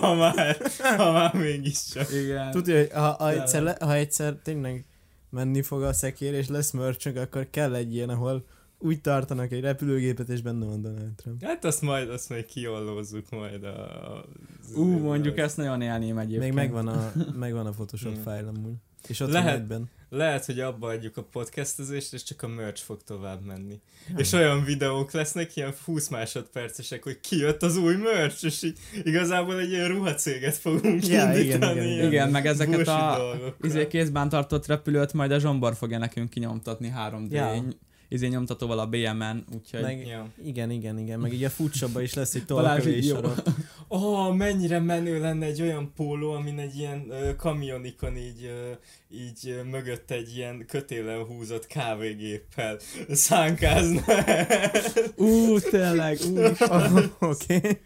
ha 0.02 0.16
már, 0.16 0.58
ha 0.98 1.12
már 1.12 1.34
mégiscsak. 1.34 2.12
Igen. 2.12 2.52
Tudja, 2.52 2.78
hogy 2.78 2.90
ha, 2.92 3.16
ha, 3.20 3.32
egyszer, 3.32 3.62
le, 3.62 3.78
ha 3.80 3.94
egyszer 3.94 4.36
tényleg 4.44 4.86
menni 5.30 5.62
fog 5.62 5.84
a 5.84 5.94
szekér, 5.94 6.34
és 6.34 6.48
lesz 6.48 6.72
merchünk, 6.72 7.18
akkor 7.18 7.48
kell 7.50 7.76
egy 7.76 7.94
ilyen, 7.94 8.10
ahol 8.10 8.46
úgy 8.80 9.02
tartanak 9.02 9.52
egy 9.52 9.62
repülőgépet, 9.62 10.30
és 10.30 10.42
benne 10.42 10.66
van 10.66 10.82
Donald 10.82 11.16
Trump. 11.16 11.44
Hát 11.44 11.66
azt 11.66 11.82
majd, 11.82 12.10
azt 12.10 12.30
majd 12.30 12.46
kiollózzuk 12.46 13.30
majd 13.30 13.64
a... 13.64 14.26
Ú, 14.76 14.84
mondjuk 14.84 15.38
ezt 15.38 15.58
nagyon 15.58 15.82
élném 15.82 16.18
egyébként. 16.18 16.54
Még 16.54 16.54
megvan 16.54 16.88
a, 16.88 17.12
megvan 17.36 17.66
a 17.66 17.70
Photoshop 17.70 18.14
Hmm. 18.14 18.24
fájl 18.24 18.48
amúgy. 18.48 18.74
És 19.08 19.20
ott 19.20 19.32
Lehet. 19.32 19.56
egyben. 19.56 19.90
Lehet, 20.10 20.46
hogy 20.46 20.60
abba 20.60 20.88
adjuk 20.88 21.18
a 21.18 21.24
podcastezést, 21.24 22.14
és 22.14 22.24
csak 22.24 22.42
a 22.44 22.48
merch 22.48 22.84
fog 22.84 23.04
tovább 23.04 23.46
menni. 23.46 23.80
És 24.18 24.32
olyan 24.34 24.64
videók 24.64 25.12
lesznek, 25.12 25.56
ilyen 25.56 25.74
20 25.86 26.08
másodpercesek, 26.10 27.04
hogy 27.04 27.20
kijött 27.20 27.64
az 27.64 27.78
új 27.78 27.96
merch, 27.96 28.44
és 28.46 28.64
így 28.64 28.78
igazából 29.04 29.60
egy 29.60 29.70
ilyen 29.72 29.88
ruhacéget 29.88 30.56
fogunk 30.58 31.08
Ja, 31.08 31.14
igen, 31.24 31.36
indítani. 31.38 31.74
igen, 31.74 31.88
ilyen 31.88 32.06
Igen, 32.08 32.30
meg 32.30 32.46
ezeket 32.48 32.88
a 32.88 33.34
izé 33.62 33.88
kézben 33.88 34.30
tartott 34.30 34.66
repülőt 34.66 35.14
majd 35.14 35.32
a 35.32 35.40
Zsombor 35.40 35.76
fogja 35.76 35.98
nekünk 35.98 36.30
kinyomtatni 36.30 36.94
3D 36.98 37.32
Ja. 37.32 37.64
izé 38.08 38.28
nyomtatóval 38.28 38.80
a 38.80 38.88
BM-en, 38.88 39.46
úgyhogy... 39.56 39.82
Meg, 39.82 40.08
Ja. 40.08 40.28
igen, 40.46 40.72
igen, 40.72 41.00
igen. 41.00 41.20
Meg 41.20 41.34
így 41.34 41.44
a 41.44 41.50
futsabba 41.50 42.02
is 42.02 42.14
lesz 42.14 42.36
egy 42.36 42.46
Balázs, 42.46 42.86
oh, 43.94 44.36
mennyire 44.36 44.80
menő 44.80 45.20
lenne 45.20 45.46
egy 45.46 45.62
olyan 45.62 45.94
póló, 45.96 46.32
amin 46.32 46.60
egy 46.60 46.76
ilyen 46.78 47.10
ö, 47.10 47.36
kamionikon 47.36 48.18
így, 48.18 48.44
ö, 48.46 48.72
így 49.10 49.50
ö, 49.50 49.64
mögött 49.64 50.12
egy 50.12 50.36
ilyen 50.36 50.66
kötélen 50.68 51.24
húzott 51.24 51.68
kávégéppel 51.68 52.78
szánkázna. 53.10 54.02
Ú, 55.16 55.60
tényleg, 55.60 56.20
ú, 56.32 56.38
Oh, 56.60 56.96
Oké. 57.32 57.56
Okay. 57.56 57.80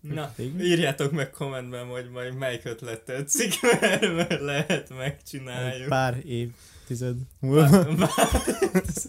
Na, 0.00 0.34
írjátok 0.60 1.12
meg 1.12 1.30
kommentben, 1.30 1.86
hogy 1.86 2.10
majd 2.10 2.34
melyik 2.34 2.64
ötlet 2.64 3.04
tetszik, 3.04 3.54
mert, 3.62 4.00
mert 4.16 4.40
lehet 4.40 4.90
Egy 4.90 4.96
megcsináljuk. 4.96 5.88
pár 5.88 6.22
évtized 6.24 7.16
múlva. 7.40 7.84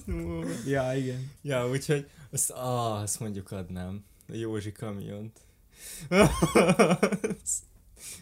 múlva. 0.06 0.48
ja, 0.66 0.94
igen. 0.96 1.32
Ja, 1.42 1.70
úgyhogy 1.70 2.06
azt, 2.32 2.50
ah, 2.52 3.02
azt 3.02 3.20
mondjuk 3.20 3.52
adnám. 3.52 4.06
A 4.28 4.36
Józsi 4.36 4.72
kamiont. 4.72 5.40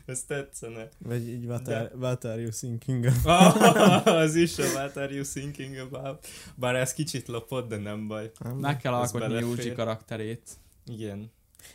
Ez 0.05 0.23
tetszene. 0.23 0.89
Vagy 0.97 1.27
így 1.27 1.45
what 1.45 1.67
are, 1.67 1.91
what 1.95 2.25
are 2.25 2.41
you 2.41 2.49
thinking 2.49 3.05
Ah, 3.23 4.05
az 4.23 4.35
is 4.35 4.57
a 4.57 4.63
What 4.63 4.97
are 4.97 5.13
you 5.13 5.23
thinking 5.23 5.75
about? 5.75 6.27
Bár 6.55 6.75
ez 6.75 6.93
kicsit 6.93 7.27
lopott, 7.27 7.69
de 7.69 7.77
nem 7.77 8.07
baj. 8.07 8.31
Meg 8.59 8.77
kell 8.77 8.93
alkotni. 8.93 9.39
Józsi 9.39 9.71
karakterét. 9.71 10.49
Igen. 10.85 11.31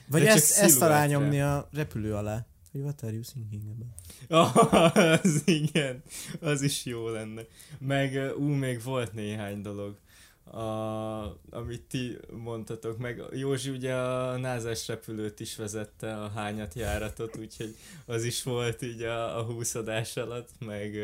Vagy 0.07 0.20
De 0.23 0.27
csak 0.27 0.37
ezt, 0.37 0.59
ezt 0.59 0.83
alá 0.83 1.03
sziluettre. 1.07 1.18
nyomni 1.18 1.40
a 1.40 1.68
repülő 1.73 2.14
alá. 2.14 2.47
Hogy 2.73 2.81
what 2.81 3.03
are 3.03 3.12
you 3.12 3.23
thinking 3.23 3.62
about? 3.64 3.92
Ah, 4.29 5.20
az 5.25 5.42
igen, 5.44 6.03
az 6.40 6.62
is 6.62 6.85
jó 6.85 7.09
lenne. 7.09 7.42
Meg, 7.79 8.33
ú, 8.38 8.42
még 8.49 8.83
volt 8.83 9.12
néhány 9.12 9.61
dolog, 9.62 9.99
a, 10.44 11.22
amit 11.50 11.83
ti 11.88 12.18
mondtatok, 12.30 12.98
meg. 12.98 13.22
Józsi 13.33 13.70
ugye 13.70 13.94
a 13.94 14.37
názás 14.37 14.88
repülőt 14.88 15.40
is 15.40 15.57
vezette, 15.57 16.16
a 16.16 16.28
hányat 16.28 16.74
járatot, 16.74 17.37
úgyhogy 17.37 17.74
az 18.07 18.24
is 18.24 18.42
volt 18.42 18.83
így 18.83 19.02
a, 19.02 19.38
a 19.38 19.42
húszadás 19.42 20.16
alatt, 20.16 20.50
meg, 20.59 20.96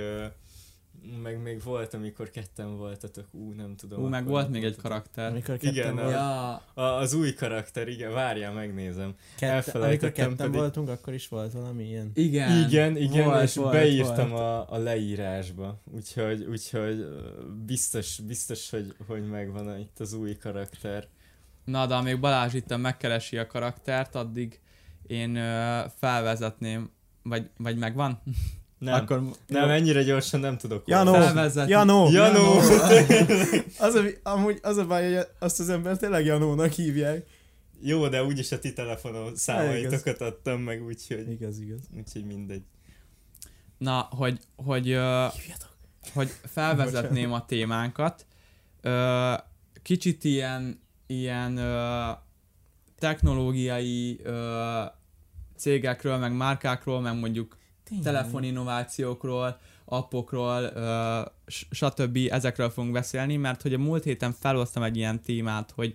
meg 1.23 1.43
még 1.43 1.63
volt, 1.63 1.95
amikor 1.95 2.31
ketten 2.31 2.77
voltatok, 2.77 3.27
ú, 3.31 3.53
nem 3.53 3.77
tudom. 3.77 4.03
Ú, 4.03 4.07
meg 4.07 4.27
volt 4.27 4.49
még 4.51 4.65
egy 4.65 4.77
karakter. 4.77 5.31
Amikor 5.31 5.57
Igen, 5.61 5.75
ketten, 5.75 5.99
a- 5.99 6.01
volt, 6.03 6.13
Ja, 6.13 6.53
A, 6.75 6.99
az 6.99 7.13
új 7.13 7.35
karakter, 7.35 7.89
igen, 7.89 8.13
várjál, 8.13 8.53
megnézem. 8.53 9.15
kette, 9.37 9.53
elfelejtettem 9.53 10.09
amikor 10.25 10.37
ketten 10.37 10.37
pedig. 10.37 10.61
voltunk, 10.61 10.89
akkor 10.89 11.13
is 11.15 11.29
volt 11.29 11.53
valami 11.53 11.85
ilyen. 11.85 12.11
igen. 12.15 12.67
Igen, 12.69 12.97
igen, 12.97 13.25
volt, 13.25 13.43
és 13.43 13.55
volt, 13.57 13.73
beírtam 13.73 14.29
volt. 14.31 14.41
A, 14.41 14.73
a 14.73 14.79
leírásba, 14.79 15.81
úgyhogy, 15.95 16.45
úgyhogy 16.45 17.07
biztos, 17.67 18.19
biztos 18.27 18.71
hogy, 18.71 18.95
hogy 19.07 19.29
megvan 19.29 19.69
a- 19.69 19.77
itt 19.79 20.01
az 20.01 20.13
új 20.13 20.37
karakter. 20.37 21.09
Na, 21.65 21.87
de 21.87 21.95
amíg 21.95 22.21
Balázs 22.21 22.55
itt 22.55 22.77
megkeresi 22.77 23.39
a 23.39 23.47
karaktert, 23.47 24.15
addig 24.15 24.61
én 25.07 25.37
ö, 25.37 25.81
felvezetném, 25.99 26.91
vagy, 27.23 27.51
vagy 27.57 27.77
megvan? 27.79 28.23
Nem, 28.81 28.95
Akkor 28.95 29.23
nem, 29.47 29.69
ennyire 29.69 30.03
gyorsan 30.03 30.41
nem 30.41 30.57
tudok. 30.57 30.89
Janó! 30.89 31.15
Janó! 31.67 32.11
Janó! 32.11 32.59
Az 33.79 33.95
a, 33.95 34.03
amúgy 34.23 34.59
az 34.63 34.77
a 34.77 34.87
baj, 34.87 35.15
hogy 35.15 35.27
azt 35.39 35.61
az 35.61 35.69
ember 35.69 35.97
tényleg 35.97 36.25
Janónak 36.25 36.73
hívják. 36.73 37.27
Jó, 37.83 38.09
de 38.09 38.25
úgyis 38.25 38.53
a 38.53 38.59
ti 38.59 38.73
telefonom 38.73 39.35
számaitokat 39.35 40.21
adtam 40.21 40.61
meg, 40.61 40.85
úgyhogy, 40.85 41.31
Igaz, 41.31 41.59
igaz. 41.59 41.81
úgyhogy 41.97 42.25
mindegy. 42.25 42.63
Na, 43.79 44.09
hogy, 44.11 44.39
hogy, 44.57 44.85
Hívjatok. 44.85 45.77
hogy 46.15 46.31
felvezetném 46.53 47.33
a 47.33 47.45
témánkat. 47.47 48.27
Kicsit 49.83 50.25
ilyen, 50.25 50.81
ilyen 51.07 51.61
technológiai 52.99 54.21
cégekről, 55.57 56.17
meg 56.17 56.33
márkákról, 56.33 57.01
meg 57.01 57.19
mondjuk 57.19 57.57
telefoninnovációkról, 58.03 59.59
appokról, 59.85 60.73
stb. 61.71 62.19
ezekről 62.31 62.71
fogunk 62.71 62.93
beszélni, 62.93 63.37
mert 63.37 63.63
hogy 63.63 63.75
a 63.75 63.79
múlt 63.79 64.05
héten 64.05 64.33
felhoztam 64.33 64.83
egy 64.83 64.97
ilyen 64.97 65.21
témát, 65.21 65.73
hogy, 65.75 65.95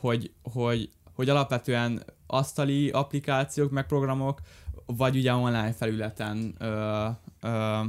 hogy, 0.00 0.32
hogy, 0.42 0.90
hogy 1.14 1.28
alapvetően 1.28 2.02
asztali 2.26 2.90
applikációk, 2.90 3.70
meg 3.70 3.86
programok, 3.86 4.40
vagy 4.86 5.16
ugye 5.16 5.32
online 5.34 5.72
felületen 5.72 6.54
ö, 6.58 7.06
ö, 7.40 7.80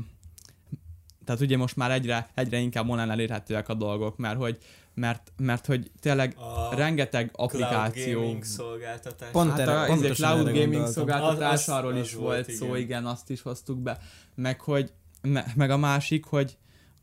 tehát 1.26 1.42
ugye 1.42 1.58
most 1.58 1.76
már 1.76 1.92
egyre, 1.92 2.30
egyre 2.34 2.58
inkább 2.58 2.90
online 2.90 3.12
elérhetőek 3.12 3.70
a 3.70 3.74
dolgok, 3.74 4.18
mert 4.18 4.38
hogy, 4.38 4.58
mert, 5.00 5.32
mert 5.38 5.66
hogy 5.66 5.92
tényleg 6.00 6.36
A 6.38 6.76
rengeteg 6.76 7.32
cloud 7.32 7.52
applikáció 7.52 8.20
gaming 8.20 8.44
szolgáltatás. 8.44 9.32
Pont 9.32 9.50
hát 9.50 9.60
erre- 9.60 9.72
a 9.80 9.84
izé, 9.84 9.88
pontosan 9.94 10.16
cloud 10.16 10.40
erre 10.48 10.52
gaming 10.52 10.72
gondoltam. 10.72 10.94
szolgáltatás, 10.94 11.68
Az- 11.68 11.86
az- 11.86 11.98
is 11.98 12.14
volt, 12.14 12.46
volt 12.46 12.52
szó, 12.52 12.66
igen. 12.66 12.78
igen, 12.80 13.06
azt 13.06 13.30
is 13.30 13.42
hoztuk 13.42 13.80
be. 13.80 13.98
Meg 14.36 14.62
hogy, 14.62 14.94
me, 15.22 15.46
meg 15.56 15.70
a 15.70 15.78
másik, 15.78 16.26
hogy, 16.26 16.58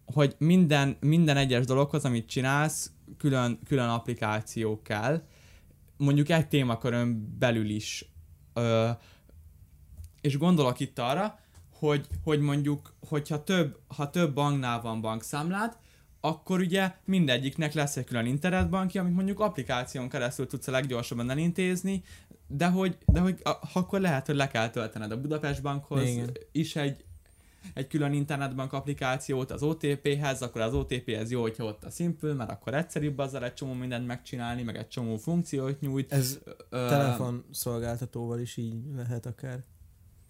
hogy 0.04 0.34
minden, 0.38 0.96
minden 1.00 1.36
egyes 1.36 1.64
dologhoz, 1.64 2.04
amit 2.04 2.28
csinálsz, 2.28 2.90
külön, 3.18 3.58
külön 3.66 3.88
applikáció 3.88 4.82
kell. 4.82 5.22
Mondjuk 5.96 6.28
egy 6.28 6.48
témakörön 6.48 7.36
belül 7.38 7.68
is. 7.68 8.10
Ö, 8.54 8.88
és 10.20 10.38
gondolok 10.38 10.80
itt 10.80 10.98
arra, 10.98 11.38
hogy, 11.72 12.06
hogy 12.24 12.40
mondjuk, 12.40 12.94
hogyha 13.08 13.44
több, 13.44 13.78
ha 13.96 14.10
több 14.10 14.34
banknál 14.34 14.80
van 14.80 15.00
bankszámlád, 15.00 15.76
akkor 16.26 16.60
ugye 16.60 16.92
mindegyiknek 17.04 17.72
lesz 17.72 17.96
egy 17.96 18.04
külön 18.04 18.26
internetbankja, 18.26 19.00
amit 19.00 19.14
mondjuk 19.14 19.40
applikáción 19.40 20.08
keresztül 20.08 20.46
tudsz 20.46 20.68
a 20.68 20.70
leggyorsabban 20.70 21.30
elintézni, 21.30 22.02
de 22.46 22.66
hogy, 22.66 22.98
de 23.06 23.20
hogy 23.20 23.40
a, 23.42 23.58
akkor 23.72 24.00
lehet, 24.00 24.26
hogy 24.26 24.34
le 24.36 24.48
kell 24.48 24.70
töltened 24.70 25.10
a 25.10 25.20
Budapest 25.20 25.62
Bankhoz 25.62 26.08
Igen. 26.08 26.36
is 26.52 26.76
egy, 26.76 27.04
egy 27.74 27.86
külön 27.86 28.12
internetbank 28.12 28.72
applikációt 28.72 29.50
az 29.50 29.62
OTP-hez, 29.62 30.42
akkor 30.42 30.60
az 30.60 30.74
OTP-hez 30.74 31.30
jó, 31.30 31.40
hogyha 31.40 31.64
ott 31.64 31.84
a 31.84 31.90
Simple, 31.90 32.32
mert 32.32 32.50
akkor 32.50 32.74
egyszerűbb 32.74 33.18
azzal 33.18 33.44
egy 33.44 33.54
csomó 33.54 33.72
mindent 33.72 34.06
megcsinálni, 34.06 34.62
meg 34.62 34.76
egy 34.76 34.88
csomó 34.88 35.16
funkciót 35.16 35.80
nyújt. 35.80 36.12
Ez 36.12 36.38
Ö, 36.70 36.86
telefon 36.88 37.44
szolgáltatóval 37.50 38.40
is 38.40 38.56
így 38.56 38.74
lehet 38.96 39.26
akár. 39.26 39.64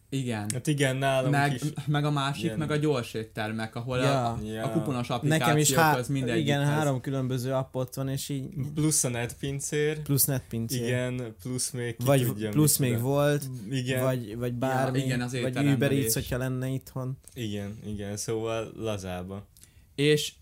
Igen. 0.08 0.46
Hát 0.52 0.66
igen, 0.66 0.96
nálunk 0.96 1.32
Meg, 1.32 1.54
is. 1.54 1.60
meg 1.86 2.04
a 2.04 2.10
másik, 2.10 2.42
ilyen- 2.44 2.58
meg 2.58 2.70
a 2.70 2.76
gyorségtermek, 2.76 3.74
ahol 3.74 3.98
Ja. 3.98 4.26
a, 4.32 4.38
Ja. 4.44 4.64
a 4.64 4.70
kuponos 4.70 5.08
Nekem 5.08 5.20
is 5.22 5.38
há- 5.38 5.48
applikációkhoz 5.52 6.08
mindegyik. 6.08 6.42
igen, 6.42 6.64
három 6.64 7.00
különböző 7.00 7.52
app 7.52 7.74
ott 7.74 7.94
van, 7.94 8.08
és 8.08 8.28
így 8.28 8.48
Plusz 8.74 9.04
a 9.04 9.08
netpincér. 9.08 10.02
plusz 10.02 10.24
netpincér. 10.24 10.82
Igen, 10.82 11.34
plusz 11.42 11.70
még 11.70 11.96
ki 11.96 12.04
Vagy 12.04 12.26
tudja, 12.26 12.50
plusz 12.50 12.76
még 12.76 13.00
volt, 13.00 13.44
Igen, 13.70 14.02
vagy, 14.02 14.36
vagy 14.36 14.52
bármi, 14.52 14.98
igen, 14.98 15.20
az 15.20 15.40
vagy 15.40 15.56
Uber 15.66 15.92
Eats, 15.92 16.12
hogyha 16.14 16.36
lenne 16.38 16.68
itthon. 16.68 17.18
igen, 17.34 17.78
igen, 17.86 18.16
szóval 18.16 18.72
lazába. 18.76 19.46
És, 19.94 20.32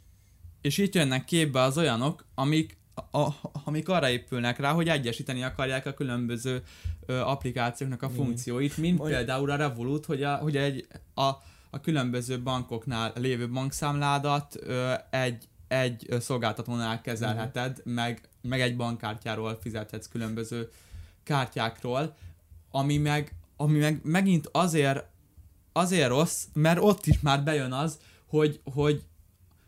és 0.61 0.79
itt 0.79 0.94
jönnek 0.94 1.24
képbe 1.24 1.61
az 1.61 1.79
olyanok, 1.79 2.27
amik, 2.35 2.77
a, 3.11 3.29
amik 3.64 3.88
arra 3.88 4.11
épülnek 4.11 4.59
rá, 4.59 4.72
hogy 4.72 4.88
egyesíteni 4.88 5.42
akarják 5.42 5.87
a 5.87 5.94
különböző 5.94 6.62
ö, 7.06 7.20
applikációknak 7.20 8.02
a 8.02 8.08
funkcióit, 8.08 8.76
mint 8.76 8.98
Vagy- 8.98 9.10
például 9.12 9.50
a 9.50 9.56
Revolut, 9.56 10.04
hogy, 10.06 10.22
a, 10.22 10.36
hogy 10.36 10.56
egy, 10.56 10.86
a, 11.14 11.22
a 11.70 11.80
különböző 11.82 12.42
bankoknál 12.42 13.12
lévő 13.14 13.48
bankszámládat 13.50 14.56
ö, 14.60 14.92
egy, 15.10 15.48
egy 15.68 16.06
szolgáltatónál 16.20 17.00
kezelheted, 17.00 17.80
meg, 17.84 18.28
meg 18.42 18.60
egy 18.60 18.76
bankkártyáról 18.76 19.58
fizethetsz 19.60 20.08
különböző 20.08 20.70
kártyákról, 21.22 22.14
ami 22.70 22.98
meg, 22.98 23.34
ami 23.56 23.78
meg 23.78 24.00
megint 24.02 24.48
azért, 24.52 25.04
azért 25.72 26.08
rossz, 26.08 26.44
mert 26.52 26.78
ott 26.80 27.06
is 27.06 27.20
már 27.20 27.42
bejön 27.44 27.72
az, 27.72 27.98
hogy, 28.26 28.60
hogy 28.74 29.02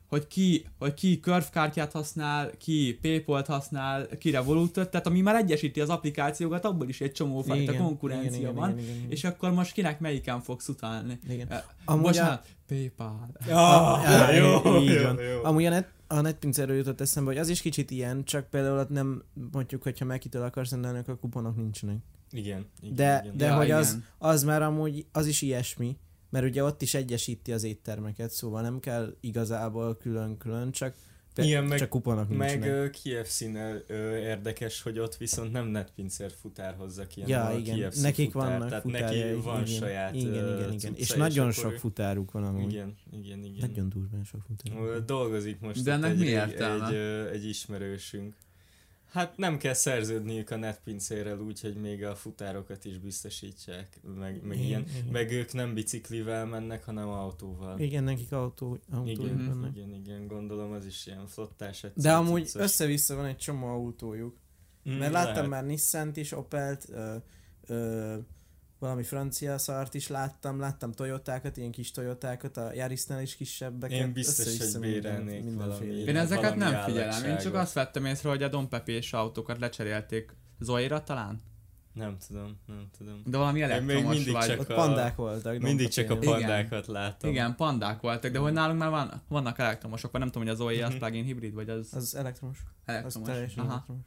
hogy 0.08 0.26
ki, 0.26 0.66
hogy 0.78 0.94
ki 0.94 1.18
Curve 1.20 1.48
kártyát 1.52 1.92
használ, 1.92 2.50
ki 2.58 2.98
Paypal-t 3.02 3.46
használ, 3.46 4.06
ki 4.18 4.30
Revolutot, 4.30 4.90
tehát 4.90 5.06
ami 5.06 5.20
már 5.20 5.34
egyesíti 5.34 5.80
az 5.80 5.88
applikációkat, 5.88 6.64
abból 6.64 6.88
is 6.88 7.00
egy 7.00 7.12
csomó 7.12 7.42
fajta 7.42 7.72
Igen, 7.72 7.82
konkurencia 7.82 8.28
igen, 8.28 8.40
igen, 8.40 8.54
van, 8.54 8.70
igen, 8.70 8.84
igen, 8.84 8.96
igen. 8.96 9.10
és 9.10 9.24
akkor 9.24 9.50
most 9.52 9.72
kinek 9.72 10.00
melyiken 10.00 10.40
fogsz 10.40 10.68
utalni? 10.68 11.18
Igen. 11.28 11.46
Uh, 11.50 11.56
Amúgy 11.84 12.04
a- 12.04 12.06
Bocsánat, 12.06 12.46
Paypal. 12.66 13.28
Ah, 13.48 14.10
Á, 14.10 14.32
jó, 14.38 14.76
így 14.80 14.90
jó, 14.90 15.02
van. 15.02 15.18
jó. 15.20 15.44
Amúgy 15.44 15.64
a, 15.64 15.68
net, 15.70 15.88
a 16.06 16.20
netpincerről 16.20 16.76
jutott 16.76 17.00
eszembe, 17.00 17.30
hogy 17.30 17.38
az 17.40 17.48
is 17.48 17.60
kicsit 17.60 17.90
ilyen, 17.90 18.24
csak 18.24 18.50
például 18.50 18.78
ott 18.78 18.88
nem 18.90 19.22
mondjuk, 19.52 19.82
hogyha 19.82 20.04
Mekitől 20.04 20.42
akarsz 20.42 20.70
rendelni, 20.70 20.98
akkor 20.98 21.18
kuponok 21.18 21.56
nincsenek. 21.56 21.96
Igen, 22.30 22.66
igen, 22.80 22.94
De, 22.94 23.20
igen. 23.24 23.36
de 23.36 23.46
Ja, 23.46 23.54
hogy 23.56 23.64
igen. 23.64 23.78
az, 23.78 23.98
az 24.18 24.42
már 24.44 24.62
amúgy, 24.62 25.06
az 25.12 25.26
is 25.26 25.42
ilyesmi, 25.42 25.96
mert 26.30 26.44
ugye 26.44 26.64
ott 26.64 26.82
is 26.82 26.94
egyesíti 26.94 27.52
az 27.52 27.64
éttermeket, 27.64 28.30
szóval 28.30 28.62
nem 28.62 28.80
kell 28.80 29.16
igazából 29.20 29.96
külön-külön, 29.96 30.70
csak, 30.72 30.94
Igen, 31.36 31.64
meg- 31.64 31.78
csak 31.78 31.88
kuponok 31.88 32.36
Meg 32.36 32.90
KFC-nél 33.02 33.84
ö, 33.86 34.16
érdekes, 34.16 34.82
hogy 34.82 34.98
ott 34.98 35.16
viszont 35.16 35.52
nem 35.52 35.66
netpincér 35.66 36.30
futár 36.40 36.74
hozza 36.78 37.06
ki, 37.06 37.22
Ja, 37.26 37.44
a 37.44 37.52
igen, 37.58 37.88
KFC 37.90 38.00
nekik 38.02 38.30
futár, 38.30 38.48
vannak 38.50 38.68
tehát 38.68 38.82
futárjai. 38.82 39.30
neki 39.30 39.40
van 39.42 39.60
igen, 39.66 39.78
saját 39.78 40.14
Igen, 40.14 40.28
igen, 40.34 40.58
igen. 40.58 40.78
cucca, 40.78 40.96
És 40.96 41.10
nagyon 41.14 41.40
akkor 41.42 41.52
sok 41.54 41.72
ő- 41.72 41.76
futáruk 41.76 42.30
van 42.32 42.44
amúgy. 42.44 42.72
Igen, 42.72 42.96
igen, 43.12 43.44
igen. 43.44 43.68
Nagyon 43.68 43.88
durván 43.88 44.24
sok 44.24 44.40
futáruk. 44.46 45.04
Dolgozik 45.04 45.60
most 45.60 45.82
De 45.82 45.92
ennek 45.92 46.10
egy, 46.10 46.18
mi 46.18 46.26
értelme? 46.26 46.86
egy, 46.86 46.94
ö, 46.94 47.28
egy 47.30 47.44
ismerősünk. 47.48 48.34
Hát 49.16 49.36
nem 49.36 49.58
kell 49.58 49.72
szerződniük 49.72 50.50
a 50.50 50.56
netpincérrel 50.56 51.38
úgy, 51.38 51.60
hogy 51.60 51.76
még 51.76 52.04
a 52.04 52.14
futárokat 52.14 52.84
is 52.84 52.98
biztosítsák, 52.98 54.00
meg, 54.18 54.42
meg 54.42 54.56
Igen, 54.56 54.66
ilyen. 54.68 54.84
igen. 54.88 55.12
Meg 55.12 55.30
ők 55.32 55.52
nem 55.52 55.74
biciklivel 55.74 56.46
mennek, 56.46 56.84
hanem 56.84 57.08
autóval. 57.08 57.78
Igen, 57.78 58.04
nekik 58.04 58.32
autó, 58.32 58.78
autójuk 58.92 59.20
Igen, 59.20 59.46
vannak. 59.48 59.76
igen, 59.76 59.94
igen, 59.94 60.26
gondolom 60.26 60.72
az 60.72 60.86
is 60.86 61.06
ilyen 61.06 61.26
flottás. 61.26 61.80
De 61.80 61.86
egyszerű 61.88 62.14
amúgy 62.14 62.44
cuccos. 62.46 62.62
össze-vissza 62.62 63.14
van 63.14 63.24
egy 63.24 63.36
csomó 63.36 63.66
autójuk. 63.66 64.36
Mm, 64.90 64.92
Mert 64.92 65.12
láttam 65.12 65.34
lehet. 65.34 65.50
már 65.50 65.64
Nissan-t 65.64 66.16
is, 66.16 66.32
Opelt, 66.32 66.88
ö, 66.88 67.16
ö, 67.66 68.16
valami 68.78 69.02
francia 69.02 69.58
szart 69.58 69.94
is 69.94 70.08
láttam, 70.08 70.58
láttam 70.60 70.92
Toyotákat, 70.92 71.56
ilyen 71.56 71.70
kis 71.70 71.90
Toyotákat, 71.90 72.56
a 72.56 72.72
Yarisnál 72.74 73.22
is 73.22 73.36
kisebbeket. 73.36 73.98
Én 73.98 74.12
biztos, 74.12 74.44
hogy 74.58 74.80
minden- 74.80 74.80
bérelnék 74.80 75.44
mindenféle. 75.44 75.66
valami- 75.66 76.00
Én 76.00 76.16
ezeket 76.16 76.54
valami 76.54 76.70
nem 76.72 76.82
figyelem, 76.84 77.24
én 77.24 77.38
csak 77.38 77.54
azt 77.54 77.72
vettem 77.72 78.04
észre, 78.04 78.28
hogy 78.28 78.42
a 78.42 78.48
Don 78.48 78.68
Pepés 78.68 79.12
autókat 79.12 79.58
lecserélték 79.58 80.36
Zoira 80.60 81.02
talán? 81.02 81.42
Nem 81.92 82.16
tudom, 82.26 82.58
nem 82.66 82.88
tudom. 82.98 83.22
De 83.26 83.36
valami 83.36 83.60
még 83.60 83.70
elektromos 83.70 84.14
mindig 84.14 84.32
vagy. 84.32 84.46
csak 84.48 84.60
Ott 84.60 84.68
a- 84.70 84.74
pandák 84.74 85.16
voltak. 85.16 85.58
Mindig 85.58 85.88
csak 85.88 86.04
a 86.04 86.08
Dompapén. 86.08 86.36
Igen. 86.38 86.48
pandákat 86.48 86.86
látom. 86.86 87.30
Igen, 87.30 87.54
pandák 87.56 88.00
voltak, 88.00 88.32
de 88.32 88.38
hogy 88.38 88.52
nálunk 88.52 88.78
már 88.78 88.90
van, 88.90 89.22
vannak 89.28 89.58
elektromosok, 89.58 90.10
vagy 90.10 90.20
nem 90.20 90.30
tudom, 90.30 90.42
hogy 90.48 90.52
az 90.56 90.58
Zoe 90.58 90.84
az 90.84 90.90
Mhm. 90.90 90.98
plug-in 90.98 91.24
hibrid, 91.24 91.54
vagy 91.54 91.68
az 91.68 91.88
Az 91.94 92.14
elektromos. 92.14 92.58
Az 92.86 92.94
elektromos. 92.94 93.28
teljesen 93.28 93.64
Aha. 93.64 93.72
elektromos. 93.72 94.02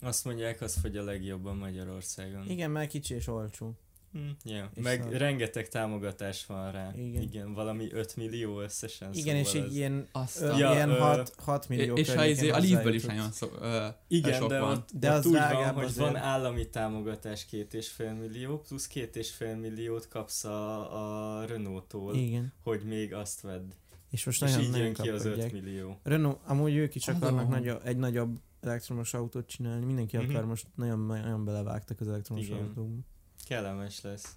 Azt 0.00 0.24
mondják, 0.24 0.60
az 0.60 0.76
fogy 0.80 0.96
a 0.96 1.02
legjobban 1.04 1.56
Magyarországon. 1.56 2.48
Igen, 2.50 2.70
mert 2.70 2.88
kicsi 2.90 3.14
és 3.14 3.26
olcsó. 3.26 3.74
Hm, 4.12 4.18
yeah. 4.44 4.68
És 4.74 4.82
Meg 4.82 5.00
a- 5.12 5.16
rengeteg 5.18 5.68
támogatás 5.68 6.46
van 6.46 6.72
rá. 6.72 6.92
Igen. 6.96 7.22
Igen, 7.22 7.52
valami 7.54 7.92
5 7.92 8.16
millió 8.16 8.60
összesen. 8.60 9.12
Igen, 9.12 9.36
és 9.36 9.46
szóval 9.46 9.62
egy 9.62 9.68
ez- 9.68 9.76
ilyen, 9.76 10.06
Aztán. 10.12 10.48
ö, 10.50 10.56
Ja, 10.56 10.72
ilyen 10.72 10.88
ö, 10.90 10.98
6, 10.98 11.32
6 11.38 11.68
millió 11.68 11.94
és 11.96 12.08
a, 12.08 12.12
környékén 12.14 12.34
izé, 12.36 12.50
a 12.50 12.58
Leafből 12.58 12.94
is 12.94 13.04
nagyon 13.04 13.30
szó, 13.32 13.46
ö, 13.60 13.86
Igen, 14.08 14.32
sok 14.32 14.48
de 14.48 14.60
van. 14.60 14.70
ott, 14.70 14.88
De 14.92 15.10
ott 15.10 15.16
az 15.16 15.26
úgy 15.26 15.32
van, 15.32 15.48
drágább 15.48 15.74
hogy 15.74 15.84
azért. 15.84 16.06
van 16.06 16.16
állami 16.16 16.68
támogatás 16.68 17.44
két 17.46 17.74
és 17.74 17.88
fél 17.88 18.12
millió, 18.12 18.58
plusz 18.60 18.86
két 18.86 19.16
és 19.16 19.30
fél 19.30 19.56
milliót 19.56 20.08
kapsz 20.08 20.44
a, 20.44 21.40
a 21.40 21.44
Renault-tól, 21.46 22.14
Igen. 22.14 22.52
hogy 22.62 22.82
még 22.84 23.14
azt 23.14 23.40
vedd. 23.40 23.64
És 24.10 24.24
most 24.24 24.42
és 24.42 24.48
nagyon, 24.50 24.64
így 24.64 24.70
nagyon 24.70 24.84
jön 24.86 24.94
ki 24.94 25.08
az 25.08 25.24
5 25.24 25.32
kapkodják. 25.34 25.62
millió. 25.62 25.98
Renault, 26.02 26.38
amúgy 26.44 26.74
ők 26.74 26.94
is 26.94 27.08
akarnak 27.08 27.48
nagy, 27.48 27.72
egy 27.84 27.96
nagyobb 27.96 28.38
elektromos 28.66 29.14
autót 29.14 29.46
csinálni. 29.46 29.84
Mindenki 29.84 30.16
Mhm. 30.16 30.30
akar 30.30 30.44
most 30.44 30.66
nagyon, 30.74 30.98
nagyon 30.98 31.44
belevágtak 31.44 32.00
az 32.00 32.08
elektromos 32.08 32.44
Igen. 32.44 32.58
autókba. 32.58 33.00
Kellemes 33.48 34.00
lesz. 34.00 34.36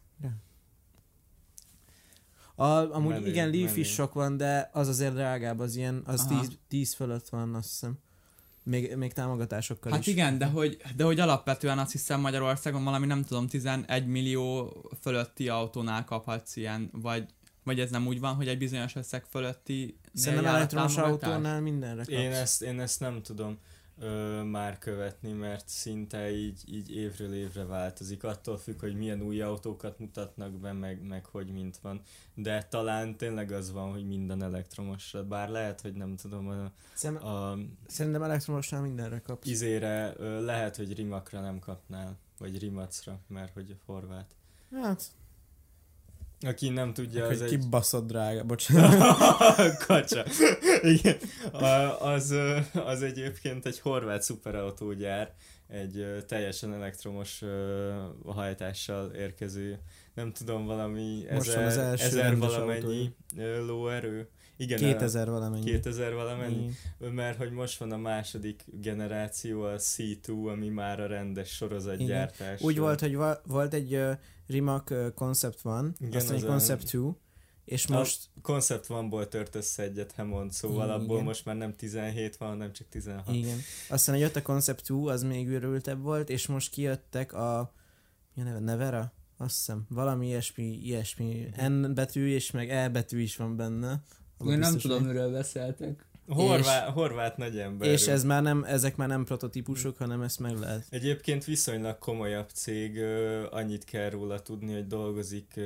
A, 2.56 2.94
amúgy 2.94 3.10
Menő, 3.13 3.28
igen, 3.28 3.50
Leaf 3.50 3.65
menő. 3.70 3.80
is 3.80 3.94
sok 3.94 4.13
van, 4.13 4.38
de 4.38 4.70
az 4.74 4.88
azért 4.88 5.13
drágább, 5.13 5.60
az 5.60 5.76
ilyen, 5.76 6.02
az 6.06 6.26
Aha. 6.30 6.39
10, 6.39 6.50
10 6.68 6.94
fölött 6.94 7.30
van, 7.30 7.56
azt 7.56 7.70
hiszem. 7.70 7.98
Még, 8.63 8.96
még 8.96 9.13
támogatásokkal 9.13 9.92
Hát 9.92 10.02
is. 10.02 10.08
igen, 10.08 10.38
de 10.38 10.46
hogy, 10.46 10.78
de 10.96 11.04
hogy 11.04 11.20
alapvetően 11.20 11.80
azt 11.80 11.92
hiszem 11.92 12.20
Magyarországon 12.20 12.84
valami 12.84 13.06
nem 13.06 13.24
tudom, 13.24 13.48
11 13.48 14.08
millió 14.08 14.74
fölötti 15.02 15.50
autónál 15.50 16.06
kaphatsz 16.06 16.56
ilyen, 16.56 16.89
vagy, 16.94 17.26
vagy 17.63 17.80
ez 17.80 17.89
nem 17.89 18.08
úgy 18.08 18.20
van, 18.20 18.36
hogy 18.36 18.48
egy 18.48 18.58
bizonyos 18.58 18.96
összeg 18.96 19.26
fölötti 19.26 20.00
Szerintem 20.13 20.46
elektromos 20.56 20.98
autónál 20.98 21.62
mindenre 21.62 21.96
kapsz. 22.04 22.10
Én 22.10 22.32
ezt, 22.32 22.62
én 22.62 22.80
ezt 22.80 23.00
nem 23.00 23.22
tudom 23.22 23.58
ö, 24.00 24.44
már 24.44 24.78
követni, 24.78 25.32
mert 25.32 25.68
szinte 25.68 26.32
így, 26.32 26.62
így 26.66 26.96
évről 26.96 27.34
évre 27.34 27.66
változik. 27.66 28.24
Attól 28.24 28.58
függ, 28.58 28.80
hogy 28.80 28.96
milyen 28.96 29.22
új 29.22 29.42
autókat 29.42 30.00
mutatnak 30.00 30.52
be, 30.52 30.74
meg, 30.74 31.02
meg 31.08 31.26
hogy 31.26 31.52
mint 31.52 31.78
van. 31.78 32.02
De 32.34 32.64
talán 32.64 33.18
tényleg 33.18 33.52
az 33.52 33.72
van, 33.72 33.92
hogy 33.92 34.08
minden 34.08 34.44
elektromosra. 34.44 35.24
Bár 35.24 35.50
lehet, 35.50 35.82
hogy 35.82 35.94
nem 35.94 36.16
tudom, 36.16 36.48
a, 36.48 36.72
Szerintem, 36.94 37.28
a 37.28 37.58
szerintem 37.88 38.24
elektromosnál 38.24 38.82
mindenre 38.82 39.20
kapsz. 39.20 39.48
izére 39.50 40.14
ö, 40.18 40.46
lehet, 40.46 40.76
hogy 40.76 40.94
rimakra 40.94 41.40
nem 41.42 41.60
kapnál. 41.60 42.18
Vagy 42.38 42.60
rimacra, 42.60 43.20
mert 43.28 43.54
hogy 43.54 43.76
horvát. 43.86 44.36
Hát, 44.72 45.12
Aki 46.41 46.69
nem 46.69 46.93
tudja, 46.93 47.25
hogy 47.25 47.36
az 47.36 47.41
egy... 47.41 47.49
kibaszott 47.49 48.08
drága, 48.08 48.43
bocsánat. 48.43 49.17
Kacsa. 49.88 50.25
Igen. 50.82 51.17
Az, 51.99 52.36
az 52.73 53.02
egyébként 53.02 53.65
egy 53.65 53.80
horvát 53.80 54.21
szuperautógyár, 54.21 55.34
egy 55.67 56.23
teljesen 56.28 56.73
elektromos 56.73 57.43
hajtással 58.25 59.12
érkező, 59.12 59.80
nem 60.13 60.34
tudom, 60.34 60.65
valami 60.65 61.25
Most 61.32 61.54
van 61.54 61.63
az 61.63 61.71
ezer, 61.71 61.88
első 61.88 62.06
ezer 62.06 62.38
valamennyi 62.38 63.15
ö, 63.38 63.65
lóerő. 63.65 64.30
Igen, 64.62 64.78
2000 64.78 65.30
valamennyi. 65.30 65.63
2000 65.63 66.13
valamennyi, 66.13 66.69
Igen. 67.00 67.13
mert 67.13 67.38
hogy 67.38 67.52
most 67.52 67.78
van 67.80 67.91
a 67.91 67.98
második 67.98 68.63
generáció, 68.72 69.62
a 69.62 69.76
C2, 69.78 70.48
ami 70.52 70.67
már 70.69 71.00
a 71.00 71.08
rendes 71.08 71.50
sorozatgyártás. 71.50 72.62
Úgy 72.62 72.78
volt, 72.78 73.00
hogy 73.00 73.15
va- 73.15 73.41
volt 73.45 73.74
egy 73.74 73.93
uh, 73.95 74.12
Rimac 74.48 74.91
uh, 74.91 75.13
Concept 75.13 75.62
van, 75.62 75.95
Igen, 76.00 76.15
aztán 76.15 76.36
egy 76.36 76.41
az 76.41 76.48
a- 76.48 76.52
Concept 76.52 76.84
2, 76.84 77.10
és 77.65 77.86
A- 77.86 77.93
most 77.98 78.30
Concept 78.41 78.89
One-ból 78.89 79.28
tört 79.28 79.56
össze 79.56 79.84
egyet 79.84 80.12
Hemond, 80.12 80.52
szóval 80.52 80.86
Igen. 80.88 81.00
abból 81.00 81.22
most 81.24 81.45
már 81.45 81.56
nem 81.56 81.74
17 81.74 82.38
van, 82.38 82.50
hanem 82.50 82.74
csak 82.74 82.88
16. 82.89 83.28
Igen. 83.32 83.58
Aztán 83.89 84.17
jött 84.17 84.36
a 84.36 84.41
Concept 84.41 84.82
2, 84.88 85.06
az 85.06 85.24
még 85.24 85.48
őrültebb 85.48 86.02
volt, 86.02 86.30
és 86.30 86.48
most 86.48 86.72
kijöttek 86.72 87.34
a... 87.34 87.74
Mi 88.34 88.41
a 88.41 88.45
neve? 88.45 88.60
Nevera? 88.60 89.13
Azt 89.38 89.56
hiszem. 89.56 89.86
Valami 89.89 90.28
ilyesmi, 90.28 90.63
ilyesmi. 90.84 91.50
N 91.67 91.93
betű 91.93 92.28
és 92.28 92.52
meg 92.52 92.69
E 92.69 92.89
betű 92.89 93.19
is 93.22 93.36
van 93.36 93.56
benne. 93.56 94.02
Én 94.47 94.58
nem 94.58 94.78
tudom, 94.78 95.04
miről 95.04 95.32
beszéltek. 95.32 96.08
Horvát, 96.28 96.89
horvát 96.89 97.38
nagy 97.38 97.58
ember. 97.58 97.88
És 97.88 98.08
ez 98.08 98.23
már 98.23 98.41
nem, 98.41 98.63
ezek 98.63 98.95
már 98.95 99.08
nem 99.08 99.23
prototípusok, 99.23 99.97
hanem 99.97 100.21
ezt 100.21 100.39
meg 100.39 100.58
lehet. 100.58 100.86
Egyébként 100.89 101.45
viszonylag 101.45 101.97
komolyabb 101.97 102.49
cég, 102.49 102.99
annyit 103.52 103.84
kell 103.84 104.10
róla 104.10 104.39
tudni, 104.39 104.73
hogy 104.73 104.88
dolgozik 104.88 105.60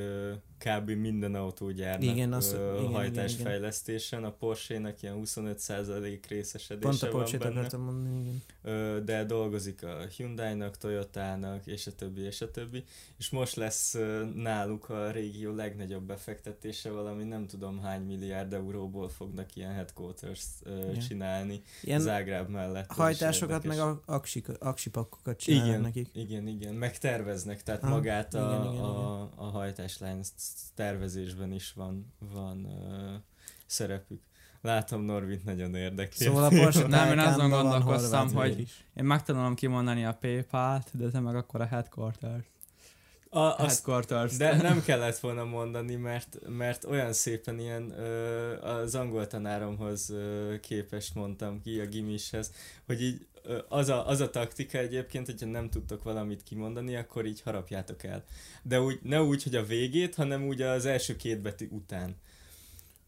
kb. 0.64 0.90
minden 0.90 1.36
autógyárnak 1.36 2.10
Igen, 2.10 2.34
azt- 2.34 2.54
ö, 2.54 2.72
igen, 2.72 2.80
igen, 2.82 2.92
hajtásfejlesztésen. 2.94 4.24
A 4.24 4.32
Porsche-nak 4.32 5.02
ilyen 5.02 5.16
25% 5.16 6.28
részesedése 6.28 6.88
Pont 6.88 7.02
a 7.04 7.06
van 7.12 7.16
Porsche-t 7.22 7.42
benne. 7.42 7.78
mondani, 7.78 8.20
igen. 8.20 8.42
Ö, 8.62 9.00
de 9.04 9.24
dolgozik 9.24 9.84
a 9.84 9.98
Hyundai-nak, 10.18 10.78
Toyota-nak, 10.78 11.66
és 11.68 11.88
a 11.88 11.96
többi, 11.96 12.22
és 12.22 12.42
a 12.42 12.52
többi. 12.52 12.84
És 13.18 13.30
most 13.30 13.56
lesz 13.56 13.98
náluk 14.36 14.90
a 14.90 15.12
régió 15.12 15.56
legnagyobb 15.56 16.04
befektetése, 16.04 16.90
valami 16.92 17.24
nem 17.24 17.48
tudom 17.48 17.80
hány 17.80 18.02
milliárd 18.02 18.54
euróból 18.54 19.10
fognak 19.10 19.56
ilyen 19.56 19.74
headquarters 19.74 20.44
Ja. 20.66 20.98
csinálni 21.08 21.62
Ilyen 21.82 22.00
Zágráb 22.00 22.50
mellett. 22.50 22.92
Hajtásokat, 22.92 23.64
meg 23.64 23.80
a 23.80 24.02
aksik, 24.06 24.48
aksipakkokat 24.60 25.38
csinálnak 25.38 25.68
igen, 25.70 25.82
nekik. 25.82 26.10
igen, 26.14 26.48
igen, 26.48 26.74
meg 26.74 26.98
terveznek, 26.98 27.64
tehát 27.64 27.84
Ah, 27.84 27.90
magát 27.90 28.34
a, 28.34 28.38
igen, 28.38 28.74
igen, 28.74 28.84
a, 28.84 29.22
a 29.36 29.44
hajtáslány 29.44 30.22
tervezésben 30.76 31.52
is 31.52 31.74
van, 31.74 32.14
van 32.34 32.66
ö, 32.66 33.14
szerepük. 33.66 34.22
Látom, 34.62 35.02
Norvit 35.02 35.46
nagyon 35.46 35.76
érdekli. 35.76 36.26
Szóval 36.26 36.44
a 36.44 36.50
Porsche 36.50 36.88
Nem, 36.98 37.12
én 37.12 37.20
azon 37.20 37.50
gondolkoztam, 37.50 38.34
hogy-. 38.34 38.68
Én 38.96 39.04
megtanulom 39.04 39.56
kimondani 39.56 40.06
a 40.06 40.14
PayPal-t, 40.14 40.98
de 40.98 41.10
te 41.10 41.20
meg 41.20 41.36
akkor 41.36 41.62
a 41.62 41.66
headquarters. 41.66 42.46
a, 43.30 43.40
azt, 43.40 43.60
Headquarters. 43.60 44.38
de 44.38 44.56
nem 44.56 44.82
kellett 44.84 45.18
volna 45.18 45.44
mondani, 45.44 45.96
mert, 45.96 46.38
mert 46.48 46.86
olyan 46.86 47.14
szépen 47.14 47.60
ilyen 47.60 48.00
ö, 48.00 48.62
az 48.62 48.96
angol 48.96 49.28
tanáromhoz 49.28 50.10
ö, 50.10 50.54
képest 50.62 51.16
mondtam 51.16 51.62
ki 51.62 51.80
a 51.80 51.86
gimishez, 51.86 52.52
hogy 52.86 53.02
így 53.02 53.28
az 53.70 53.90
a, 53.90 54.08
az 54.08 54.20
a 54.20 54.30
taktika 54.30 54.78
egyébként, 54.78 55.26
hogyha 55.26 55.46
nem 55.46 55.70
tudtok 55.70 56.04
valamit 56.04 56.44
kimondani, 56.44 56.96
akkor 56.96 57.26
így 57.26 57.42
harapjátok 57.42 58.04
el. 58.04 58.24
De 58.64 58.82
úgy, 58.82 59.00
ne 59.02 59.22
úgy, 59.22 59.44
hogy 59.44 59.56
a 59.56 59.66
végét, 59.66 60.16
hanem 60.16 60.48
úgy 60.48 60.62
az 60.62 60.86
első 60.86 61.16
két 61.16 61.42
betű 61.42 61.68
után. 61.72 62.16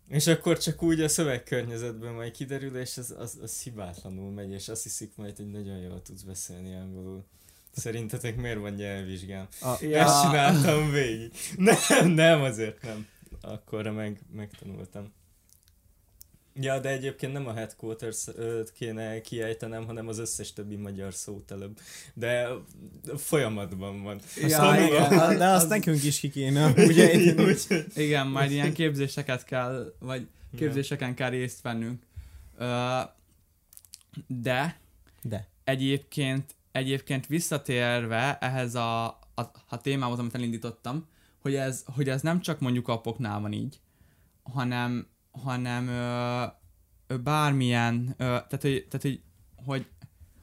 És 0.07 0.27
akkor 0.27 0.57
csak 0.57 0.81
úgy 0.83 1.01
a 1.01 1.07
szövegkörnyezetben 1.07 2.13
majd 2.13 2.31
kiderül, 2.31 2.77
és 2.77 2.97
az, 2.97 3.15
az, 3.17 3.37
az 3.41 3.61
hibátlanul 3.61 4.31
megy, 4.31 4.51
és 4.51 4.69
azt 4.69 4.83
hiszik 4.83 5.15
majd, 5.15 5.37
hogy 5.37 5.51
nagyon 5.51 5.77
jól 5.77 6.01
tudsz 6.01 6.21
beszélni 6.21 6.75
angolul. 6.75 7.23
Szerintetek 7.71 8.35
miért 8.35 8.59
van 8.59 8.73
nyelvvizsgám? 8.73 9.47
A, 9.61 9.77
Ja. 9.81 9.99
Ezt 9.99 10.21
csináltam 10.21 10.91
végig. 10.91 11.31
Nem, 11.57 12.11
nem, 12.11 12.41
azért 12.41 12.81
nem. 12.81 13.07
Akkorra 13.41 13.91
meg, 13.91 14.19
megtanultam. 14.31 15.13
Ja, 16.59 16.79
de 16.79 16.89
egyébként 16.89 17.33
nem 17.33 17.47
a 17.47 17.53
headquarters 17.53 18.25
kéne 18.73 19.21
kiejtenem, 19.21 19.85
hanem 19.85 20.07
az 20.07 20.17
összes 20.19 20.53
többi 20.53 20.75
magyar 20.75 21.13
szót 21.13 21.51
előbb. 21.51 21.79
De 22.13 22.47
folyamatban 23.17 24.03
van. 24.03 24.19
Ja, 24.47 24.57
Tanulom. 24.57 24.87
igen. 24.87 25.37
de 25.37 25.45
azt 25.47 25.69
nekünk 25.69 26.03
is 26.03 26.19
ki 26.19 26.29
kéne, 26.29 26.73
ugye? 26.75 27.33
Úgyhogy- 27.47 27.85
Igen, 27.95 28.27
majd 28.27 28.51
ilyen 28.51 28.73
képzéseket 28.73 29.43
kell, 29.43 29.93
vagy 29.99 30.27
képzéseken 30.57 31.15
kell 31.15 31.29
részt 31.29 31.61
vennünk. 31.61 32.03
De 34.27 34.79
De. 35.21 35.47
egyébként, 35.63 36.55
egyébként 36.71 37.27
visszatérve 37.27 38.37
ehhez 38.41 38.75
a, 38.75 39.05
a, 39.35 39.41
a 39.69 39.81
témához, 39.81 40.19
amit 40.19 40.35
elindítottam, 40.35 41.07
hogy 41.41 41.55
ez, 41.55 41.83
hogy 41.95 42.09
ez 42.09 42.21
nem 42.21 42.41
csak 42.41 42.59
mondjuk 42.59 42.87
appoknál 42.87 43.39
van 43.39 43.51
így, 43.53 43.79
hanem, 44.43 45.07
hanem 45.43 45.87
ö, 45.87 46.43
ö, 47.07 47.17
bármilyen, 47.17 48.07
ö, 48.17 48.23
tehát, 48.23 48.61
hogy, 48.61 48.87
tehát 48.89 49.01
hogy, 49.01 49.21
hogy, 49.65 49.87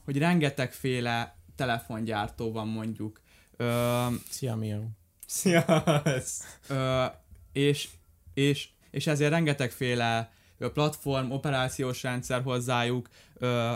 hogy 0.04 0.18
rengetegféle 0.18 1.36
telefongyártó 1.56 2.52
van 2.52 2.68
mondjuk, 2.68 3.20
ö, 3.56 4.06
Szia, 4.30 4.54
Mio. 4.56 4.80
Szia, 5.26 5.64
ez- 6.04 6.42
Ö, 6.68 7.04
és, 7.52 7.88
és, 8.34 8.68
és 8.90 9.06
ezért 9.06 9.30
rengetegféle 9.30 10.32
platform, 10.72 11.30
operációs 11.30 12.02
rendszer 12.02 12.42
hozzájuk, 12.42 13.08
ö, 13.34 13.74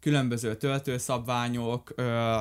különböző 0.00 0.56
töltőszabványok, 0.56 1.92
ö, 1.96 2.40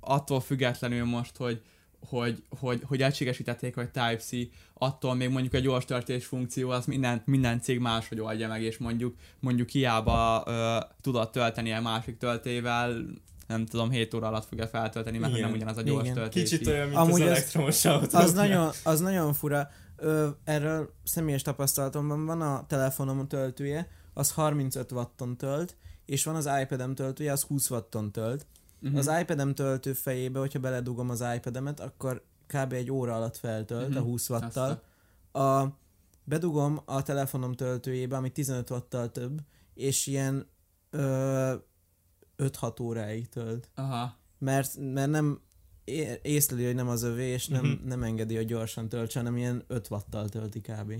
attól 0.00 0.40
függetlenül 0.40 1.04
most, 1.04 1.36
hogy 1.36 1.62
hogy, 2.06 2.42
hogy, 2.60 2.82
hogy 2.86 3.02
egységesítették, 3.02 3.74
hogy 3.74 3.90
Type-C, 3.90 4.30
attól 4.74 5.14
még 5.14 5.28
mondjuk 5.28 5.54
egy 5.54 5.62
gyors 5.62 5.84
töltés 5.84 6.24
funkció, 6.26 6.70
az 6.70 6.86
minden, 6.86 7.22
minden 7.24 7.60
cég 7.60 7.78
máshogy 7.78 8.20
oldja 8.20 8.48
meg, 8.48 8.62
és 8.62 8.78
mondjuk, 8.78 9.16
mondjuk 9.40 9.68
hiába 9.68 10.42
ö, 10.46 10.76
tudod 11.00 11.30
tölteni 11.30 11.72
a 11.72 11.80
másik 11.80 12.16
töltével, 12.18 13.04
nem 13.46 13.66
tudom, 13.66 13.90
7 13.90 14.14
óra 14.14 14.26
alatt 14.26 14.44
fogja 14.46 14.66
feltölteni, 14.66 15.18
mert 15.18 15.32
Igen. 15.32 15.44
nem 15.44 15.56
ugyanaz 15.56 15.76
a 15.76 15.82
gyors 15.82 16.02
Igen. 16.02 16.14
töltés. 16.14 16.42
Kicsit 16.50 16.66
olyan, 16.66 16.86
mint 16.86 16.98
Amúgy 16.98 17.20
az 17.20 17.28
az- 17.30 17.36
elektromos 17.36 17.84
autó. 17.84 18.18
Az 18.18 18.32
nagyon, 18.32 18.70
az 18.84 19.00
nagyon 19.00 19.32
fura. 19.34 19.68
Ö, 19.96 20.28
erről 20.44 20.92
személyes 21.04 21.42
tapasztalatomban 21.42 22.26
van 22.26 22.40
a 22.40 22.66
telefonom 22.66 23.28
töltője, 23.28 23.88
az 24.14 24.30
35 24.32 24.92
watton 24.92 25.36
tölt, 25.36 25.76
és 26.06 26.24
van 26.24 26.34
az 26.34 26.48
iPad-em 26.62 26.94
töltője, 26.94 27.32
az 27.32 27.42
20 27.42 27.70
watton 27.70 28.12
tölt. 28.12 28.46
Mhm. 28.80 28.96
Az 28.96 29.10
iPad-em 29.20 29.54
töltő 29.54 29.92
fejébe, 29.92 30.38
hogyha 30.38 30.58
beledugom 30.58 31.10
az 31.10 31.24
iPad-emet, 31.36 31.80
akkor 31.80 32.24
kb. 32.46 32.72
egy 32.72 32.90
óra 32.90 33.14
alatt 33.14 33.36
feltölt 33.36 33.88
Mhm. 33.88 33.98
a 33.98 34.00
20 34.00 34.30
Azt 34.30 34.56
wattal. 34.56 34.82
A, 35.44 35.66
bedugom 36.24 36.80
a 36.84 37.02
telefonom 37.02 37.52
töltőjébe, 37.54 38.16
ami 38.16 38.30
15 38.30 38.70
wattal 38.70 39.10
több, 39.10 39.40
és 39.74 40.06
ilyen 40.06 40.46
ö, 40.90 41.54
5-6 42.36 42.80
óráig 42.80 43.28
tölt. 43.28 43.70
Aha. 43.74 44.16
Mert, 44.38 44.76
mert 44.78 45.10
nem 45.10 45.40
é- 45.84 46.20
észleli, 46.22 46.64
hogy 46.64 46.74
nem 46.74 46.88
az 46.88 47.02
övé, 47.02 47.26
és 47.26 47.48
nem, 47.48 47.66
Mhm. 47.66 47.86
nem 47.88 48.02
engedi, 48.02 48.36
hogy 48.36 48.46
gyorsan 48.46 48.88
töltse, 48.88 49.18
hanem 49.18 49.36
ilyen 49.36 49.64
5 49.66 49.90
wattal 49.90 50.28
tölti 50.28 50.60
kb. 50.60 50.92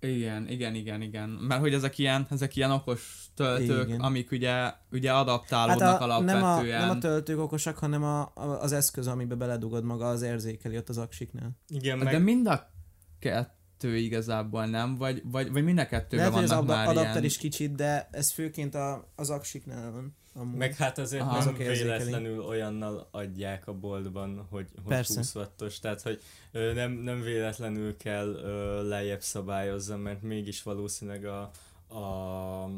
Igen, 0.00 0.48
igen, 0.48 0.74
igen, 0.74 1.02
igen. 1.02 1.28
Mert 1.28 1.60
hogy 1.60 1.74
ezek 1.74 1.98
ilyen, 1.98 2.26
ezek 2.30 2.56
ilyen 2.56 2.70
okos 2.70 3.26
töltők, 3.34 3.88
Igen. 3.88 4.00
amik 4.00 4.30
ugye, 4.30 4.72
ugye 4.92 5.10
Hát 5.10 5.20
adaptálódnak 5.20 6.00
a, 6.00 6.06
nem, 6.06 6.42
a, 6.42 6.52
alapvetően. 6.52 6.80
nem 6.80 6.90
a 6.90 6.98
töltők 6.98 7.38
okosak, 7.38 7.78
hanem 7.78 8.02
a, 8.02 8.20
a, 8.34 8.62
az 8.62 8.72
eszköz, 8.72 9.06
amiben 9.06 9.38
beledugod 9.38 9.84
maga, 9.84 10.08
az 10.08 10.22
érzékeli 10.22 10.76
ott 10.76 10.88
az 10.88 10.98
aksiknál. 10.98 11.50
Igen, 11.68 11.98
De 11.98 12.04
meg 12.04 12.22
mind 12.22 12.46
a 12.46 12.70
kettő 13.18 13.96
igazából 13.96 14.66
nem, 14.66 14.96
vagy, 14.96 15.22
vagy, 15.24 15.52
vagy 15.52 15.64
mind 15.64 15.78
a 15.78 15.86
kettőben 15.86 16.18
Lehet, 16.18 16.32
hogy 16.32 16.42
az 16.42 16.50
vannak 16.50 16.66
már 16.66 16.88
adapter 16.88 17.10
ilyen... 17.10 17.24
is 17.24 17.36
kicsit, 17.36 17.74
de 17.74 18.08
ez 18.12 18.30
főként 18.30 18.74
a, 18.74 19.12
az 19.16 19.30
aksiknál 19.30 19.90
van. 19.90 20.16
Amúgy. 20.38 20.56
Meg 20.56 20.74
hát 20.74 20.98
azért 20.98 21.22
Aha. 21.22 21.44
nem 21.44 21.54
véletlenül 21.54 22.44
olyannal 22.44 23.08
adják 23.10 23.66
a 23.66 23.72
boltban, 23.72 24.46
hogy, 24.50 24.68
hogy 24.74 24.84
Persze. 24.88 25.16
20 25.16 25.34
wattos, 25.34 25.78
tehát 25.78 26.02
hogy 26.02 26.22
ö, 26.52 26.72
nem, 26.72 26.92
nem 26.92 27.20
véletlenül 27.20 27.96
kell 27.96 28.26
ö, 28.26 28.88
lejjebb 28.88 29.22
szabályozza, 29.22 29.96
mert 29.96 30.22
mégis 30.22 30.62
valószínűleg 30.62 31.24
a, 31.24 31.50
a, 31.94 32.70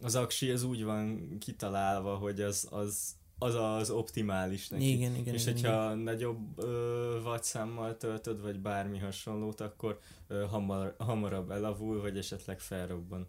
az 0.00 0.14
aksi 0.14 0.50
az 0.50 0.62
úgy 0.62 0.84
van 0.84 1.36
kitalálva, 1.38 2.14
hogy 2.14 2.40
az, 2.40 2.68
az, 2.70 3.16
az 3.38 3.54
az 3.54 3.90
optimális 3.90 4.68
neki. 4.68 4.92
Igen, 4.92 5.16
igen, 5.16 5.34
és 5.34 5.42
igen, 5.42 5.54
hogyha 5.54 5.84
igen. 5.84 5.98
nagyobb 5.98 6.58
ö, 6.58 7.20
wattszámmal 7.24 7.96
töltöd, 7.96 8.40
vagy 8.40 8.60
bármi 8.60 8.98
hasonlót, 8.98 9.60
akkor 9.60 9.98
ö, 10.26 10.44
hamar, 10.44 10.94
hamarabb 10.98 11.50
elavul, 11.50 12.00
vagy 12.00 12.18
esetleg 12.18 12.60
felrobban. 12.60 13.26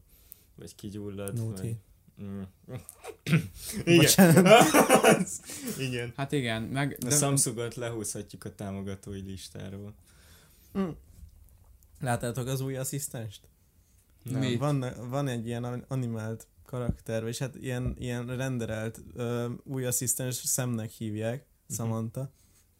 Vagy 0.55 0.75
kigyullad. 0.75 1.33
Nóti. 1.33 1.61
Vagy... 1.61 1.75
Mm. 2.21 2.41
Igen. 3.83 4.45
Igen. 5.87 6.13
Hát 6.15 6.31
igen, 6.31 6.61
meg... 6.61 6.97
A 7.05 7.09
Samsungot 7.09 7.75
lehúzhatjuk 7.75 8.45
a 8.45 8.55
támogatói 8.55 9.19
listáról. 9.19 9.93
Mm. 10.77 10.89
Láttátok 11.99 12.47
az 12.47 12.61
új 12.61 12.77
asszisztenst? 12.77 13.41
Nem. 14.23 14.39
Mi? 14.39 14.55
Van, 14.55 14.85
van 15.09 15.27
egy 15.27 15.47
ilyen 15.47 15.85
animált 15.87 16.47
karakter, 16.65 17.23
és 17.23 17.37
hát 17.37 17.55
ilyen, 17.55 17.95
ilyen 17.97 18.35
renderelt 18.35 19.01
ö, 19.13 19.49
új 19.63 19.85
asszisztens 19.85 20.35
szemnek 20.35 20.89
hívják, 20.89 21.45
Samantha. 21.69 22.31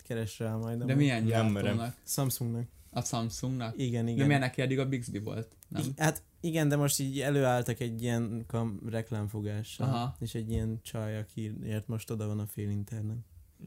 Keres 0.03 0.39
rá 0.39 0.55
majd. 0.55 0.83
De 0.83 0.95
milyen 0.95 1.25
gyártónak? 1.25 1.95
Samsungnak. 2.05 2.67
A 2.93 3.01
Samsungnak? 3.01 3.73
Igen, 3.77 4.05
De 4.05 4.11
igen. 4.11 4.25
milyen 4.25 4.39
neki 4.41 4.61
eddig 4.61 4.79
a 4.79 4.87
Bixby 4.87 5.19
volt? 5.19 5.55
Nem? 5.67 5.81
I- 5.83 5.93
Hát 6.01 6.23
igen, 6.41 6.67
de 6.67 6.75
most 6.75 6.99
így 6.99 7.19
előálltak 7.19 7.79
egy 7.79 8.01
ilyen 8.01 8.43
kam- 8.47 8.89
reklámfogással. 8.89 9.87
Aha. 9.87 10.15
És 10.19 10.35
egy 10.35 10.49
ilyen 10.49 10.79
csaj, 10.83 11.17
akiért 11.17 11.87
most 11.87 12.09
oda 12.11 12.27
van 12.27 12.39
a 12.39 12.45
fél 12.45 12.69
internet. 12.69 13.17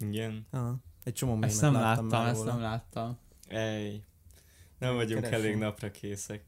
Igen. 0.01 0.47
Aha. 0.51 0.77
Egy 1.05 1.13
csomó 1.13 1.33
mémet 1.33 1.51
Ezt 1.51 1.61
nem 1.61 1.73
láttam, 1.73 2.09
láttam, 2.09 2.27
ezt 2.35 2.45
nem 2.45 2.61
láttam. 2.61 3.19
Ej. 3.49 4.03
Nem 4.79 4.95
vagyunk 4.95 5.23
Keresem. 5.23 5.45
elég 5.45 5.57
napra 5.57 5.91
készek. 5.91 6.45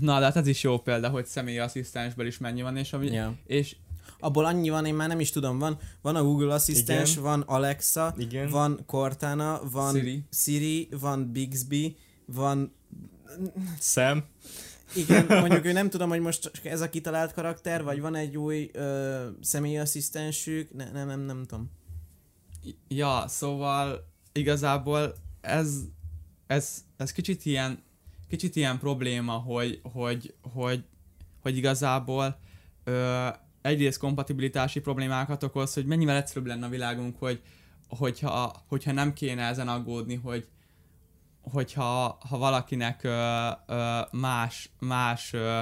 Na, 0.00 0.18
de 0.18 0.24
hát 0.24 0.36
ez 0.36 0.46
is 0.46 0.62
jó 0.62 0.78
példa, 0.78 1.08
hogy 1.08 1.26
személyasszisztensből 1.26 2.26
is 2.26 2.38
mennyi 2.38 2.62
van, 2.62 2.76
és, 2.76 2.92
ami, 2.92 3.06
Ja. 3.10 3.36
és 3.46 3.76
Abból 4.24 4.44
annyi 4.44 4.68
van, 4.68 4.86
én 4.86 4.94
már 4.94 5.08
nem 5.08 5.20
is 5.20 5.30
tudom, 5.30 5.58
van, 5.58 5.78
van 6.02 6.16
a 6.16 6.22
Google 6.22 6.54
Asszisztens, 6.54 7.10
Igen. 7.10 7.22
van 7.22 7.40
Alexa, 7.40 8.14
Igen. 8.18 8.50
van 8.50 8.82
Cortana, 8.86 9.60
van 9.70 9.94
Siri. 9.94 10.24
Siri, 10.30 10.88
van 11.00 11.32
Bixby, 11.32 11.96
van 12.26 12.74
Szem. 13.78 14.24
Igen, 14.94 15.26
mondjuk 15.40 15.64
ő 15.64 15.72
nem 15.72 15.90
tudom, 15.90 16.08
hogy 16.08 16.20
most 16.20 16.50
ez 16.62 16.80
a 16.80 16.88
kitalált 16.88 17.32
karakter, 17.32 17.82
vagy 17.82 18.00
van 18.00 18.14
egy 18.14 18.36
új 18.36 18.70
ö, 18.72 19.26
személyi 19.40 19.78
asszisztensük, 19.78 20.74
ne, 20.74 20.90
nem, 20.90 21.06
nem, 21.06 21.20
nem 21.20 21.44
tudom. 21.44 21.70
Ja, 22.88 23.24
szóval 23.28 24.06
igazából 24.32 25.14
ez, 25.40 25.80
ez, 26.46 26.84
ez 26.96 27.12
kicsit 27.12 27.44
ilyen, 27.44 27.82
kicsit 28.28 28.56
ilyen 28.56 28.78
probléma, 28.78 29.32
hogy, 29.32 29.80
hogy, 29.92 30.34
hogy, 30.52 30.84
hogy 31.42 31.56
igazából 31.56 32.38
ö, 32.84 33.28
egyrészt 33.64 33.98
kompatibilitási 33.98 34.80
problémákat 34.80 35.42
okoz, 35.42 35.74
hogy 35.74 35.86
mennyivel 35.86 36.16
egyszerűbb 36.16 36.46
lenne 36.46 36.66
a 36.66 36.68
világunk, 36.68 37.16
hogy, 37.18 37.42
hogyha, 37.88 38.64
hogyha 38.68 38.92
nem 38.92 39.12
kéne 39.12 39.42
ezen 39.42 39.68
aggódni, 39.68 40.14
hogy 40.14 40.48
hogyha 41.40 42.18
ha 42.28 42.38
valakinek 42.38 43.02
ö, 43.02 43.48
ö, 43.66 44.00
más, 44.10 44.70
más 44.78 45.32
ö, 45.32 45.60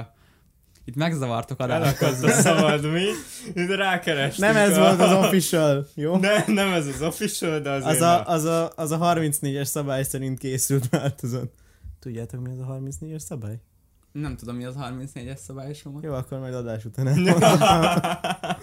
itt 0.85 0.95
megzavartok 0.95 1.59
a 1.59 1.69
Elakadt 1.69 2.23
a 2.23 2.29
szabad 2.29 2.91
mi. 2.91 3.05
Itt 3.53 3.75
rákerestünk. 3.75 4.53
Nem 4.53 4.61
ez 4.63 4.77
a... 4.77 4.81
volt 4.81 4.99
az 4.99 5.25
official, 5.25 5.87
jó? 5.95 6.17
Ne, 6.27 6.43
nem 6.47 6.73
ez 6.73 6.87
az 6.87 7.01
official, 7.01 7.59
de 7.59 7.69
azért 7.69 7.95
Az 7.95 8.01
a, 8.01 8.27
az, 8.27 8.43
a, 8.43 8.71
az 8.75 8.91
a 8.91 8.97
34-es 8.97 9.63
szabály 9.63 10.03
szerint 10.03 10.39
készült 10.39 10.89
változat. 10.89 11.51
Tudjátok 11.99 12.41
mi 12.41 12.51
az 12.51 12.59
a 12.59 12.79
34-es 12.79 13.19
szabály? 13.19 13.59
Nem 14.13 14.35
tudom, 14.35 14.55
mi 14.55 14.65
az 14.65 14.75
34-es 14.79 15.35
szabályosom. 15.35 15.99
Jó, 16.01 16.13
akkor 16.13 16.39
majd 16.39 16.53
adás 16.53 16.85
után. 16.85 17.07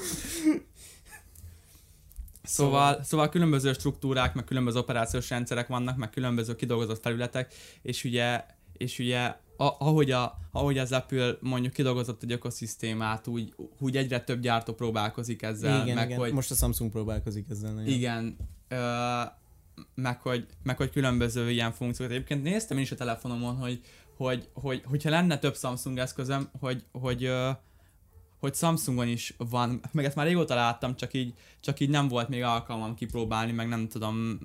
Szóval, 2.43 3.03
szóval 3.03 3.29
különböző 3.29 3.73
struktúrák, 3.73 4.35
meg 4.35 4.45
különböző 4.45 4.79
operációs 4.79 5.31
rendszerek 5.31 5.69
vannak, 5.69 5.97
meg 5.97 6.11
különböző 6.11 6.55
kidolgozott 6.55 7.03
felületek, 7.03 7.55
és 7.83 8.05
ugye, 8.05 8.45
és 8.77 8.99
ugye 8.99 9.35
a, 9.57 9.77
ahogy, 9.79 10.11
a, 10.11 10.39
ahogy 10.53 10.79
az 10.79 10.93
Apple 10.93 11.37
mondjuk 11.41 11.73
kidolgozott 11.73 12.23
egy 12.23 12.33
ökoszisztémát, 12.33 13.27
úgy, 13.27 13.55
úgy 13.79 13.97
egyre 13.97 14.21
több 14.21 14.41
gyártó 14.41 14.73
próbálkozik 14.73 15.43
ezzel, 15.43 15.83
igen, 15.83 15.95
meg 15.95 16.07
igen. 16.07 16.19
hogy 16.19 16.33
Most 16.33 16.51
a 16.51 16.55
Samsung 16.55 16.91
próbálkozik 16.91 17.47
ezzel 17.51 17.73
nagyon. 17.73 17.89
igen, 17.89 18.37
ö, 18.69 19.21
meg, 19.95 20.21
hogy, 20.21 20.47
meg 20.63 20.77
hogy 20.77 20.91
különböző 20.91 21.51
ilyen 21.51 21.73
funkciókat. 21.73 22.15
Egyébként 22.15 22.43
néztem 22.43 22.77
én 22.77 22.83
is 22.83 22.91
a 22.91 22.97
telefonomon, 22.97 23.57
hogy, 23.57 23.81
hogy, 24.25 24.49
hogy 24.53 24.83
hogyha 24.85 25.11
lenne 25.11 25.39
több 25.39 25.57
Samsung 25.57 25.99
eszközöm, 25.99 26.51
hogy, 26.61 26.85
hogy, 26.93 27.31
hogy 28.39 28.55
Samsungon 28.55 29.09
is 29.09 29.35
van, 29.37 29.81
meg 29.93 30.05
ezt 30.05 30.17
már 30.17 30.27
régóta 30.27 30.55
láttam, 30.55 30.97
csak 30.97 31.15
így, 31.15 31.35
csak 31.61 31.81
így 31.81 31.89
nem 31.89 32.09
volt 32.09 32.29
még 32.29 32.43
alkalmam 32.43 32.95
kipróbálni, 32.95 33.53
meg 33.53 33.69
nem 33.69 33.89
tudom, 33.89 34.39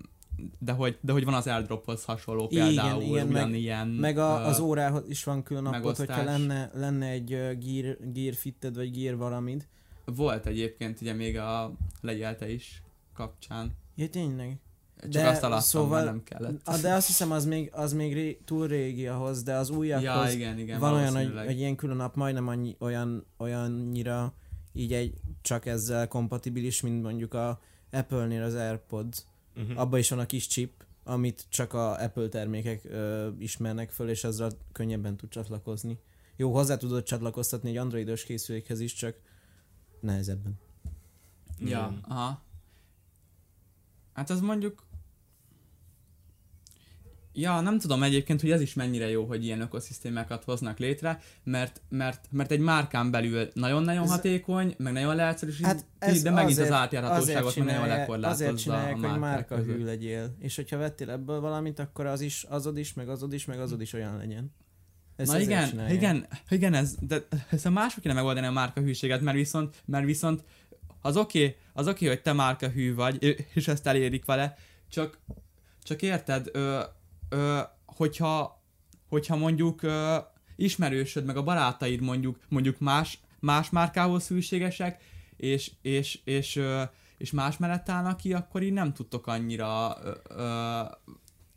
de 0.60 0.72
hogy, 0.72 0.98
de 1.02 1.12
hogy 1.12 1.26
van 1.26 1.34
az 1.34 1.48
AirDrophoz 1.48 2.06
hasonló 2.06 2.48
Igen, 2.50 2.68
például, 2.68 3.02
igen, 3.02 3.28
meg- 3.28 3.36
ugyanilyen. 3.36 3.88
Meg 3.88 4.18
a, 4.18 4.46
az 4.46 4.60
órához 4.60 5.04
is 5.10 5.24
van 5.24 5.44
külön 5.44 5.66
appot, 5.66 5.98
hogyha 5.98 6.24
lenne, 6.24 6.72
lenne 6.74 7.08
egy 7.08 7.34
uh, 7.34 7.52
gear, 7.52 7.98
gear 8.14 8.34
fitted, 8.34 8.76
vagy 8.76 8.92
gear 8.92 9.18
valamit. 9.18 9.68
Volt 10.06 10.46
egyébként 10.46 11.02
ugye 11.02 11.14
még 11.14 11.38
a 11.38 11.74
legyelte 12.02 12.52
is 12.52 12.84
kapcsán. 13.14 13.72
Ja, 13.96 14.10
tényleg. 14.10 14.60
Csak 15.02 15.12
De 15.12 15.28
azt 15.28 15.44
alattam, 15.44 15.66
szóval- 15.66 16.04
nem 16.04 16.24
kellett. 16.24 16.70
De 16.82 16.94
azt 16.94 17.08
hiszem, 17.08 17.32
az 17.32 17.46
még, 17.46 17.70
az 17.74 17.94
még 17.94 18.14
ré, 18.14 18.42
túl 18.46 18.68
régi 18.68 19.08
ahhoz, 19.08 19.44
de 19.44 19.54
az 19.56 19.70
újakhoz 19.70 20.04
ja, 20.04 20.30
igen, 20.32 20.58
igen, 20.60 20.80
van 20.80 20.94
olyan, 20.94 21.16
hogy, 21.16 21.46
hogy 21.46 21.58
ilyen 21.58 21.76
külön 21.76 22.00
app 22.00 22.16
majdnem 22.16 22.48
annyi, 22.48 22.76
olyan, 22.80 23.26
olyannyira 23.38 24.34
így 24.74 24.94
egy 24.94 25.14
csak 25.42 25.66
ezzel 25.66 26.08
kompatibilis, 26.08 26.82
mint 26.82 27.04
mondjuk 27.04 27.34
a 27.34 27.60
Apple-nél 27.92 28.44
az 28.44 28.54
AirPods. 28.54 29.24
Uh-huh. 29.56 29.80
Abba 29.80 29.98
is 29.98 30.10
van 30.10 30.20
a 30.20 30.26
kis 30.26 30.48
chip, 30.48 30.86
amit 31.04 31.46
csak 31.50 31.74
a 31.74 32.02
Apple 32.02 32.28
termékek 32.28 32.84
ö, 32.84 33.30
ismernek 33.38 33.92
föl, 33.92 34.10
és 34.10 34.24
azzal 34.24 34.52
könnyebben 34.72 35.18
tud 35.18 35.30
csatlakozni. 35.30 36.00
Jó, 36.36 36.54
hozzá 36.54 36.78
tudod 36.78 37.04
csatlakoztatni 37.04 37.70
egy 37.70 37.78
androidos 37.78 38.24
készülékhez 38.24 38.80
is, 38.80 38.94
csak 38.94 39.16
nehezebben. 40.00 40.60
Ja, 41.60 41.66
Igen. 41.66 42.00
aha. 42.08 42.42
Hát 44.14 44.30
az 44.30 44.40
mondjuk... 44.40 44.84
Ja, 47.38 47.62
nem 47.62 47.80
tudom 47.80 48.04
egyébként, 48.04 48.42
hogy 48.42 48.52
ez 48.52 48.62
is 48.62 48.74
mennyire 48.74 49.10
jó, 49.10 49.26
hogy 49.26 49.46
ilyen 49.46 49.62
ökoszisztémákat 49.62 50.44
hoznak 50.44 50.78
létre, 50.80 51.20
mert, 51.44 51.82
mert, 51.90 52.28
mert 52.32 52.52
egy 52.52 52.60
márkán 52.60 53.12
belül 53.12 53.48
nagyon-nagyon 53.54 54.04
Ez- 54.04 54.10
hatékony, 54.10 54.76
meg 54.78 54.94
nagyon 54.94 55.16
leegyszerűsíti, 55.16 55.64
Hát 55.64 55.86
ez 56.00 56.22
de 56.22 56.30
megint 56.32 56.52
azért- 56.52 56.70
az 56.70 56.76
átjárhatóságot 56.76 57.56
meg 57.56 57.66
nagyon 57.66 57.88
lekorlátozza 57.88 58.44
Azért 58.44 58.62
csinálják, 58.62 59.04
a 59.04 59.10
hogy 59.10 59.20
márka 59.20 59.56
hű 59.56 59.84
legyél. 59.84 60.36
És 60.40 60.56
hogyha 60.56 60.78
vettél 60.78 61.10
ebből 61.10 61.40
valamit, 61.40 61.80
akkor 61.80 62.06
az 62.06 62.22
is, 62.22 62.44
azod 62.44 62.78
is, 62.78 62.94
meg 62.94 63.10
azod 63.10 63.34
is, 63.34 63.46
meg 63.46 63.60
azod 63.60 63.82
is 63.82 63.94
olyan 63.94 64.18
legyen. 64.18 64.54
Ezt 65.16 65.32
Na 65.32 65.40
igen, 65.40 65.70
csinálják. 65.70 65.94
igen, 65.96 66.28
igen, 66.50 66.74
ez, 66.74 66.96
de 67.00 67.28
ezt 67.50 67.66
a 67.66 67.70
mások 67.70 68.02
kéne 68.02 68.14
megoldani 68.14 68.48
a 68.48 68.52
márka 68.52 68.82
hűséget, 68.82 69.22
mert 69.22 69.38
viszont, 69.38 69.76
mert 69.86 70.06
viszont 70.06 70.44
az 71.02 71.18
oké, 71.18 71.40
okay, 71.40 71.56
az 71.74 71.88
oké, 71.88 72.06
okay, 72.06 72.08
hogy 72.08 72.22
te 72.22 72.34
márka 72.34 72.70
hű 72.70 72.96
vagy, 72.96 73.46
és 73.54 73.68
ezt 73.68 73.88
elérik 73.88 74.26
vele, 74.26 74.58
csak, 74.90 75.18
csak 75.84 76.02
érted, 76.02 76.50
ö, 76.52 76.80
ö, 77.36 77.60
hogyha, 77.86 78.64
hogyha 79.10 79.36
mondjuk 79.36 79.82
ö, 79.82 80.18
ismerősöd, 80.56 81.26
meg 81.26 81.38
a 81.38 81.44
barátaid 81.44 82.02
mondjuk, 82.02 82.38
mondjuk 82.50 82.80
más, 82.80 83.20
más 83.40 83.70
márkához 83.70 84.28
hűségesek, 84.28 85.04
és, 85.38 85.72
és, 85.82 86.20
és, 86.24 86.56
ö, 86.56 86.84
és 87.18 87.32
más 87.32 87.58
mellett 87.58 87.90
állnak 87.90 88.18
ki, 88.18 88.34
akkor 88.34 88.62
így 88.62 88.74
nem 88.74 88.94
tudtok 88.94 89.28
annyira 89.28 89.98
ö, 90.04 90.12
ö, 90.30 90.82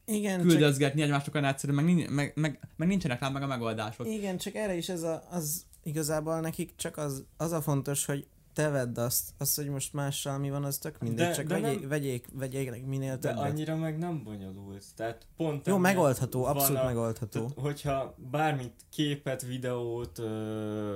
Igen, 0.05 0.39
csak, 0.39 0.49
küldözgetni 0.49 1.03
egymásnak 1.03 1.35
olyan 1.35 1.47
egyszerűen, 1.47 1.85
meg, 1.85 2.11
meg, 2.11 2.33
meg, 2.35 2.59
meg 2.77 2.89
nincsenek 2.89 3.21
rá 3.21 3.29
meg 3.29 3.43
a 3.43 3.47
megoldások. 3.47 4.07
igen, 4.07 4.37
csak 4.37 4.55
erre 4.55 4.77
is 4.77 4.89
ez 4.89 5.03
a, 5.03 5.23
az 5.31 5.67
igazából 5.83 6.41
nekik 6.41 6.73
csak 6.77 6.97
az, 6.97 7.25
az 7.37 7.53
a 7.53 7.63
fontos, 7.63 8.05
hogy 8.05 8.27
te 8.59 8.69
vedd 8.69 8.99
azt, 8.99 9.31
azt, 9.39 9.57
hogy 9.57 9.69
most 9.69 9.93
mással 9.93 10.39
mi 10.39 10.51
van, 10.51 10.65
az 10.65 10.79
tök 10.79 10.99
mindegy, 10.99 11.27
De- 11.27 11.35
csak 11.35 11.47
de 11.47 11.61
vegyék, 11.61 11.81
nem- 11.81 11.89
vegyék, 11.89 12.27
vegyék 12.33 12.87
minél 12.87 13.17
De 13.19 13.29
többet. 13.29 13.51
annyira 13.51 13.77
meg 13.77 13.99
nem 13.99 14.23
bonyolult. 14.25 14.85
Tehát 14.97 15.27
pont 15.37 15.67
Jó, 15.67 15.77
megoldható, 15.77 16.45
abszolút 16.45 16.81
a- 16.83 16.85
megoldható. 16.85 17.41
Tehát, 17.41 17.59
hogyha 17.59 18.15
bármit, 18.31 18.73
képet, 18.91 19.43
videót, 19.43 20.19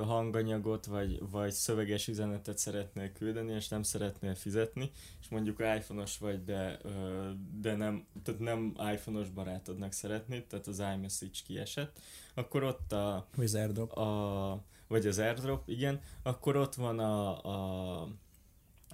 hanganyagot, 0.05 0.87
vagy, 0.87 1.23
vagy 1.31 1.53
szöveges 1.53 2.09
üzenetet 2.09 2.59
szeretnél 2.59 3.13
küldeni, 3.13 3.53
és 3.53 3.69
nem 3.69 3.83
szeretnél 3.83 4.35
fizetni, 4.35 4.91
és 5.21 5.29
mondjuk 5.29 5.59
iPhone-os 5.77 6.19
vagy, 6.19 6.45
de, 6.45 6.79
de 7.61 7.77
nem, 7.77 8.07
tehát 8.23 8.41
nem 8.41 8.75
iPhone-os 8.93 9.29
barátodnak 9.31 9.93
szeretnéd, 9.93 10.45
tehát 10.47 10.67
az 10.67 10.79
iMessage 10.79 11.39
kiesett, 11.47 11.99
akkor 12.35 12.63
ott 12.63 12.93
a, 12.93 13.27
Wizard 13.37 13.79
a 13.79 14.63
vagy 14.93 15.07
az 15.07 15.19
airdrop, 15.19 15.69
igen, 15.69 16.01
akkor 16.23 16.57
ott 16.57 16.75
van 16.75 16.99
a, 16.99 17.45
a 18.03 18.09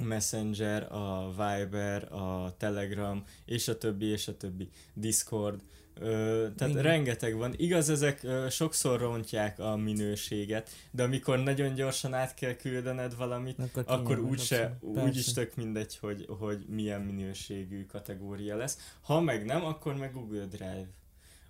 Messenger, 0.00 0.92
a 0.92 1.28
Viber, 1.28 2.12
a 2.12 2.54
Telegram, 2.56 3.24
és 3.44 3.68
a 3.68 3.78
többi, 3.78 4.06
és 4.06 4.28
a 4.28 4.36
többi, 4.36 4.68
Discord, 4.94 5.62
Ö, 6.00 6.46
tehát 6.56 6.72
Igen. 6.72 6.82
rengeteg 6.82 7.36
van. 7.36 7.54
Igaz, 7.56 7.88
ezek 7.88 8.22
ö, 8.22 8.46
sokszor 8.50 9.00
rontják 9.00 9.58
a 9.58 9.76
minőséget, 9.76 10.70
de 10.90 11.02
amikor 11.02 11.38
nagyon 11.38 11.74
gyorsan 11.74 12.14
át 12.14 12.34
kell 12.34 12.54
küldened 12.54 13.16
valamit, 13.16 13.58
Akkor, 13.58 13.84
akkor 13.86 14.18
úgyse, 14.18 14.78
úgyis 14.80 15.32
tök 15.32 15.54
mindegy, 15.54 15.96
hogy, 15.96 16.26
hogy 16.38 16.64
milyen 16.68 17.00
minőségű 17.00 17.86
kategória 17.86 18.56
lesz. 18.56 18.94
Ha 19.00 19.20
meg 19.20 19.44
nem, 19.44 19.64
akkor 19.64 19.96
meg 19.96 20.12
Google 20.12 20.44
Drive. 20.44 20.88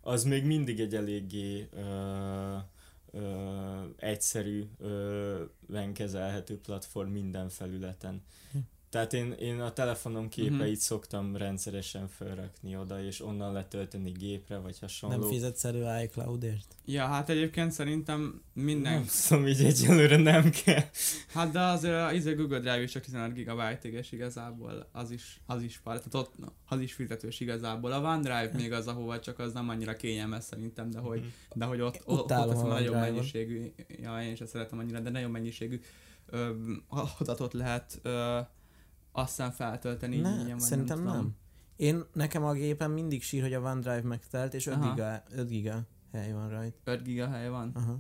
Az 0.01 0.25
még 0.25 0.45
mindig 0.45 0.81
egy 0.81 0.95
eléggé 0.95 1.69
ö, 1.73 2.57
ö, 3.11 3.85
egyszerű, 3.97 4.65
ö, 4.79 5.45
kezelhető 5.93 6.61
platform 6.61 7.11
minden 7.11 7.49
felületen. 7.49 8.23
Tehát 8.91 9.12
én, 9.12 9.32
én 9.32 9.61
a 9.61 9.72
telefonom 9.72 10.28
képeit 10.28 10.61
uh-huh. 10.61 10.74
szoktam 10.74 11.36
rendszeresen 11.36 12.09
felrakni 12.09 12.76
oda, 12.76 13.03
és 13.05 13.22
onnan 13.22 13.53
letölteni 13.53 14.11
gépre, 14.11 14.59
vagy 14.59 14.78
hasonló. 14.78 15.16
Nem 15.16 15.28
fizetsz 15.28 15.64
elő 15.64 16.03
iCloudért? 16.03 16.76
Ja, 16.84 17.07
hát 17.07 17.28
egyébként 17.28 17.72
szerintem 17.72 18.43
minden... 18.53 18.93
Nem 18.93 19.07
tudom, 19.28 19.47
így 19.47 19.64
egyelőre 19.64 20.16
nem 20.16 20.51
kell. 20.64 20.84
Hát 21.28 21.51
de 21.51 21.61
azért 21.61 21.95
a 21.95 22.12
izé 22.12 22.34
Google 22.34 22.59
Drive 22.59 22.82
is 22.82 22.91
csak 22.91 23.03
15 23.03 23.32
GB 23.34 23.84
és 23.84 24.12
igazából 24.12 24.89
az 24.93 25.11
is, 25.11 25.41
az 25.47 25.62
is 25.62 25.78
pár, 25.78 25.97
tehát 25.97 26.14
ott 26.14 26.34
az 26.68 26.80
is 26.80 26.93
fizetős 26.93 27.41
igazából. 27.41 27.93
A 27.93 28.01
OneDrive 28.01 28.51
még 28.55 28.72
az, 28.72 28.86
ahova 28.86 29.20
csak 29.20 29.39
az 29.39 29.53
nem 29.53 29.68
annyira 29.68 29.97
kényelmes 29.97 30.45
szerintem, 30.45 30.91
de 30.91 30.99
hogy, 30.99 31.18
Mhm. 31.18 31.28
de 31.55 31.64
hogy 31.64 31.80
ott, 31.80 32.01
ott, 32.05 32.18
ott 32.18 32.30
a 32.30 32.66
nagyobb 32.66 32.95
mennyiségű, 32.95 33.72
ja 33.89 34.22
én 34.22 34.36
sem 34.36 34.47
szeretem 34.47 34.78
annyira, 34.78 35.01
de 35.01 35.11
nagyon 35.11 35.30
mennyiségű 35.30 35.80
ö, 36.26 36.51
adatot 37.18 37.53
lehet 37.53 37.99
ö, 38.03 38.39
azt 39.19 39.29
hiszem 39.29 39.51
feltölteni. 39.51 40.16
Ne, 40.16 40.45
vagy 40.45 40.61
szerintem 40.61 40.97
tudom. 40.97 41.12
nem. 41.12 41.37
Én, 41.77 42.05
nekem 42.12 42.45
a 42.45 42.53
gépem 42.53 42.93
mindig 42.93 43.23
sír, 43.23 43.43
hogy 43.43 43.55
a 43.55 43.61
OneDrive 43.61 44.03
megtelt, 44.03 44.55
és 44.55 44.66
5 44.66 44.75
Aha. 44.75 44.95
giga, 44.95 45.23
5 45.31 45.49
giga 45.49 45.87
hely 46.12 46.33
van 46.33 46.49
rajta. 46.49 46.79
5 46.85 47.03
giga 47.03 47.29
hely 47.29 47.49
van. 47.49 47.71
Aha. 47.75 47.99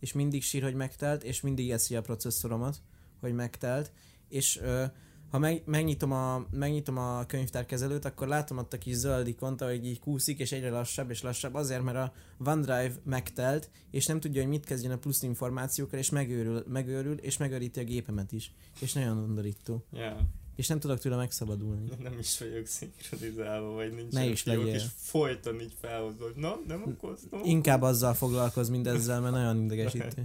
És 0.00 0.12
mindig 0.12 0.42
sír, 0.42 0.62
hogy 0.62 0.74
megtelt, 0.74 1.22
és 1.22 1.40
mindig 1.40 1.70
eszi 1.70 1.96
a 1.96 2.00
processzoromat, 2.00 2.82
hogy 3.20 3.34
megtelt, 3.34 3.92
és 4.28 4.60
ö, 4.60 4.84
ha 5.30 5.38
meg, 5.38 5.62
megnyitom, 5.64 6.12
a, 6.12 6.46
megnyitom 6.50 6.98
a 6.98 7.26
könyvtárkezelőt, 7.26 8.04
akkor 8.04 8.28
látom 8.28 8.58
ott 8.58 8.72
a 8.72 8.78
kis 8.78 8.94
zöld 8.94 9.28
ikont, 9.28 9.60
ahogy 9.60 9.86
így 9.86 10.00
kúszik, 10.00 10.38
és 10.38 10.52
egyre 10.52 10.70
lassabb 10.70 11.10
és 11.10 11.22
lassabb, 11.22 11.54
azért, 11.54 11.82
mert 11.82 11.96
a 11.96 12.12
OneDrive 12.44 12.94
megtelt, 13.04 13.70
és 13.90 14.06
nem 14.06 14.20
tudja, 14.20 14.40
hogy 14.40 14.50
mit 14.50 14.64
kezdjen 14.64 14.92
a 14.92 14.96
plusz 14.98 15.22
információkkal, 15.22 15.98
és 15.98 16.10
megőrül, 16.10 16.64
megőrül 16.68 17.18
és 17.18 17.36
megöríti 17.36 17.80
a 17.80 17.84
gépemet 17.84 18.32
is. 18.32 18.52
És 18.80 18.92
nagyon 18.92 19.16
undorító. 19.16 19.84
Ja. 19.92 20.28
És 20.56 20.68
nem 20.68 20.80
tudok 20.80 20.98
tőle 20.98 21.16
megszabadulni. 21.16 21.90
Nem 22.02 22.18
is 22.18 22.38
vagyok 22.38 22.66
szinkronizálva, 22.66 23.70
vagy 23.70 23.94
nincs 23.94 24.12
Ne 24.12 24.24
is 24.26 24.44
legyél. 24.44 24.74
és 24.74 24.84
folyton 24.96 25.60
így 25.60 25.74
felhozod. 25.80 26.36
Na, 26.36 26.60
nem 26.66 26.82
okoztam. 26.86 27.40
Inkább 27.44 27.82
azzal 27.82 28.14
foglalkoz 28.14 28.68
mindezzel, 28.68 29.20
mert 29.20 29.34
nagyon 29.34 29.64
idegesítő. 29.64 30.22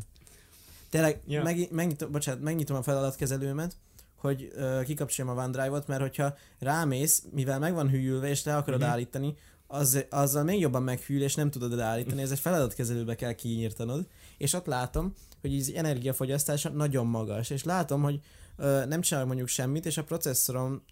Tényleg, 0.89 1.21
ja. 1.27 1.43
meg, 1.43 1.71
megnyitom, 1.71 2.11
bocsánat, 2.11 2.41
megnyitom 2.41 2.77
a 2.77 2.81
feladatkezelőmet, 2.81 3.75
hogy 4.21 4.51
uh, 4.55 4.83
kikapcsoljam 4.83 5.37
a 5.37 5.43
OneDrive-ot, 5.43 5.87
mert 5.87 6.01
hogyha 6.01 6.35
rámész, 6.59 7.23
mivel 7.31 7.59
meg 7.59 7.73
van 7.73 7.89
hűlve, 7.89 8.29
és 8.29 8.43
le 8.43 8.55
akarod 8.55 8.79
uh-huh. 8.79 8.93
állítani, 8.93 9.35
az, 9.67 10.05
azzal 10.09 10.43
még 10.43 10.59
jobban 10.59 10.83
meghűl, 10.83 11.21
és 11.21 11.35
nem 11.35 11.49
tudod 11.49 11.79
állítani, 11.79 12.21
ez 12.21 12.31
egy 12.31 12.39
feladatkezelőbe 12.39 13.15
kell 13.15 13.33
kinyírtanod, 13.33 14.07
és 14.37 14.53
ott 14.53 14.65
látom, 14.65 15.13
hogy 15.41 15.55
az 15.55 15.71
energiafogyasztása 15.75 16.69
nagyon 16.69 17.07
magas, 17.07 17.49
és 17.49 17.63
látom, 17.63 18.01
hogy 18.01 18.19
uh, 18.57 18.85
nem 18.85 19.01
csinálok 19.01 19.27
mondjuk 19.27 19.49
semmit, 19.49 19.85
és 19.85 19.97
a 19.97 20.03
processzorom 20.03 20.83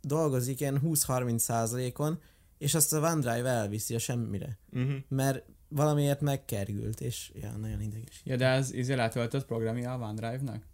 dolgozik 0.00 0.60
ilyen 0.60 0.80
20-30 0.84 1.38
százalékon, 1.38 2.20
és 2.58 2.74
azt 2.74 2.92
a 2.92 3.00
OneDrive 3.00 3.48
elviszi 3.48 3.94
a 3.94 3.98
semmire 3.98 4.58
Uh-huh. 4.72 4.94
mert 5.08 5.44
valamiért 5.68 6.20
megkergült, 6.20 7.00
és 7.00 7.32
ja, 7.34 7.56
nagyon 7.56 7.80
ideges. 7.80 8.20
Ja, 8.24 8.36
de 8.36 8.46
ez 8.46 8.72
izé 8.72 8.94
letöltött 8.94 9.46
programja 9.46 9.92
a 9.92 9.98
OneDrive-nak? 9.98 10.69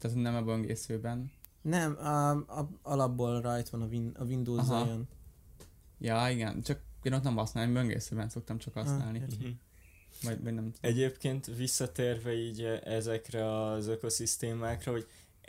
Tehát 0.00 0.16
nem 0.16 0.34
a 0.34 0.42
böngészőben. 0.42 1.30
Nem, 1.62 1.96
a, 1.98 2.30
a, 2.30 2.70
alapból 2.82 3.40
rajta 3.40 3.78
van 3.78 3.82
a, 3.82 3.90
win, 3.90 4.12
a 4.18 4.24
Windows 4.24 4.68
Aha. 4.68 5.00
Ja, 5.98 6.28
igen, 6.30 6.62
csak 6.62 6.80
én 7.02 7.12
ott 7.12 7.22
nem 7.22 7.36
használom, 7.36 7.72
böngészőben 7.72 8.28
szoktam 8.28 8.58
csak 8.58 8.74
használni. 8.74 9.18
értem. 9.18 9.38
Uh-huh. 9.38 9.56
Vagy, 10.22 10.42
vagy 10.42 10.54
nem 10.54 10.72
Egyébként 10.80 11.46
visszatérve 11.56 12.34
így 12.34 12.62
ezekre 12.84 13.62
az 13.62 13.86
ökoszisztémákra, 13.86 14.92
hogy 14.92 15.06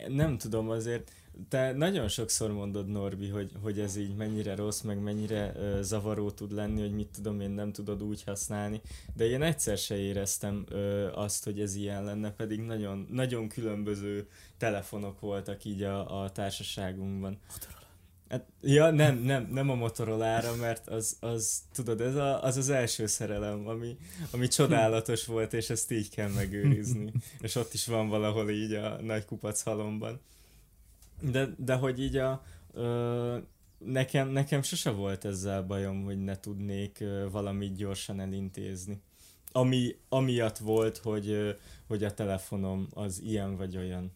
nem 0.08 0.38
tudom 0.38 0.68
azért, 0.68 1.12
te 1.48 1.72
nagyon 1.72 2.08
sokszor 2.08 2.52
mondod 2.52 2.88
Norbi, 2.88 3.28
hogy, 3.28 3.50
hogy 3.62 3.80
ez 3.80 3.96
így 3.96 4.14
mennyire 4.14 4.54
rossz, 4.54 4.80
meg 4.80 5.02
mennyire 5.02 5.52
ö, 5.56 5.82
zavaró 5.82 6.30
tud 6.30 6.52
lenni, 6.52 6.80
hogy 6.80 6.92
mit 6.92 7.08
tudom 7.08 7.40
én 7.40 7.50
nem 7.50 7.72
tudod 7.72 8.02
úgy 8.02 8.22
használni, 8.22 8.80
de 9.14 9.24
én 9.24 9.42
egyszer 9.42 9.78
se 9.78 9.96
éreztem 9.96 10.64
ö, 10.68 11.10
azt, 11.12 11.44
hogy 11.44 11.60
ez 11.60 11.74
ilyen 11.74 12.04
lenne, 12.04 12.30
pedig 12.30 12.60
nagyon, 12.60 13.06
nagyon 13.10 13.48
különböző 13.48 14.28
telefonok 14.58 15.20
voltak 15.20 15.64
így 15.64 15.82
a, 15.82 16.22
a 16.22 16.30
társaságunkban. 16.30 17.38
Hát, 18.28 18.46
ja, 18.60 18.90
nem, 18.90 19.18
nem, 19.18 19.48
nem 19.50 19.70
a 19.70 19.74
Motorola-ra, 19.74 20.54
mert 20.54 20.88
az, 20.88 21.16
az 21.20 21.62
tudod, 21.72 22.00
ez 22.00 22.14
a, 22.14 22.42
az 22.42 22.56
az 22.56 22.68
első 22.68 23.06
szerelem, 23.06 23.68
ami, 23.68 23.96
ami 24.30 24.48
csodálatos 24.48 25.26
volt, 25.26 25.52
és 25.52 25.70
ezt 25.70 25.90
így 25.90 26.10
kell 26.10 26.28
megőrizni. 26.28 27.12
és 27.40 27.54
ott 27.54 27.72
is 27.72 27.86
van 27.86 28.08
valahol 28.08 28.50
így 28.50 28.72
a 28.72 29.02
nagy 29.02 29.24
kupac 29.24 29.62
halomban. 29.62 30.20
De, 31.30 31.48
de 31.58 31.74
hogy 31.74 32.00
így 32.00 32.16
a... 32.16 32.42
Ö, 32.72 33.38
nekem, 33.78 34.28
nekem 34.28 34.62
sose 34.62 34.90
volt 34.90 35.24
ezzel 35.24 35.62
bajom, 35.62 36.04
hogy 36.04 36.24
ne 36.24 36.40
tudnék 36.40 37.00
ö, 37.00 37.26
valamit 37.30 37.76
gyorsan 37.76 38.20
elintézni. 38.20 39.00
Ami, 39.52 39.96
amiatt 40.08 40.58
volt, 40.58 40.98
hogy, 40.98 41.28
ö, 41.28 41.50
hogy 41.86 42.04
a 42.04 42.14
telefonom 42.14 42.86
az 42.90 43.20
ilyen 43.20 43.56
vagy 43.56 43.76
olyan. 43.76 44.12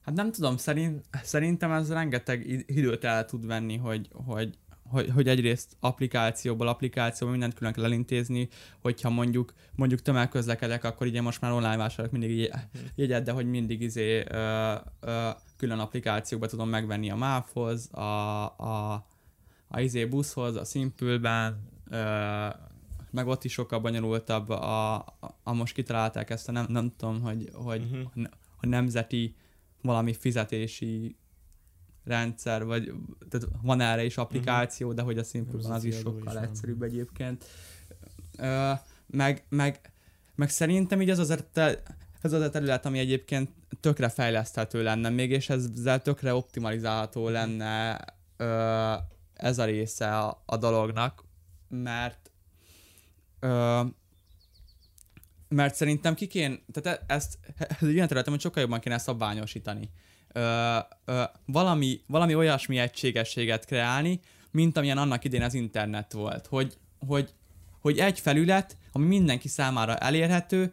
Hát 0.00 0.14
nem 0.14 0.32
tudom, 0.32 0.56
szerint, 0.56 1.04
szerintem 1.22 1.72
ez 1.72 1.92
rengeteg 1.92 2.46
id- 2.46 2.70
időt 2.70 3.04
el 3.04 3.24
tud 3.24 3.46
venni, 3.46 3.76
hogy, 3.76 4.08
hogy, 4.12 4.58
hogy, 4.82 5.10
hogy 5.10 5.28
egyrészt 5.28 5.76
applikációból 5.80 6.68
applikációból 6.68 7.30
mindent 7.30 7.54
külön 7.54 7.72
kell 7.72 7.84
elintézni, 7.84 8.48
hogyha 8.80 9.10
mondjuk 9.10 9.52
mondjuk 9.74 10.02
tömegközlekedek, 10.02 10.84
akkor 10.84 11.06
ugye 11.06 11.20
most 11.20 11.40
már 11.40 11.52
online 11.52 11.76
vásárolok 11.76 12.12
mindig 12.12 12.30
így 12.30 12.50
jegyet, 12.94 13.24
de 13.24 13.32
hogy 13.32 13.46
mindig 13.46 13.80
izé 13.80 14.24
ö, 14.28 14.74
ö, 15.00 15.28
külön 15.58 15.78
applikációkba 15.78 16.46
tudom 16.46 16.68
megvenni 16.68 17.10
a 17.10 17.16
MÁV-hoz, 17.16 17.92
a, 17.92 18.44
a 18.44 19.06
a 19.68 19.80
izé 19.80 20.04
buszhoz, 20.04 20.56
a 20.56 20.64
Simple-ben, 20.64 21.68
ö, 21.90 22.46
meg 23.10 23.26
ott 23.26 23.44
is 23.44 23.52
sokkal 23.52 23.80
bonyolultabb 23.80 24.48
a, 24.48 24.94
a, 24.94 25.14
a 25.42 25.52
most 25.52 25.74
kitalálták 25.74 26.30
ezt 26.30 26.48
a 26.48 26.52
nem, 26.52 26.66
nem 26.68 26.92
tudom, 26.96 27.20
hogy, 27.20 27.50
hogy 27.52 27.82
uh-huh. 27.82 28.24
a 28.60 28.66
nemzeti 28.66 29.34
valami 29.82 30.12
fizetési 30.14 31.16
rendszer, 32.04 32.64
vagy 32.64 32.92
tehát 33.28 33.48
van 33.62 33.80
erre 33.80 34.04
is 34.04 34.16
applikáció, 34.16 34.86
uh-huh. 34.86 35.00
de 35.00 35.06
hogy 35.06 35.18
a 35.18 35.22
Simple-ben 35.22 35.70
az 35.70 35.84
is 35.84 36.00
adó 36.00 36.10
is 36.10 36.16
sokkal 36.16 36.34
van. 36.34 36.42
egyszerűbb 36.42 36.82
egyébként. 36.82 37.44
Ö, 38.38 38.72
meg, 39.06 39.44
meg, 39.48 39.92
meg 40.34 40.50
szerintem 40.50 41.00
így 41.00 41.10
ez 41.10 41.18
az, 41.18 41.30
a 41.30 41.36
ez 42.22 42.32
az 42.32 42.42
a 42.42 42.50
terület, 42.50 42.86
ami 42.86 42.98
egyébként 42.98 43.50
tökre 43.80 44.08
fejleszthető 44.08 44.82
lenne 44.82 45.08
még, 45.08 45.30
és 45.30 45.48
ezzel 45.48 46.02
tökre 46.02 46.34
optimalizálható 46.34 47.28
lenne 47.28 48.00
ö, 48.36 48.94
ez 49.34 49.58
a 49.58 49.64
része 49.64 50.18
a, 50.18 50.42
a 50.46 50.56
dolognak, 50.56 51.24
mert 51.68 52.30
ö, 53.40 53.82
mert 55.48 55.74
szerintem 55.74 56.14
ki 56.14 56.26
kén, 56.26 56.64
tehát 56.72 56.98
e- 56.98 57.14
ezt, 57.14 57.38
ez 57.56 57.88
egy 57.88 57.94
olyan 57.94 58.06
terület, 58.06 58.28
amit 58.28 58.40
sokkal 58.40 58.62
jobban 58.62 58.80
kéne 58.80 58.98
szabványosítani. 58.98 59.90
Ö, 60.32 60.76
ö, 61.04 61.22
valami, 61.46 62.00
valami 62.06 62.34
olyasmi 62.34 62.78
egységességet 62.78 63.64
kreálni, 63.64 64.20
mint 64.50 64.76
amilyen 64.76 64.98
annak 64.98 65.24
idén 65.24 65.42
az 65.42 65.54
internet 65.54 66.12
volt. 66.12 66.46
Hogy, 66.46 66.78
hogy, 67.06 67.34
hogy 67.80 67.98
egy 67.98 68.20
felület, 68.20 68.76
ami 68.92 69.06
mindenki 69.06 69.48
számára 69.48 69.96
elérhető, 69.96 70.72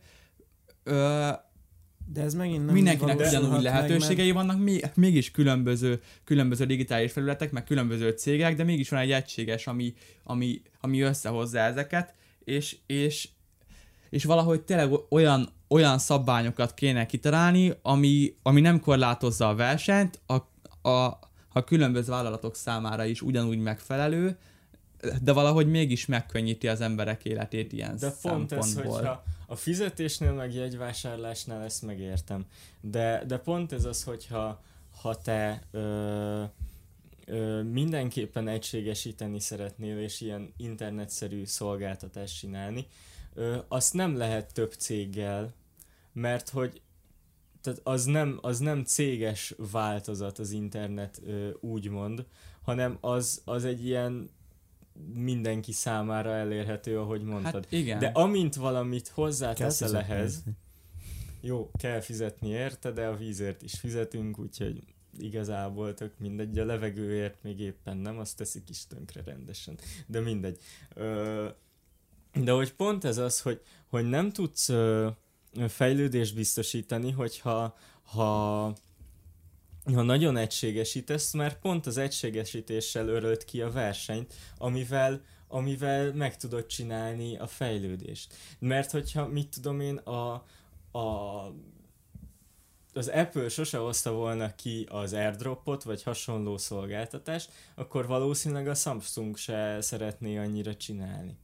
ö, 0.84 1.30
De 2.14 2.22
ez 2.22 2.34
megint 2.34 2.66
nem 2.66 2.74
mindenkinek 2.74 3.20
ugyanúgy 3.20 3.50
meg, 3.50 3.62
lehetőségei 3.62 4.32
vannak, 4.32 4.60
még, 4.60 4.90
mégis 4.96 5.32
különböző, 5.32 6.02
különböző 6.24 6.66
digitális 6.66 7.12
felületek, 7.12 7.52
meg 7.52 7.64
különböző 7.64 8.10
cégek, 8.10 8.56
de 8.56 8.64
mégis 8.64 8.90
van 8.90 9.00
egy 9.00 9.12
egységes, 9.12 9.68
ami, 9.68 9.94
ami, 10.24 10.62
ami 10.82 11.02
összehozza 11.02 11.60
ezeket, 11.60 12.14
és, 12.44 12.78
és, 12.86 13.30
és 14.10 14.24
valahogy 14.24 14.62
tényleg 14.62 14.92
olyan, 15.10 15.50
olyan 15.68 15.98
szabványokat 15.98 16.74
kéne 16.74 17.06
kitalálni, 17.06 17.74
ami, 17.82 18.36
ami 18.42 18.62
nem 18.62 18.80
korlátozza 18.80 19.50
a 19.50 19.56
versenyt, 19.56 20.20
a, 20.26 20.34
a, 20.90 21.20
a 21.50 21.64
különböző 21.64 22.12
vállalatok 22.12 22.56
számára 22.56 23.06
is 23.06 23.22
ugyanúgy 23.22 23.60
megfelelő, 23.60 24.38
de 25.22 25.32
valahogy 25.32 25.68
mégis 25.68 26.06
megkönnyíti 26.06 26.68
az 26.68 26.82
emberek 26.82 27.26
életét 27.26 27.74
ilyen 27.74 27.98
De 28.00 28.14
pont 28.22 28.52
ez, 28.52 28.66
szempontból. 28.66 28.98
hogyha 28.98 29.24
a 29.48 29.56
fizetésnél 29.56 30.34
meg 30.34 30.54
jegyvásárlásnál 30.54 31.64
ezt 31.64 31.82
megértem. 31.82 32.46
De, 32.82 33.24
de 33.28 33.38
pont 33.38 33.72
ez 33.72 33.86
az, 33.86 34.04
hogyha 34.04 34.64
ha 35.02 35.16
te 35.16 35.62
ö, 35.72 36.44
ö, 37.26 37.62
mindenképpen 37.64 38.48
egységesíteni 38.48 39.40
szeretnél, 39.40 40.00
és 40.00 40.22
ilyen 40.22 40.54
internetszerű 40.58 41.46
szolgáltatást 41.46 42.38
csinálni, 42.40 42.88
ö, 43.34 43.58
azt 43.68 43.94
nem 43.94 44.18
lehet 44.18 44.54
több 44.54 44.74
céggel, 44.74 45.54
mert 46.14 46.50
hogy 46.50 46.82
tehát 47.62 47.82
az 47.84 48.06
nem, 48.06 48.40
az 48.42 48.60
nem 48.60 48.84
céges 48.84 49.54
változat 49.72 50.40
az 50.40 50.52
internet 50.52 51.22
úgymond, 51.60 52.26
hanem 52.62 52.98
az, 53.02 53.42
az 53.46 53.66
egy 53.66 53.86
ilyen 53.86 54.30
mindenki 55.14 55.72
számára 55.72 56.34
elérhető, 56.36 57.00
ahogy 57.00 57.24
mondtad. 57.24 57.64
Hát 57.64 57.72
igen. 57.72 58.00
De 58.00 58.08
amint 58.08 58.56
valamit 58.56 59.08
hozzáteszel 59.08 59.98
ehhez, 59.98 60.44
jó, 61.42 61.72
kell 61.78 62.00
fizetni 62.00 62.50
érte, 62.50 62.92
de 62.92 63.08
a 63.08 63.16
vízért 63.16 63.62
is 63.62 63.80
fizetünk, 63.80 64.40
úgyhogy 64.40 64.84
igazából 65.20 65.94
tök 65.94 66.20
mindegy, 66.20 66.60
a 66.60 66.66
levegőért 66.66 67.44
még 67.44 67.60
éppen 67.60 67.98
nem, 67.98 68.20
azt 68.20 68.38
teszik 68.38 68.70
is 68.70 68.88
tönkre 68.88 69.22
rendesen. 69.26 69.78
De 70.08 70.20
mindegy. 70.20 70.60
Ö, 70.94 71.48
de 72.34 72.52
hogy 72.52 72.74
pont 72.74 73.04
ez 73.04 73.18
az, 73.18 73.42
hogy, 73.42 73.62
hogy 73.88 74.10
nem 74.10 74.32
tudsz 74.32 74.70
ö, 74.70 75.10
fejlődést 75.68 76.36
biztosítani, 76.36 77.12
hogyha 77.12 77.78
ha, 78.04 78.74
ha 79.94 80.02
nagyon 80.02 80.38
egységesítesz, 80.38 81.34
mert 81.34 81.60
pont 81.60 81.86
az 81.86 81.98
egységesítéssel 81.98 83.08
örölt 83.08 83.44
ki 83.46 83.62
a 83.62 83.72
versenyt, 83.72 84.34
amivel 84.58 85.22
amivel 85.48 86.14
meg 86.14 86.38
tudod 86.38 86.66
csinálni 86.66 87.38
a 87.38 87.48
fejlődést. 87.48 88.34
Mert 88.60 88.92
hogyha, 88.92 89.28
mit 89.28 89.50
tudom 89.50 89.80
én, 89.80 89.98
a, 89.98 90.34
a 90.98 91.54
az 92.94 93.08
Apple 93.08 93.50
sose 93.50 93.78
hozta 93.78 94.12
volna 94.12 94.56
ki 94.56 94.88
az 94.90 95.14
airdropot, 95.14 95.84
vagy 95.84 96.04
hasonló 96.04 96.58
szolgáltatást, 96.58 97.52
akkor 97.76 98.08
valószínűleg 98.08 98.68
a 98.68 98.74
Samsung 98.74 99.38
se 99.38 99.82
szeretné 99.82 100.38
annyira 100.38 100.76
csinálni 100.76 101.38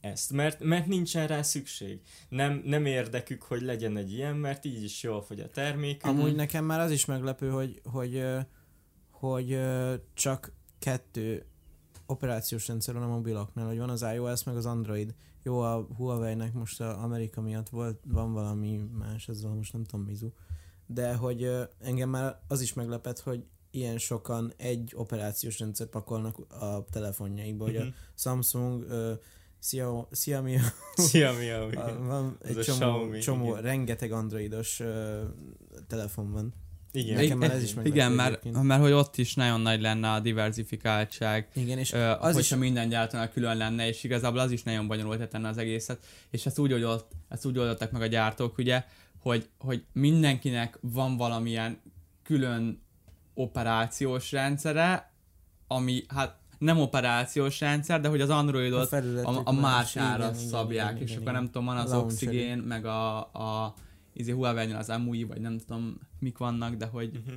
ezt, 0.00 0.32
mert, 0.32 0.62
mert 0.62 0.86
nincsen 0.86 1.26
rá 1.26 1.42
szükség. 1.42 2.00
Nem, 2.28 2.62
nem 2.64 2.86
érdekük, 2.86 3.42
hogy 3.42 3.62
legyen 3.62 3.96
egy 3.96 4.12
ilyen, 4.12 4.36
mert 4.36 4.64
így 4.64 4.82
is 4.82 5.02
jól 5.02 5.22
fogy 5.22 5.40
a 5.40 5.48
termék. 5.48 6.04
Amúgy 6.04 6.34
nekem 6.34 6.64
már 6.64 6.80
az 6.80 6.90
is 6.90 7.04
meglepő, 7.04 7.50
hogy, 7.50 7.80
hogy, 7.84 8.24
hogy 9.10 9.52
ö, 9.52 9.94
csak 10.14 10.52
kettő 10.78 11.46
operációs 12.06 12.68
rendszer 12.68 12.94
van 12.94 13.02
a 13.02 13.08
mobiloknál, 13.08 13.66
hogy 13.66 13.78
van 13.78 13.90
az 13.90 14.02
iOS 14.14 14.44
meg 14.44 14.56
az 14.56 14.66
Android. 14.66 15.14
Jó, 15.42 15.60
a 15.60 15.86
Huawei-nek 15.96 16.52
most 16.52 16.80
a 16.80 17.02
Amerika 17.02 17.40
miatt 17.40 17.68
volt, 17.68 18.00
van 18.06 18.32
valami 18.32 18.80
más, 18.98 19.28
ezzel 19.28 19.50
most 19.50 19.72
nem 19.72 19.84
tudom 19.84 20.06
mizu. 20.06 20.28
De 20.86 21.14
hogy 21.14 21.50
engem 21.80 22.08
már 22.10 22.40
az 22.48 22.60
is 22.60 22.72
meglepett, 22.72 23.20
hogy 23.20 23.44
ilyen 23.70 23.98
sokan 23.98 24.52
egy 24.56 24.92
operációs 24.96 25.58
rendszert 25.58 25.90
pakolnak 25.90 26.38
a 26.52 26.84
telefonjaikba, 26.84 27.64
hogy 27.64 27.76
a 27.76 27.82
Mhm. 27.84 27.92
Samsung, 28.14 28.86
ö, 29.58 29.60
Xia- 29.60 30.08
Xiaomi, 30.10 30.58
Szia, 30.94 31.32
mi 31.32 31.48
a, 31.50 31.66
a- 31.86 31.98
van 32.06 32.38
egy 32.44 32.58
csomó, 32.58 32.76
Xiaomi, 32.76 33.18
csomó 33.18 33.50
igen. 33.50 33.62
rengeteg 33.62 34.12
androidos 34.12 34.80
ö, 34.80 35.22
telefon 35.86 36.32
van. 36.32 36.54
Igen. 36.92 37.14
Nekem 37.16 37.38
már 37.38 37.50
ez 37.50 37.62
is 37.62 37.74
Igen, 37.84 38.12
mert, 38.12 38.28
egyébként. 38.28 38.62
mert 38.66 38.80
hogy 38.82 38.92
ott 38.92 39.16
is 39.16 39.34
nagyon 39.34 39.60
nagy 39.60 39.80
lenne 39.80 40.10
a 40.12 40.20
diversifikáltság, 40.20 41.48
Igen, 41.54 41.78
és 41.78 41.92
Ö, 41.92 41.98
az 42.10 42.36
az 42.36 42.38
is- 42.38 42.54
minden 42.54 42.88
gyártónál 42.88 43.30
külön 43.30 43.56
lenne, 43.56 43.86
és 43.88 44.04
igazából 44.04 44.38
az 44.38 44.50
is 44.50 44.62
nagyon 44.62 44.86
bonyolult 44.86 45.28
tenne 45.28 45.48
az 45.48 45.58
egészet, 45.58 46.04
és 46.30 46.46
ezt 46.46 46.58
úgy, 46.58 46.72
oldott, 46.72 47.12
ezt 47.28 47.44
úgy 47.46 47.58
oldották 47.58 47.90
meg 47.90 48.02
a 48.02 48.06
gyártók, 48.06 48.58
ugye, 48.58 48.84
hogy, 49.18 49.48
hogy 49.58 49.84
mindenkinek 49.92 50.78
van 50.80 51.16
valamilyen 51.16 51.80
külön 52.22 52.82
operációs 53.34 54.32
rendszere, 54.32 55.12
ami 55.66 56.04
hát 56.08 56.37
nem 56.58 56.78
operációs 56.80 57.60
rendszer, 57.60 58.00
de 58.00 58.08
hogy 58.08 58.20
az 58.20 58.30
Androidot 58.30 58.92
a, 58.92 59.40
a 59.44 59.52
más, 59.52 59.60
mására 59.60 60.24
igen, 60.24 60.34
igen, 60.34 60.48
szabják, 60.48 60.90
igen, 60.90 61.02
és 61.02 61.10
igen, 61.10 61.22
akkor 61.22 61.32
nem 61.32 61.44
tudom, 61.44 61.64
van 61.64 61.76
az 61.76 61.90
Launcher-i. 61.90 62.36
Oxygen, 62.36 62.58
meg 62.58 62.84
a, 62.84 63.18
a 63.18 63.74
izé 64.12 64.32
Huawei-nél 64.32 64.76
az 64.76 64.88
MUI, 65.04 65.24
vagy 65.24 65.40
nem 65.40 65.58
tudom 65.58 65.98
mik 66.18 66.38
vannak, 66.38 66.74
de 66.74 66.86
hogy 66.86 67.10
Mhm. 67.12 67.36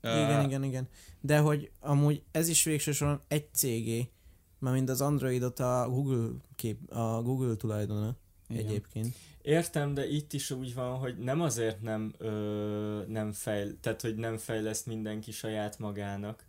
ö, 0.00 0.24
Igen, 0.24 0.44
igen, 0.44 0.64
igen. 0.64 0.88
De 1.20 1.38
hogy 1.38 1.70
amúgy 1.80 2.22
ez 2.30 2.48
is 2.48 2.64
végső 2.64 2.92
soron 2.92 3.20
egy 3.28 3.48
cégé, 3.54 4.10
mint 4.58 4.88
az 4.90 5.00
Androidot 5.00 5.58
a 5.60 5.86
Google 5.90 6.28
kép, 6.56 6.92
a 6.92 7.22
Google 7.22 7.54
tulajdona 7.56 8.16
igen. 8.48 8.66
egyébként. 8.66 9.14
Értem, 9.42 9.94
de 9.94 10.08
itt 10.08 10.32
is 10.32 10.50
úgy 10.50 10.74
van, 10.74 10.98
hogy 10.98 11.18
nem 11.18 11.40
azért 11.40 11.82
nem, 11.82 12.14
ö, 12.18 13.02
nem 13.08 13.32
fejl, 13.32 13.80
tehát 13.80 14.00
hogy 14.02 14.14
nem 14.16 14.36
fejleszt 14.36 14.86
mindenki 14.86 15.32
saját 15.32 15.78
magának, 15.78 16.45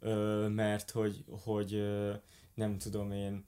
ö, 0.00 0.48
mert 0.48 0.90
hogy, 0.90 1.24
hogy 1.42 1.74
ö, 1.74 2.12
nem 2.54 2.78
tudom 2.78 3.12
én, 3.12 3.44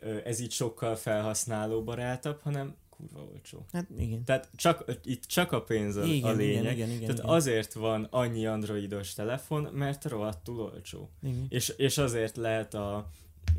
ö, 0.00 0.18
ez 0.24 0.40
így 0.40 0.50
sokkal 0.52 0.96
felhasználóbarátabb, 0.96 2.40
hanem 2.42 2.74
kurva 2.90 3.28
olcsó. 3.32 3.66
Hát 3.72 3.86
igen. 3.98 4.24
Tehát 4.24 4.50
csak, 4.56 4.84
itt 5.04 5.24
csak 5.24 5.52
a 5.52 5.62
pénz 5.62 5.96
a, 5.96 6.04
igen, 6.04 6.30
a 6.30 6.32
lényeg. 6.34 6.62
igen, 6.62 6.72
igen, 6.72 6.88
igen, 6.88 7.00
Tehát 7.00 7.18
igen. 7.18 7.30
azért 7.30 7.72
van 7.72 8.06
annyi 8.10 8.46
androidos 8.46 9.14
telefon, 9.14 9.62
mert 9.62 10.04
rohadtul 10.04 10.60
olcsó. 10.60 11.10
igen. 11.22 11.46
És, 11.48 11.68
és 11.68 11.98
azért 11.98 12.36
lehet 12.36 12.74
a, 12.74 12.96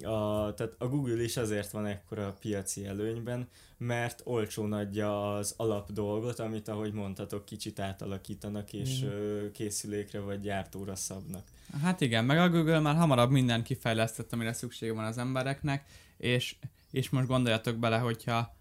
a, 0.01 0.53
tehát 0.53 0.75
a 0.77 0.87
Google 0.87 1.23
is 1.23 1.37
azért 1.37 1.71
van 1.71 1.85
ekkora 1.85 2.35
piaci 2.39 2.85
előnyben, 2.85 3.47
mert 3.77 4.21
olcsón 4.23 4.73
adja 4.73 5.35
az 5.35 5.53
alap 5.57 5.91
dolgot, 5.91 6.39
amit 6.39 6.67
ahogy 6.67 6.93
mondtatok, 6.93 7.45
kicsit 7.45 7.79
átalakítanak, 7.79 8.73
és 8.73 9.03
ö, 9.03 9.51
készülékre 9.51 10.19
vagy 10.19 10.41
gyártóra 10.41 10.95
szabnak. 10.95 11.43
Hát 11.81 12.01
igen, 12.01 12.25
meg 12.25 12.37
a 12.37 12.49
Google 12.49 12.79
már 12.79 12.95
hamarabb 12.95 13.31
mindent 13.31 13.63
kifejlesztett, 13.63 14.33
amire 14.33 14.53
szüksége 14.53 14.93
van 14.93 15.05
az 15.05 15.17
embereknek, 15.17 15.85
és, 16.17 16.55
és 16.91 17.09
most 17.09 17.27
gondoljatok 17.27 17.75
bele, 17.75 17.97
hogyha 17.97 18.55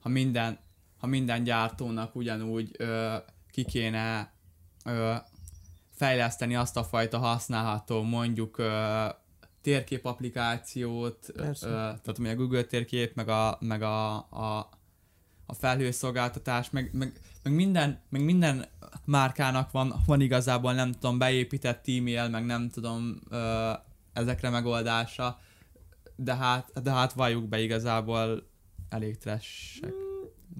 ha 0.00 0.08
minden, 0.08 0.58
ha 0.96 1.06
minden 1.06 1.44
gyártónak 1.44 2.14
ugyanúgy 2.14 2.70
ö, 2.78 3.16
ki 3.50 3.64
kéne 3.64 4.32
ö, 4.84 5.14
fejleszteni 5.90 6.56
azt 6.56 6.76
a 6.76 6.84
fajta 6.84 7.18
használható 7.18 8.02
mondjuk 8.02 8.58
ö, 8.58 9.06
térkép 9.62 10.04
applikációt, 10.04 11.28
ö, 11.32 11.42
Persze. 11.42 11.66
tehát 11.68 12.18
ami 12.18 12.28
a 12.28 12.36
Google 12.36 12.62
térkép, 12.62 13.14
meg 13.14 13.28
a, 13.28 13.56
meg 13.60 13.82
a, 13.82 14.14
a, 14.14 14.70
a 15.46 15.54
felhőszolgáltatás, 15.54 16.70
meg, 16.70 16.90
meg, 16.92 17.20
meg, 17.46 17.54
minden, 17.54 18.00
meg 18.08 18.24
minden 18.24 18.66
márkának 19.04 19.70
van, 19.70 19.94
van 20.06 20.20
igazából 20.20 20.72
nem 20.72 20.92
tudom, 20.92 21.18
beépített 21.18 21.88
e-mail, 21.88 22.28
meg 22.28 22.44
nem 22.44 22.68
tudom, 22.68 23.20
ö, 23.30 23.70
ezekre 24.12 24.50
megoldása, 24.50 25.38
de 26.16 26.34
hát, 26.34 26.82
de 26.82 26.90
hát 26.90 27.12
valljuk 27.12 27.48
be 27.48 27.60
igazából 27.60 28.48
elég 28.88 29.18
trashek. 29.18 29.94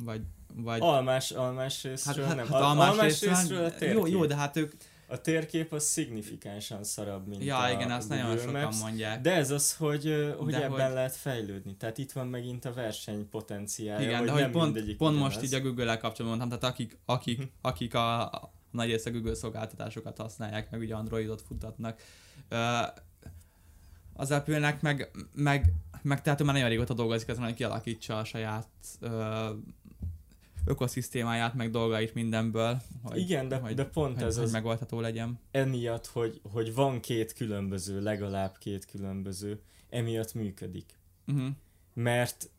Vagy, 0.05 0.20
vagy... 0.55 0.80
Almás, 0.80 1.30
almás 1.30 1.82
részről 1.82 2.24
hát, 2.24 2.37
nem. 2.37 2.47
hát 2.47 2.62
almás, 2.62 2.89
almás 2.89 3.20
részről, 3.20 3.68
részről 3.68 3.91
jó, 3.91 4.07
jó, 4.07 4.26
de 4.26 4.37
hát 4.37 4.57
ők... 4.57 4.72
A 5.09 5.20
térkép 5.20 5.72
az 5.72 5.84
szignifikánsan 5.84 6.84
szarabb, 6.84 7.26
mint 7.26 7.44
Ja, 7.44 7.59
a 7.59 7.70
igen, 7.70 7.90
azt 7.90 8.09
nagyon 8.09 8.24
Google 8.26 8.42
sokan 8.42 8.61
Maps. 8.62 8.80
mondják. 8.80 9.20
De 9.20 9.32
ez 9.34 9.50
az, 9.50 9.76
hogy, 9.76 10.34
hogy 10.38 10.50
De 10.52 10.57
ebben 10.64 10.70
hogy- 10.70 10.92
lehet 10.94 11.16
fejlődni. 11.16 11.76
Tehát 11.76 11.98
itt 11.98 12.12
van 12.12 12.26
megint 12.26 12.64
a 12.64 12.72
verseny 12.72 13.28
potenciálja. 13.28 14.07
Igen, 14.07 14.18
hogy 14.18 14.26
de 14.26 14.32
hogy 14.32 14.40
nem 14.40 14.50
pont, 14.50 14.96
pont 14.96 15.18
most 15.18 15.42
így 15.42 15.54
a 15.54 15.61
Google-el 15.61 15.98
kapcsolatban 15.98 16.38
mondtam, 16.38 16.59
tehát 16.59 16.74
akik, 16.74 16.98
akik, 17.04 17.38
Mhm. 17.38 17.46
akik 17.61 17.94
a, 17.94 18.22
a 18.30 18.52
nagy 18.70 18.88
része 18.88 19.11
Google 19.11 19.34
szolgáltatásokat 19.34 20.16
használják, 20.18 20.70
meg 20.70 20.80
ugye 20.80 20.94
Androidot 20.94 21.42
futtatnak, 21.42 22.02
az 24.12 24.30
Apple-nek 24.30 24.80
meg, 24.82 25.11
meg, 25.34 25.72
meg 26.02 26.22
tehát 26.22 26.42
már 26.42 26.54
nagyon 26.54 26.68
régóta 26.68 26.94
dolgozik 26.94 27.28
ezen, 27.28 27.42
hogy 27.44 27.54
kialakítsa 27.54 28.18
a 28.18 28.24
saját 28.24 28.68
ökoszisztémáját, 30.67 31.55
meg 31.55 31.71
dolgait 31.71 32.14
mindenből. 32.14 32.81
Hogy, 33.03 33.19
Igen, 33.19 33.49
de, 33.49 33.57
hogy, 33.57 33.75
de 33.75 33.85
pont 33.85 34.14
hogy, 34.14 34.27
ez 34.27 34.35
hogy 34.35 34.45
az 34.45 34.53
megoldható 34.53 35.01
legyen. 35.01 35.39
emiatt, 35.51 36.07
hogy, 36.07 36.41
hogy 36.53 36.75
van 36.75 37.01
két 37.01 37.33
különböző, 37.33 38.03
legalább 38.03 38.59
két 38.59 38.85
különböző, 38.85 39.61
emiatt 39.91 40.35
működik. 40.35 40.99
Uh-huh. 41.27 41.49
Mert, 41.95 42.51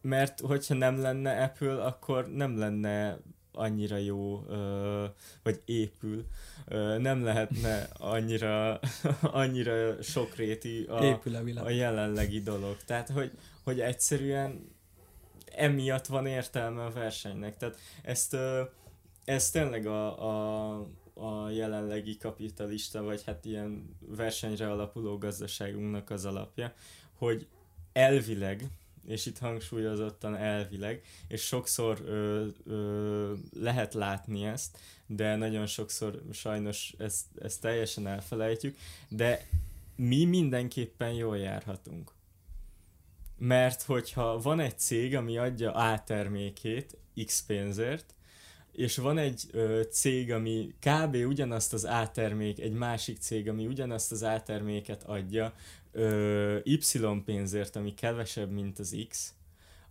mert 0.00 0.40
hogyha 0.40 0.74
nem 0.74 1.00
lenne 1.00 1.42
Apple, 1.42 1.84
akkor 1.84 2.32
nem 2.32 2.58
lenne 2.58 3.18
annyira 3.52 3.96
jó, 3.96 4.44
ö, 4.48 5.04
vagy 5.42 5.62
épül, 5.64 6.24
ö, 6.66 6.98
nem 6.98 7.24
lehetne 7.24 7.88
annyira, 7.92 8.80
annyira 9.20 10.02
sokréti 10.02 10.84
a, 10.88 11.12
a 11.12 11.20
a 11.56 11.70
jelenlegi 11.70 12.40
dolog. 12.40 12.76
Tehát, 12.86 13.08
hogy, 13.08 13.30
hogy 13.62 13.80
egyszerűen 13.80 14.73
emiatt 15.56 16.06
van 16.06 16.26
értelme 16.26 16.84
a 16.84 16.90
versenynek. 16.90 17.56
Tehát 17.56 17.76
ezt, 18.02 18.32
ö, 18.32 18.62
ez 19.24 19.50
tényleg 19.50 19.86
a, 19.86 20.28
a, 20.28 20.86
a 21.14 21.50
jelenlegi 21.50 22.16
kapitalista, 22.16 23.02
vagy 23.02 23.22
hát 23.26 23.44
ilyen 23.44 23.96
versenyre 23.98 24.70
alapuló 24.70 25.18
gazdaságunknak 25.18 26.10
az 26.10 26.24
alapja, 26.24 26.74
hogy 27.12 27.46
elvileg, 27.92 28.64
és 29.06 29.26
itt 29.26 29.38
hangsúlyozottan 29.38 30.36
elvileg, 30.36 31.02
és 31.28 31.42
sokszor 31.42 32.00
ö, 32.04 32.46
ö, 32.64 33.32
lehet 33.60 33.94
látni 33.94 34.44
ezt, 34.44 34.78
de 35.06 35.36
nagyon 35.36 35.66
sokszor 35.66 36.22
sajnos 36.32 36.94
ezt, 36.98 37.24
ezt 37.42 37.60
teljesen 37.60 38.06
elfelejtjük, 38.06 38.76
de 39.08 39.46
mi 39.96 40.24
mindenképpen 40.24 41.12
jól 41.12 41.38
járhatunk. 41.38 42.13
Mert 43.38 43.82
hogyha 43.82 44.38
van 44.38 44.60
egy 44.60 44.78
cég, 44.78 45.16
ami 45.16 45.38
adja 45.38 45.72
A 45.72 46.04
termékét 46.04 46.96
X 47.24 47.44
pénzért, 47.46 48.14
és 48.72 48.96
van 48.96 49.18
egy 49.18 49.42
ö, 49.50 49.82
cég, 49.90 50.32
ami 50.32 50.74
kb. 50.80 51.14
ugyanazt 51.14 51.72
az 51.72 51.84
A 51.84 52.10
termék, 52.10 52.60
egy 52.60 52.72
másik 52.72 53.18
cég, 53.18 53.48
ami 53.48 53.66
ugyanazt 53.66 54.12
az 54.12 54.22
A 54.22 54.42
terméket 54.42 55.02
adja 55.02 55.54
ö, 55.92 56.58
Y 56.64 57.22
pénzért, 57.24 57.76
ami 57.76 57.94
kevesebb, 57.94 58.50
mint 58.50 58.78
az 58.78 58.96
X, 59.08 59.34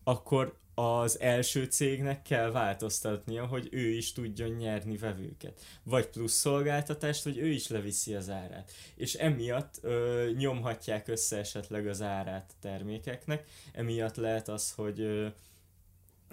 akkor 0.03 0.57
az 0.75 1.19
első 1.19 1.63
cégnek 1.63 2.21
kell 2.21 2.51
változtatnia, 2.51 3.45
hogy 3.45 3.67
ő 3.71 3.89
is 3.89 4.11
tudjon 4.11 4.49
nyerni 4.49 4.97
vevőket. 4.97 5.61
Vagy 5.83 6.07
plusz 6.07 6.33
szolgáltatást, 6.33 7.23
hogy 7.23 7.37
ő 7.37 7.47
is 7.47 7.67
leviszi 7.67 8.15
az 8.15 8.29
árát. 8.29 8.71
És 8.95 9.13
emiatt 9.13 9.79
ö, 9.81 10.29
nyomhatják 10.37 11.07
össze 11.07 11.37
esetleg 11.37 11.87
az 11.87 12.01
árát 12.01 12.53
termékeknek, 12.61 13.47
emiatt 13.71 14.15
lehet 14.15 14.47
az, 14.47 14.71
hogy 14.71 14.99
ö, 14.99 15.27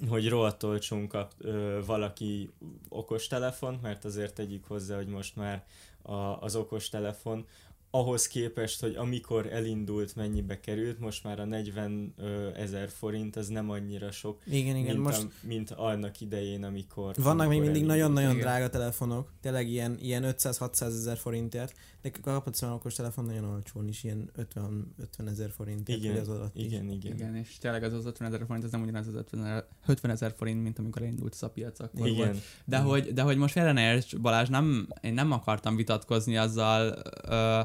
hogy 0.08 0.28
rohadt 0.28 0.62
olcsón 0.62 1.08
kap 1.08 1.32
ö, 1.38 1.80
valaki 1.86 2.50
okostelefon, 2.88 3.78
mert 3.82 4.04
azért 4.04 4.34
tegyük 4.34 4.64
hozzá, 4.64 4.96
hogy 4.96 5.06
most 5.06 5.36
már 5.36 5.64
a, 6.02 6.14
az 6.14 6.56
okostelefon 6.56 7.46
ahhoz 7.92 8.26
képest, 8.26 8.80
hogy 8.80 8.94
amikor 8.96 9.46
elindult, 9.52 10.16
mennyibe 10.16 10.60
került, 10.60 10.98
most 10.98 11.24
már 11.24 11.40
a 11.40 11.44
40 11.44 12.14
ö, 12.16 12.48
ezer 12.54 12.88
forint 12.88 13.36
az 13.36 13.48
nem 13.48 13.70
annyira 13.70 14.10
sok, 14.10 14.42
Igen, 14.46 14.76
igen, 14.76 14.92
mint, 14.94 15.04
most 15.06 15.22
a, 15.22 15.46
mint 15.46 15.70
annak 15.70 16.20
idején, 16.20 16.64
amikor 16.64 17.14
vannak 17.16 17.48
még 17.48 17.60
mindig 17.60 17.84
nagyon-nagyon 17.84 18.30
Igen. 18.30 18.42
drága 18.42 18.68
telefonok, 18.68 19.32
tényleg 19.40 19.68
ilyen, 19.68 19.96
ilyen 20.00 20.22
500-600 20.26 20.80
ezer 20.80 21.16
forintért, 21.16 21.74
de 22.02 22.10
kaphatsz 22.22 22.62
olyan 22.62 22.74
okos 22.74 22.94
telefon 22.94 23.24
nagyon 23.24 23.44
olcsón 23.44 23.88
is, 23.88 24.04
ilyen 24.04 24.30
50 24.34 24.94
50 24.98 25.28
ezer 25.28 25.50
forintért, 25.50 25.98
Igen, 26.04 26.16
az 26.16 26.28
alatt 26.28 26.56
is. 26.56 26.64
igen, 26.64 26.90
igen, 26.90 27.12
Igen, 27.12 27.34
és 27.36 27.58
tényleg 27.58 27.82
az 27.82 27.92
az 27.92 28.06
50 28.06 28.28
ezer 28.28 28.46
forint, 28.46 28.64
az 28.64 28.70
nem 28.70 28.82
ugyanaz 28.82 29.06
az 29.06 29.14
50 29.14 29.44
ezer- 29.44 29.66
50 29.86 30.10
ezer 30.10 30.34
forint, 30.36 30.62
mint 30.62 30.78
amikor 30.78 31.02
elindult 31.02 31.36
a 31.40 31.48
piac 31.48 31.80
akkor 31.80 32.00
volt. 32.00 32.10
igen. 32.12 32.36
De 32.64 32.78
Mhm. 32.78 32.86
hogy, 32.88 33.12
de 33.12 33.22
hogy 33.22 33.36
most 33.36 33.52
félre 33.52 33.72
ne 33.72 33.92
érts, 33.94 34.16
Balázs, 34.18 34.48
nem, 34.48 34.88
én 35.00 35.14
nem 35.14 35.32
akartam 35.32 35.76
vitatkozni 35.76 36.36
azzal, 36.36 36.98
ö, 37.28 37.60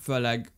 főleg 0.00 0.52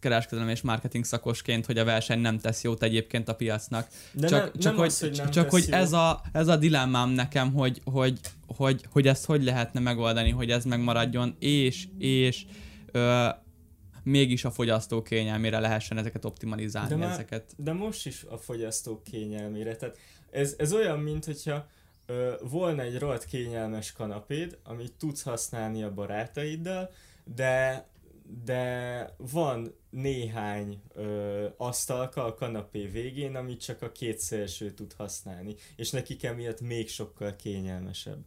kereskedelem 0.00 0.48
és 0.48 0.60
marketing 0.60 1.04
szakosként, 1.04 1.66
hogy 1.66 1.78
a 1.78 1.84
verseny 1.84 2.18
nem 2.20 2.38
tesz 2.38 2.62
jót 2.62 2.82
egyébként 2.82 3.28
a 3.28 3.34
piacnak. 3.34 3.88
De 4.12 4.26
csak, 4.26 4.40
nem, 4.40 4.52
csak, 4.52 4.62
nem 4.62 4.76
hogy, 4.76 4.86
az, 4.86 5.00
hogy 5.00 5.16
nem 5.16 5.30
csak 5.30 5.50
hogy 5.50 5.62
jót. 5.62 5.72
ez 5.72 5.92
a, 5.92 6.22
ez 6.32 6.48
a 6.48 6.56
dilemmám 6.56 7.08
nekem, 7.08 7.52
hogy, 7.52 7.80
hogy, 7.84 8.20
hogy, 8.46 8.84
hogy 8.90 9.06
ezt 9.06 9.24
hogy 9.24 9.44
lehetne 9.44 9.80
megoldani, 9.80 10.30
hogy 10.30 10.50
ez 10.50 10.64
megmaradjon, 10.64 11.36
és, 11.38 11.86
és 11.98 12.44
ö, 12.92 13.28
mégis 14.02 14.44
a 14.44 14.50
fogyasztó 14.50 15.02
kényelmére 15.02 15.58
lehessen 15.58 15.98
ezeket 15.98 16.24
optimalizálni, 16.24 16.88
De 16.88 16.96
már- 16.96 17.12
ezeket. 17.12 17.52
De 17.56 17.72
most 17.72 18.06
is 18.06 18.24
a 18.28 18.36
fogyasztók 18.36 19.04
kényelmére. 19.04 19.76
Tehát 19.76 19.98
ez, 20.30 20.54
ez 20.58 20.72
olyan, 20.72 20.98
mint 20.98 21.24
hogyha 21.24 21.66
ö, 22.06 22.32
volna 22.42 22.82
egy 22.82 22.98
rohadt 22.98 23.24
kényelmes 23.24 23.92
kanapéd, 23.92 24.58
amit 24.64 24.92
tudsz 24.98 25.22
használni 25.22 25.82
a 25.82 25.94
barátaiddal, 25.94 26.90
de 27.34 27.86
de 28.44 29.14
van 29.16 29.74
néhány 29.90 30.82
ö, 30.94 31.46
asztalka 31.56 32.24
a 32.24 32.34
kanapé 32.34 32.86
végén, 32.86 33.36
amit 33.36 33.60
csak 33.60 33.82
a 33.82 33.92
két 33.92 34.18
szélső 34.18 34.70
tud 34.70 34.92
használni, 34.96 35.54
és 35.76 35.90
nekik 35.90 36.24
emiatt 36.24 36.60
még 36.60 36.88
sokkal 36.88 37.36
kényelmesebb. 37.36 38.24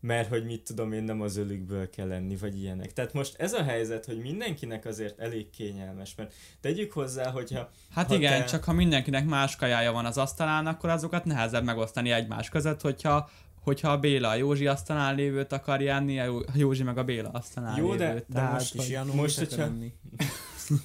Mert 0.00 0.28
hogy 0.28 0.44
mit 0.44 0.62
tudom 0.62 0.92
én, 0.92 1.02
nem 1.02 1.20
az 1.20 1.36
ölükből 1.36 1.90
kell 1.90 2.06
lenni, 2.06 2.36
vagy 2.36 2.60
ilyenek. 2.60 2.92
Tehát 2.92 3.12
most 3.12 3.34
ez 3.38 3.52
a 3.52 3.62
helyzet, 3.62 4.04
hogy 4.04 4.18
mindenkinek 4.18 4.84
azért 4.84 5.18
elég 5.18 5.50
kényelmes, 5.50 6.14
mert 6.14 6.34
tegyük 6.60 6.92
hozzá, 6.92 7.30
hogyha 7.30 7.70
Hát 7.90 8.06
Ha 8.06 8.14
igen, 8.14 8.40
te- 8.40 8.44
csak 8.44 8.64
ha 8.64 8.72
mindenkinek 8.72 9.26
más 9.26 9.56
kajája 9.56 9.92
van 9.92 10.04
az 10.06 10.18
asztalán, 10.18 10.66
akkor 10.66 10.90
azokat 10.90 11.24
nehezebb 11.24 11.64
megosztani 11.64 12.10
egymás 12.10 12.48
között, 12.48 12.80
hogyha 12.80 13.30
hogyha 13.68 13.90
a 13.92 13.98
Béla 13.98 14.28
a 14.28 14.34
Józsi 14.34 14.66
asztalán 14.66 15.14
lévőt 15.14 15.52
akarja 15.52 15.94
enni, 15.94 16.20
a 16.20 16.24
Jó- 16.24 16.38
a 16.38 16.52
Józsi 16.54 16.82
meg 16.82 16.98
a 16.98 17.04
Béla 17.04 17.28
asztalán 17.28 17.76
Jó, 17.76 17.94
de- 17.94 18.06
lévőt. 18.06 18.24
de 18.28 18.34
Tehát, 18.34 18.52
most 18.52 18.74
És 18.74 18.80
hogy- 18.80 18.90
Janu 18.90 19.14
Most, 19.14 19.36
akar 19.38 19.48
hogyha- 19.48 19.64
enni? 19.64 19.92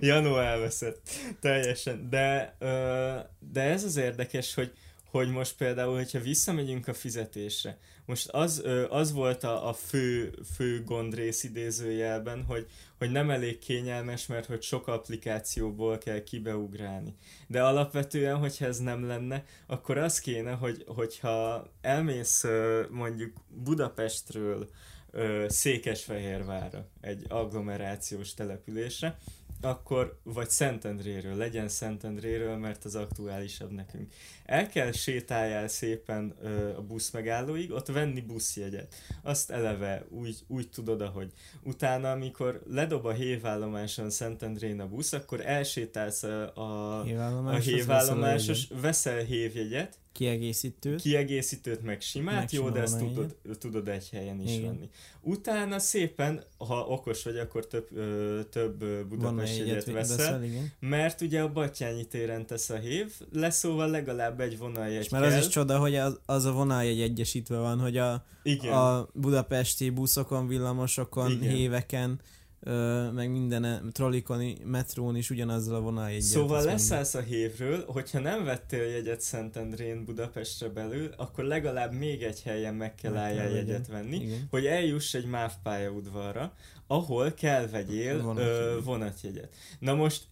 Janu 0.00 0.36
elveszett 0.36 1.10
teljesen, 1.40 2.08
de, 2.10 2.56
ö, 2.58 3.16
de 3.52 3.60
ez 3.62 3.84
az 3.84 3.96
érdekes, 3.96 4.54
hogy, 4.54 4.72
hogy 5.10 5.28
most 5.28 5.56
például, 5.56 5.94
hogyha 5.94 6.20
visszamegyünk 6.20 6.88
a 6.88 6.94
fizetésre, 6.94 7.78
most 8.04 8.28
az, 8.28 8.64
az 8.88 9.12
volt 9.12 9.44
a, 9.44 9.68
a 9.68 9.72
fő, 9.72 10.34
fő 10.54 10.84
gondrész 10.84 11.44
idézőjelben, 11.44 12.44
hogy, 12.44 12.66
hogy 12.98 13.10
nem 13.10 13.30
elég 13.30 13.58
kényelmes, 13.58 14.26
mert 14.26 14.46
hogy 14.46 14.62
sok 14.62 14.86
applikációból 14.86 15.98
kell 15.98 16.22
kibeugrálni. 16.22 17.14
De 17.46 17.62
alapvetően, 17.62 18.36
hogyha 18.36 18.64
ez 18.64 18.78
nem 18.78 19.06
lenne, 19.06 19.44
akkor 19.66 19.98
az 19.98 20.20
kéne, 20.20 20.52
hogy, 20.52 20.84
hogyha 20.86 21.66
elmész 21.80 22.44
mondjuk 22.90 23.32
Budapestről 23.48 24.68
ö, 25.10 25.44
Székesfehérvárra, 25.48 26.88
egy 27.00 27.24
agglomerációs 27.28 28.34
településre, 28.34 29.18
akkor, 29.62 30.18
vagy 30.22 30.50
Szentendréről, 30.50 31.36
legyen 31.36 31.68
Szentendréről, 31.68 32.56
mert 32.56 32.84
az 32.84 32.94
aktuálisabb 32.94 33.70
nekünk. 33.70 34.12
El 34.44 34.68
kell 34.68 34.92
sétáljál 34.92 35.68
szépen 35.68 36.34
ö, 36.42 36.76
a 36.76 36.82
busz 36.82 37.10
megállóig, 37.10 37.70
ott 37.70 37.86
venni 37.86 38.20
buszjegyet. 38.20 38.94
Azt 39.22 39.50
eleve 39.50 40.06
úgy, 40.08 40.36
úgy 40.46 40.70
tudod, 40.70 41.00
ahogy. 41.00 41.32
Utána, 41.62 42.10
amikor 42.10 42.62
ledob 42.66 43.04
a 43.04 43.12
hévállomáson 43.12 44.10
Szentendrén 44.10 44.80
a 44.80 44.88
busz, 44.88 45.12
akkor 45.12 45.46
elsétálsz 45.46 46.22
a, 46.22 46.56
a, 46.56 46.98
a 46.98 47.02
Hévállomásos, 47.04 47.66
hévállomásos, 47.66 48.68
veszel 48.80 49.18
hévjegyet, 49.24 49.98
Kiegészítőt. 50.12 51.00
kiegészítőt, 51.00 51.82
meg 51.82 52.00
simát, 52.00 52.34
Meg 52.34 52.52
jó, 52.52 52.70
de 52.70 52.80
ezt 52.80 52.98
tudod, 52.98 53.36
tudod 53.58 53.88
egy 53.88 54.08
helyen 54.10 54.40
is 54.40 54.52
Igen. 54.52 54.64
venni. 54.64 54.90
Utána 55.20 55.78
szépen, 55.78 56.44
ha 56.58 56.89
okos 56.90 57.22
vagy, 57.24 57.38
akkor 57.38 57.66
több, 57.66 57.86
ö, 57.96 58.40
több 58.50 58.82
ö, 58.82 58.94
Van 58.94 59.08
Budapest 59.08 59.52
egyet 59.52 59.66
jegyet 59.66 59.84
veszel, 59.84 60.16
veszel, 60.16 60.42
igen. 60.44 60.72
mert 60.80 61.20
ugye 61.20 61.40
a 61.40 61.52
Batyányi 61.52 62.04
téren 62.04 62.46
tesz 62.46 62.70
a 62.70 62.76
hév, 62.76 63.12
lesz 63.32 63.58
szóval 63.58 63.88
legalább 63.90 64.40
egy 64.40 64.58
vonaljegy 64.58 65.02
És 65.02 65.08
már 65.08 65.22
az 65.22 65.28
kell. 65.32 65.38
is 65.38 65.48
csoda, 65.48 65.78
hogy 65.78 65.94
az, 65.94 66.20
az 66.26 66.44
a 66.44 66.52
vonaljegy 66.52 67.00
egyesítve 67.00 67.56
van, 67.58 67.78
hogy 67.80 67.96
a, 67.96 68.24
Igen. 68.42 68.72
a 68.72 69.08
budapesti 69.14 69.90
buszokon, 69.90 70.46
villamosokon, 70.46 71.30
Igen. 71.30 71.54
héveken, 71.54 72.20
ö, 72.60 73.10
meg 73.10 73.30
minden 73.30 73.90
trollikon, 73.92 74.42
i- 74.42 74.56
metrón 74.64 75.16
is 75.16 75.30
ugyanazzal 75.30 75.74
a 75.74 75.80
vonaljegyet. 75.80 76.26
Szóval 76.28 76.64
leszállsz 76.64 77.14
a 77.14 77.20
hévről, 77.20 77.84
hogyha 77.86 78.18
nem 78.18 78.44
vettél 78.44 78.82
jegyet 78.82 79.20
Szentendrén 79.20 80.04
Budapestre 80.04 80.68
belül, 80.68 81.14
akkor 81.16 81.44
legalább 81.44 81.92
még 81.92 82.22
egy 82.22 82.42
helyen 82.42 82.74
meg 82.74 82.94
kell 82.94 83.12
Meg 83.12 83.20
kell 83.20 83.28
álljál 83.28 83.48
legyen. 83.48 83.66
jegyet 83.66 83.86
venni, 83.86 84.16
Igen. 84.16 84.46
hogy 84.50 84.66
eljuss 84.66 85.14
egy 85.14 85.26
MÁV 85.26 85.52
pályaudvarra, 85.62 86.52
ahol 86.86 87.32
kell 87.32 87.66
vegyél 87.66 88.22
vonatjegyet. 88.22 88.58
Ö, 88.76 88.80
vonatjegyet. 88.84 89.54
Na 89.78 89.94
most 89.94 90.22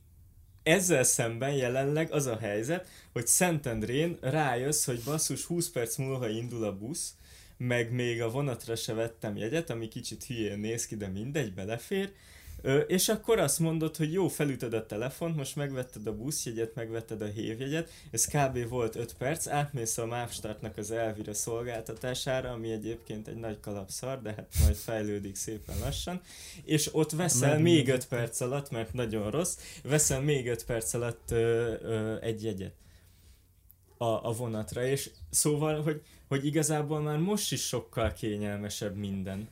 ezzel 0.63 1.03
szemben 1.03 1.53
jelenleg 1.53 2.13
az 2.13 2.27
a 2.27 2.37
helyzet, 2.37 2.87
hogy 3.13 3.27
Szentendrén 3.27 4.17
rájössz, 4.21 4.85
hogy 4.85 5.01
basszus 5.05 5.45
20 5.45 5.71
perc 5.71 5.97
múlva 5.97 6.29
indul 6.29 6.65
a 6.65 6.77
busz, 6.77 7.15
meg 7.59 7.93
még 7.93 8.23
a 8.23 8.31
vonatra 8.31 8.77
se 8.77 8.95
vettem 8.95 9.37
jegyet, 9.37 9.71
ami 9.71 9.89
kicsit 9.89 10.25
hülyén 10.25 10.59
néz 10.59 10.87
ki, 10.87 10.97
de 10.97 11.07
mindegy, 11.07 11.55
belefér, 11.55 12.13
Ö, 12.63 12.79
és 12.79 13.09
akkor 13.09 13.39
azt 13.39 13.59
mondod, 13.59 13.97
hogy 13.97 14.13
jó, 14.13 14.29
felütöd 14.29 14.75
a 14.75 14.87
telefont, 14.87 15.37
most 15.37 15.57
megvetted 15.57 16.07
a 16.07 16.17
buszjegyet, 16.17 16.75
megvetted 16.75 17.23
a 17.23 17.27
hévjegyet, 17.27 17.91
ez 18.11 18.27
kb. 18.27 18.69
volt 18.69 18.97
5 18.97 19.15
perc, 19.19 19.47
átmész 19.47 19.99
a 19.99 20.07
Mávstartnak 20.07 20.77
az 20.77 20.91
Elvira 20.91 21.35
szolgáltatására, 21.35 22.51
ami 22.51 22.71
egyébként 22.71 23.29
egy 23.29 23.37
nagy 23.37 23.61
kalapszar, 23.61 24.23
de 24.23 24.33
hát 24.37 24.55
majd 24.63 24.75
fejlődik 24.75 25.37
szépen 25.37 25.79
lassan, 25.79 26.21
és 26.65 26.95
ott 26.95 27.11
veszel 27.11 27.59
még 27.59 27.63
még 27.63 27.89
5 27.89 28.07
perc 28.07 28.41
alatt, 28.41 28.71
mert 28.71 28.93
nagyon 28.93 29.31
rossz, 29.31 29.59
veszel 29.83 30.21
még 30.21 30.47
5 30.47 30.65
perc 30.65 30.95
alatt 30.95 31.31
ö, 31.31 31.75
ö, 31.83 32.17
egy 32.21 32.45
jegyet 32.45 32.73
a, 33.99 34.29
a 34.29 34.33
vonatra, 34.33 34.85
és 34.85 35.11
szóval, 35.31 35.83
hogy, 35.83 36.03
hogy 36.29 36.47
igazából 36.47 37.01
már 37.01 37.19
most 37.19 37.53
is 37.53 37.67
sokkal 37.67 38.13
kényelmesebb 38.13 38.97
minden, 38.97 39.49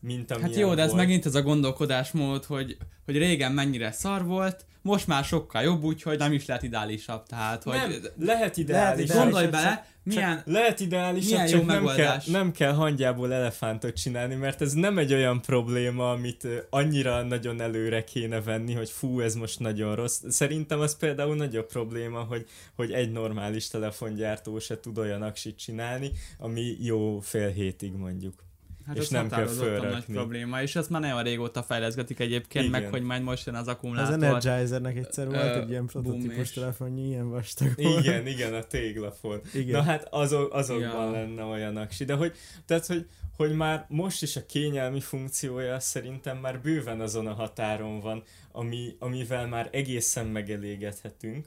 mint 0.00 0.30
amilyen 0.30 0.50
Hát 0.50 0.58
jó, 0.58 0.74
de 0.74 0.82
ez 0.82 0.90
volt. 0.90 1.00
megint 1.00 1.26
ez 1.26 1.34
a 1.34 1.42
gondolkodásmód, 1.42 2.44
hogy, 2.44 2.76
hogy 3.04 3.18
régen 3.18 3.52
mennyire 3.52 3.92
szar 3.92 4.24
volt, 4.24 4.64
most 4.82 5.06
már 5.06 5.24
sokkal 5.24 5.62
jobb, 5.62 5.82
úgyhogy 5.82 6.18
nem 6.18 6.32
is 6.32 6.46
lehet 6.46 6.62
ideálisabb. 6.62 7.26
Tehát, 7.26 7.62
hogy 7.62 7.74
Nem, 7.74 7.92
lehet 8.18 8.56
ideális. 8.56 9.04
ideális. 9.04 9.22
gondolj 9.24 9.42
csak- 9.44 9.52
bele, 9.52 9.86
milyen, 10.02 10.42
Lehet 10.44 10.80
ideális, 10.80 11.24
Milyen 11.24 11.46
csak 11.46 11.60
jó 11.60 11.66
nem 11.66 11.74
kell, 11.76 11.80
megoldás. 11.84 12.26
nem 12.26 12.52
kell 12.52 12.72
hangyából 12.72 13.32
elefántot 13.32 13.96
csinálni, 13.96 14.34
mert 14.34 14.60
ez 14.62 14.72
nem 14.72 14.98
egy 14.98 15.12
olyan 15.12 15.42
probléma, 15.42 16.10
amit 16.10 16.46
annyira 16.70 17.22
nagyon 17.22 17.60
előre 17.60 18.04
kéne 18.04 18.40
venni, 18.40 18.72
hogy 18.74 18.90
fú, 18.90 19.20
ez 19.20 19.34
most 19.34 19.58
nagyon 19.60 19.94
rossz. 19.94 20.22
Szerintem 20.28 20.80
az 20.80 20.96
például 20.96 21.36
nagyobb 21.36 21.66
probléma, 21.66 22.20
hogy, 22.20 22.46
hogy 22.74 22.92
egy 22.92 23.12
normális 23.12 23.68
telefongyártó 23.68 24.58
se 24.58 24.80
tud 24.80 24.98
olyan 24.98 25.22
aksit 25.22 25.58
csinálni, 25.58 26.10
ami 26.38 26.76
jó 26.80 27.20
fél 27.20 27.48
hétig 27.48 27.92
mondjuk. 27.92 28.44
Hát 28.86 28.96
és 28.96 29.02
ez 29.02 29.08
nem 29.08 29.28
kell 29.28 29.38
határozottan 29.38 29.70
nagy 29.72 29.80
fölrakni. 29.80 30.14
probléma, 30.14 30.62
és 30.62 30.76
ezt 30.76 30.90
már 30.90 31.00
nagyon 31.00 31.22
régóta 31.22 31.62
fejleszgetik 31.62 32.18
egyébként, 32.20 32.64
Igen. 32.66 32.80
meg 32.80 32.90
hogy 32.90 33.02
majd 33.02 33.22
most 33.22 33.46
jön 33.46 33.54
az 33.54 33.60
Az 33.60 33.68
akkumulátor. 33.74 34.22
Energizernek 34.22 34.96
egyszer 34.96 35.26
volt 35.26 35.56
egy 35.56 35.70
ilyen 35.70 35.86
prototípus 35.86 36.52
telefonja, 36.52 37.04
ilyen 37.04 37.30
vastag 37.30 37.72
volt. 37.76 38.04
Igen, 38.04 38.26
igen, 38.26 38.54
a 38.54 38.62
téglafon. 38.62 39.40
Igen. 39.54 39.76
Na 39.76 39.82
hát 39.82 40.06
azok, 40.10 40.54
azokban 40.54 40.88
Ja. 40.88 41.04
ja. 41.04 41.10
lenne 41.10 41.42
olyan 41.42 41.76
aksi, 41.76 42.04
de 42.04 42.14
hogy, 42.14 42.36
tehát, 42.66 42.86
hogy, 42.86 43.06
hogy 43.36 43.54
már 43.56 43.84
most 43.88 44.22
is 44.22 44.36
a 44.36 44.46
kényelmi 44.46 45.00
funkciója 45.00 45.80
szerintem 45.80 46.38
már 46.38 46.60
bőven 46.60 47.00
azon 47.00 47.26
a 47.26 47.32
határon 47.32 48.00
van, 48.00 48.22
ami, 48.52 48.96
amivel 48.98 49.46
már 49.46 49.68
egészen 49.72 50.26
megelégedhetünk, 50.26 51.46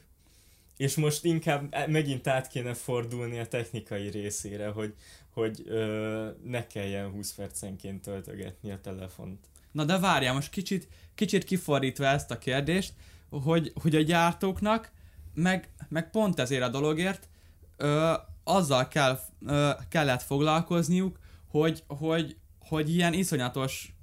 és 0.78 0.96
most 0.96 1.24
inkább 1.26 1.68
e- 1.70 1.88
megint 1.88 2.28
át 2.28 2.48
kéne 2.48 2.74
fordulni 2.74 3.40
a 3.40 3.48
technikai 3.48 4.10
részére, 4.10 4.68
hogy, 4.68 4.94
hogy 5.34 5.64
ö, 5.66 6.30
ne 6.44 6.68
kelljen 6.68 7.10
20 7.10 7.34
percenként 7.34 8.02
töltögetni 8.02 8.72
a 8.72 8.82
telefont. 8.82 9.46
Na 9.72 9.86
de 9.86 10.00
várjál, 10.00 10.34
most 10.34 10.50
kicsit, 10.50 10.88
kicsit 11.16 11.44
kifordítva 11.44 12.06
ezt 12.06 12.32
a 12.32 12.38
kérdést, 12.38 12.94
hogy, 13.30 13.72
hogy 13.82 13.96
a 13.96 14.02
gyártóknak, 14.02 14.92
meg, 15.34 15.70
meg 15.90 16.10
pont 16.10 16.40
ezért 16.40 16.64
a 16.64 16.70
dologért, 16.70 17.30
ö, 17.78 18.14
azzal 18.44 18.88
kell, 18.88 19.20
ö, 19.46 19.72
kellett 19.90 20.22
foglalkozniuk, 20.22 21.20
hogy, 21.48 21.84
hogy, 21.88 22.38
hogy 22.60 22.94
ilyen 22.96 23.14
iszonyatos 23.14 23.94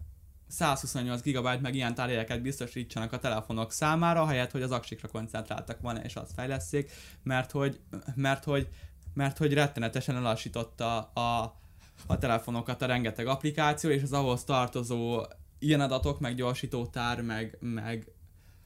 128 0.49 1.23
GB 1.23 1.61
meg 1.61 1.75
ilyen 1.75 1.95
tárhelyeket 1.95 2.43
biztosítsanak 2.43 3.13
a 3.13 3.19
telefonok 3.19 3.73
számára, 3.73 4.27
helyett, 4.27 4.51
hogy 4.51 4.63
az 4.63 4.71
aksikra 4.71 5.09
koncentráltak 5.09 5.81
volna 5.81 6.03
és 6.03 6.15
azt 6.15 6.33
fejleszték, 6.33 6.93
mert 7.23 7.51
hogy, 7.51 7.81
mert 8.15 8.45
hogy, 8.45 8.69
mert 9.17 9.39
hogy 9.39 9.53
rettenetesen 9.53 10.17
elassította 10.17 10.99
a, 10.99 11.59
a 12.07 12.19
telefonokat 12.19 12.83
a 12.83 12.87
rengeteg 12.87 13.27
applikáció, 13.27 13.91
és 13.91 14.03
az 14.03 14.13
ahhoz 14.13 14.45
tartozó 14.45 15.23
ilyen 15.59 15.81
adatok, 15.81 16.21
meg 16.21 16.35
gyorsítótár, 16.35 17.23
meg, 17.23 17.57
meg, 17.61 18.13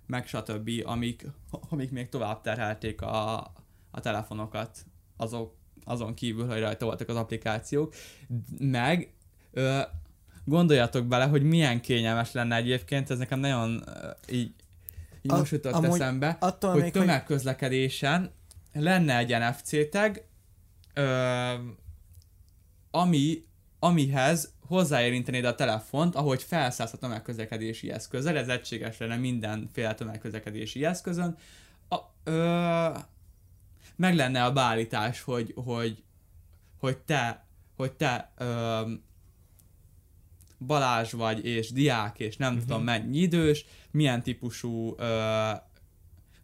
meg 0.06 0.26
stb., 0.26 0.70
amik, 0.84 1.26
amik 1.70 1.90
még 1.90 2.08
tovább 2.08 2.40
terhelték 2.40 3.02
a, 3.02 3.36
a 3.90 4.00
telefonokat 4.00 4.78
azok, 5.16 5.56
azon 5.84 6.14
kívül, 6.14 6.46
hogy 6.46 6.60
rajta 6.60 6.84
voltak 6.84 7.08
az 7.08 7.16
applikációk, 7.16 7.94
meg 8.58 9.14
ö, 9.52 9.80
gondoljatok 10.44 11.06
bele, 11.06 11.24
hogy 11.24 11.42
milyen 11.42 11.80
kényelmes 11.80 12.32
lenne 12.32 12.56
egyébként, 12.56 13.10
ez 13.10 13.18
nekem 13.18 13.40
nagyon 13.40 13.82
ö, 13.86 14.10
így, 14.30 14.54
így 15.22 15.32
A- 15.32 15.36
most 15.36 15.52
jutott 15.52 15.84
eszembe, 15.84 16.36
Attól 16.40 16.70
hogy 16.70 16.82
még, 16.82 16.92
hogy 16.92 17.00
tömegközlekedésen 17.00 18.30
lenne 18.72 19.18
egy 19.18 19.36
NFC 19.38 19.90
tag, 19.90 20.28
ö, 20.94 21.54
ami, 22.90 23.44
amihez 23.78 24.54
hozzáérintenéd 24.66 25.44
a 25.44 25.54
telefont, 25.54 26.14
ahogy 26.14 26.42
felszállsz 26.42 26.92
a 26.92 26.98
tömegközlekedési 26.98 27.90
eszközzel, 27.90 28.36
ez 28.36 28.48
egységes 28.48 28.98
lenne 28.98 29.16
mindenféle 29.16 29.94
tömegközlekedési 29.94 30.84
eszközön. 30.84 31.36
A, 31.88 31.96
ö, 32.24 32.88
meg 33.96 34.14
lenne 34.14 34.44
a 34.44 34.52
beállítás, 34.52 35.20
hogy, 35.20 35.52
hogy, 35.64 36.02
hogy 36.78 36.98
te, 36.98 37.46
hogy 37.76 37.92
te 37.92 38.32
ö, 38.36 38.90
Balázs 40.66 41.12
vagy, 41.12 41.44
és 41.44 41.72
diák, 41.72 42.18
és 42.18 42.36
nem 42.36 42.52
uh-huh. 42.52 42.66
tudom 42.66 42.84
mennyi 42.84 43.18
idős, 43.18 43.64
milyen 43.90 44.22
típusú 44.22 44.94
ö, 44.98 45.50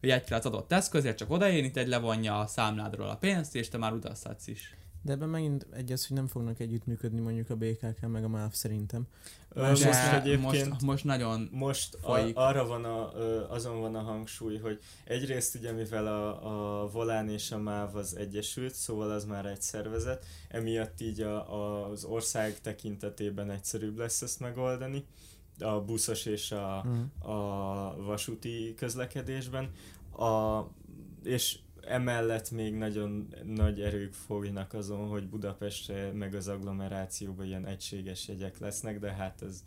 jegyre 0.07 0.36
az 0.36 0.46
adott 0.46 0.72
eszközért, 0.72 1.16
csak 1.16 1.30
odaérinted, 1.30 1.88
levonja 1.88 2.40
a 2.40 2.46
számládról 2.46 3.09
a 3.09 3.16
pénzt, 3.16 3.54
és 3.54 3.68
te 3.68 3.78
már 3.78 3.92
utazhatsz 3.92 4.46
is. 4.46 4.76
De 5.02 5.12
ebben 5.12 5.28
megint 5.28 5.66
egy 5.70 5.92
az, 5.92 6.07
hogy 6.07 6.16
nem 6.16 6.26
fognak 6.26 6.61
együttműködni 6.61 7.20
mondjuk 7.20 7.50
a 7.50 7.57
BKK 7.57 8.09
meg 8.09 8.24
a 8.24 8.28
MÁV 8.28 8.52
szerintem. 8.52 9.07
Ö, 9.48 9.68
Most 9.68 9.84
Most 9.84 9.98
De 9.98 10.20
egyébként 10.20 10.68
most, 10.68 10.82
most 10.82 11.04
nagyon 11.04 11.48
most 11.52 11.94
a, 11.94 12.30
arra 12.34 12.66
van 12.66 12.84
a, 12.84 13.12
azon 13.52 13.80
van 13.80 13.94
a 13.94 14.00
hangsúly, 14.00 14.59
hogy 14.59 14.78
egyrészt 15.04 15.54
ugye 15.54 15.72
mivel 15.72 16.07
a, 16.07 16.82
a 16.82 16.88
Volán 16.90 17.28
és 17.28 17.50
a 17.50 17.59
MÁV 17.59 17.96
az 17.96 18.16
egyesült, 18.16 18.74
szóval 18.74 19.11
az 19.11 19.24
már 19.24 19.46
egy 19.46 19.62
szervezet, 19.62 20.24
emiatt 20.48 21.00
így 21.00 21.20
a, 21.20 21.86
az 21.90 22.04
ország 22.04 22.61
tekintetében 22.61 23.50
egyszerűbb 23.50 23.98
lesz 23.98 24.22
ezt 24.22 24.40
megoldani, 24.40 25.04
a 25.59 25.80
buszos 25.80 26.26
és 26.26 26.52
a, 26.52 26.84
Mm. 26.86 27.30
a 27.30 27.96
vasúti 28.04 28.74
közlekedésben, 28.76 29.70
a, 30.16 30.70
és 31.22 31.58
emellett 31.86 32.50
még 32.50 32.74
nagyon 32.74 33.34
nagy 33.44 33.80
erők 33.80 34.12
fognak 34.12 34.74
azon, 34.74 35.08
hogy 35.08 35.28
Budapestre 35.28 36.12
meg 36.12 36.34
az 36.34 36.48
agglomerációban 36.48 37.46
ilyen 37.46 37.66
egységes 37.66 38.28
jegyek 38.28 38.58
lesznek, 38.58 38.98
de 38.98 39.12
hát 39.12 39.42
ez, 39.42 39.64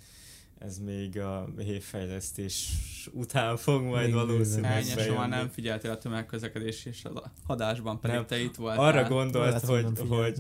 ez 0.58 0.78
még 0.78 1.20
a 1.20 1.50
hévfejlesztés 1.58 2.74
után 3.12 3.58
fog 3.58 3.82
majd 3.82 4.06
Még 4.06 4.14
valószínűleg 4.14 4.72
Ennyi, 4.72 5.02
soha 5.02 5.26
nem 5.26 5.50
figyeltél 5.50 5.92
a 5.92 5.98
tömegközlekedés 5.98 6.86
és 6.86 7.06
az 7.06 7.22
adásban 7.48 8.00
pedig 8.00 8.16
Nem. 8.16 8.26
te 8.26 8.40
itt 8.40 8.56
voltál. 8.56 8.86
Arra 8.86 9.08
gondolt, 9.08 9.66
hogy 9.66 9.86
hogy, 10.08 10.34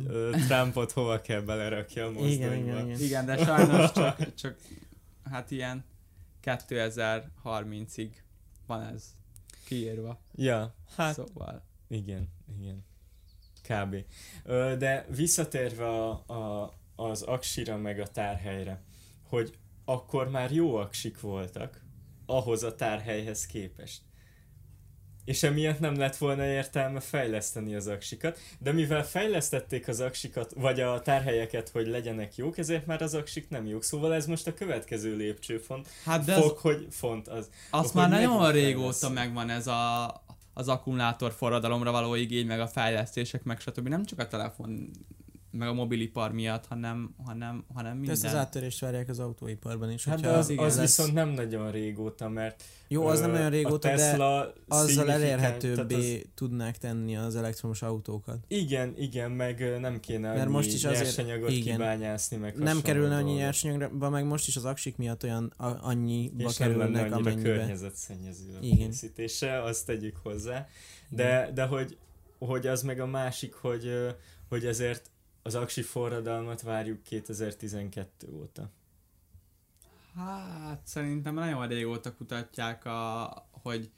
Trumpot 0.47 0.91
hova 0.91 1.21
kell 1.21 1.41
belerakja 1.41 2.05
a 2.05 2.11
mozdonyba. 2.11 2.33
Igen, 2.33 2.57
igen, 2.57 2.85
igen. 2.85 2.99
Igen, 2.99 3.25
de 3.25 3.37
sajnos 3.37 3.91
csak, 3.91 4.33
csak 4.35 4.55
hát 5.23 5.51
ilyen 5.51 5.85
2030-ig 6.43 8.09
van 8.67 8.81
ez 8.81 9.17
kiírva. 9.69 10.19
Ja, 10.35 10.75
hát 10.95 11.13
Szóval. 11.13 11.63
Igen, 11.87 12.27
igen. 12.59 12.85
Kb. 13.63 13.95
De 14.77 15.05
visszatérve 15.15 15.87
a, 15.87 16.09
a, 16.09 16.73
az 16.95 17.21
aksira 17.21 17.77
meg 17.77 17.99
a 17.99 18.07
tárhelyre, 18.07 18.83
hogy 19.23 19.57
akkor 19.85 20.29
már 20.29 20.51
jó 20.51 20.75
aksik 20.75 21.19
voltak 21.19 21.85
ahhoz 22.25 22.63
a 22.63 22.75
tárhelyhez 22.75 23.45
képest. 23.45 24.01
És 25.25 25.43
emiatt 25.43 25.79
nem 25.79 25.97
lett 25.97 26.17
volna 26.17 26.45
értelme 26.45 26.99
fejleszteni 26.99 27.75
az 27.75 27.87
aksikat, 27.87 28.39
de 28.59 28.71
mivel 28.71 29.05
fejlesztették 29.05 29.87
az 29.87 29.99
aksikat, 29.99 30.53
vagy 30.55 30.79
a 30.79 31.01
tárhelyeket, 31.01 31.69
hogy 31.69 31.87
legyenek 31.87 32.35
jók, 32.35 32.57
ezért 32.57 32.85
már 32.85 33.01
az 33.01 33.13
aksik 33.13 33.49
nem 33.49 33.67
jók. 33.67 33.83
Szóval 33.83 34.13
ez 34.13 34.25
most 34.25 34.47
a 34.47 34.53
következő 34.53 35.15
lépcsőfont. 35.15 35.87
Hát 36.05 36.25
de 36.25 36.33
Fog, 36.33 36.51
ez, 36.55 36.61
hogy 36.61 36.87
font 36.89 37.27
az. 37.27 37.49
azt 37.69 37.93
már 37.93 38.09
nagyon 38.09 38.51
régóta 38.51 39.09
megvan 39.09 39.49
ez 39.49 39.67
a, 39.67 40.07
az 40.53 40.67
akkumulátor 40.67 41.31
forradalomra 41.31 41.91
való 41.91 42.15
igény, 42.15 42.45
meg 42.45 42.59
a 42.59 42.67
fejlesztések, 42.67 43.43
meg 43.43 43.59
stb. 43.59 43.87
Nem 43.87 44.05
csak 44.05 44.19
a 44.19 44.27
telefon, 44.27 44.89
meg 45.51 45.67
a 45.67 45.73
mobilipar 45.73 46.31
miatt, 46.31 46.65
hanem, 46.65 47.15
hanem, 47.25 47.65
hanem 47.73 47.91
De 47.91 47.97
minden. 47.97 48.13
ezt 48.15 48.25
az 48.25 48.35
áttörést 48.35 48.79
várják 48.79 49.09
az 49.09 49.19
autóiparban 49.19 49.91
is. 49.91 50.05
Hát 50.05 50.21
de 50.21 50.29
az, 50.29 50.49
igen, 50.49 50.63
az 50.65 50.75
lesz- 50.77 50.85
viszont 50.97 51.13
nem 51.13 51.29
nagyon 51.29 51.71
régóta, 51.71 52.29
mert 52.29 52.63
Jó, 52.87 53.05
az 53.05 53.19
nem 53.19 53.29
ö, 53.29 53.33
olyan 53.37 53.49
régóta, 53.49 53.87
a 53.87 53.91
de 53.91 53.97
Tesla 53.97 54.53
azzal 54.67 55.11
elérhetőbbé 55.11 56.15
az- 56.15 56.25
tudnák 56.35 56.77
tenni 56.77 57.15
az 57.17 57.35
elektromos 57.35 57.81
autókat. 57.81 58.37
Igen, 58.47 58.93
igen, 58.97 59.31
meg 59.31 59.79
nem 59.79 59.99
kéne 59.99 60.33
Mert 60.33 60.49
most 60.49 60.67
is 60.73 60.85
azért- 60.85 61.03
nyersanyagot 61.03 61.49
igen. 61.51 61.75
kibányászni, 61.77 62.37
meg 62.37 62.57
Nem 62.57 62.81
kerülne 62.81 63.13
annyi 63.15 63.23
dolgok. 63.23 63.39
nyersanyagba, 63.41 64.09
meg 64.09 64.25
most 64.25 64.47
is 64.47 64.55
az 64.55 64.65
aksik 64.65 64.97
miatt 64.97 65.23
olyan 65.23 65.53
a, 65.57 65.87
annyiba 65.87 66.49
és 66.49 66.57
nem 66.57 66.69
lenne 66.69 66.79
kerülnek, 66.81 67.01
annyira 67.13 67.17
amennyibe. 67.29 67.49
környezetszennyező 67.55 68.55
a 68.61 68.63
Igen. 68.65 68.77
készítése, 68.89 69.61
azt 69.63 69.85
tegyük 69.85 70.17
hozzá. 70.23 70.67
De, 71.09 71.51
de 71.53 71.65
hogy, 71.65 71.97
hogy 72.39 72.67
az 72.67 72.81
meg 72.81 72.99
a 72.99 73.05
másik, 73.05 73.53
hogy, 73.53 73.91
hogy 74.49 74.65
ezért 74.65 75.09
az 75.49 75.55
aksi 75.55 75.81
forradalmat 75.81 76.61
várjuk 76.61 77.03
2012 77.03 78.27
óta. 78.31 78.69
Hát 80.15 80.81
szerintem 80.83 81.33
nagyon 81.33 81.67
régóta 81.67 82.15
kutatják, 82.15 82.85
a, 82.85 83.33
hogy, 83.51 83.89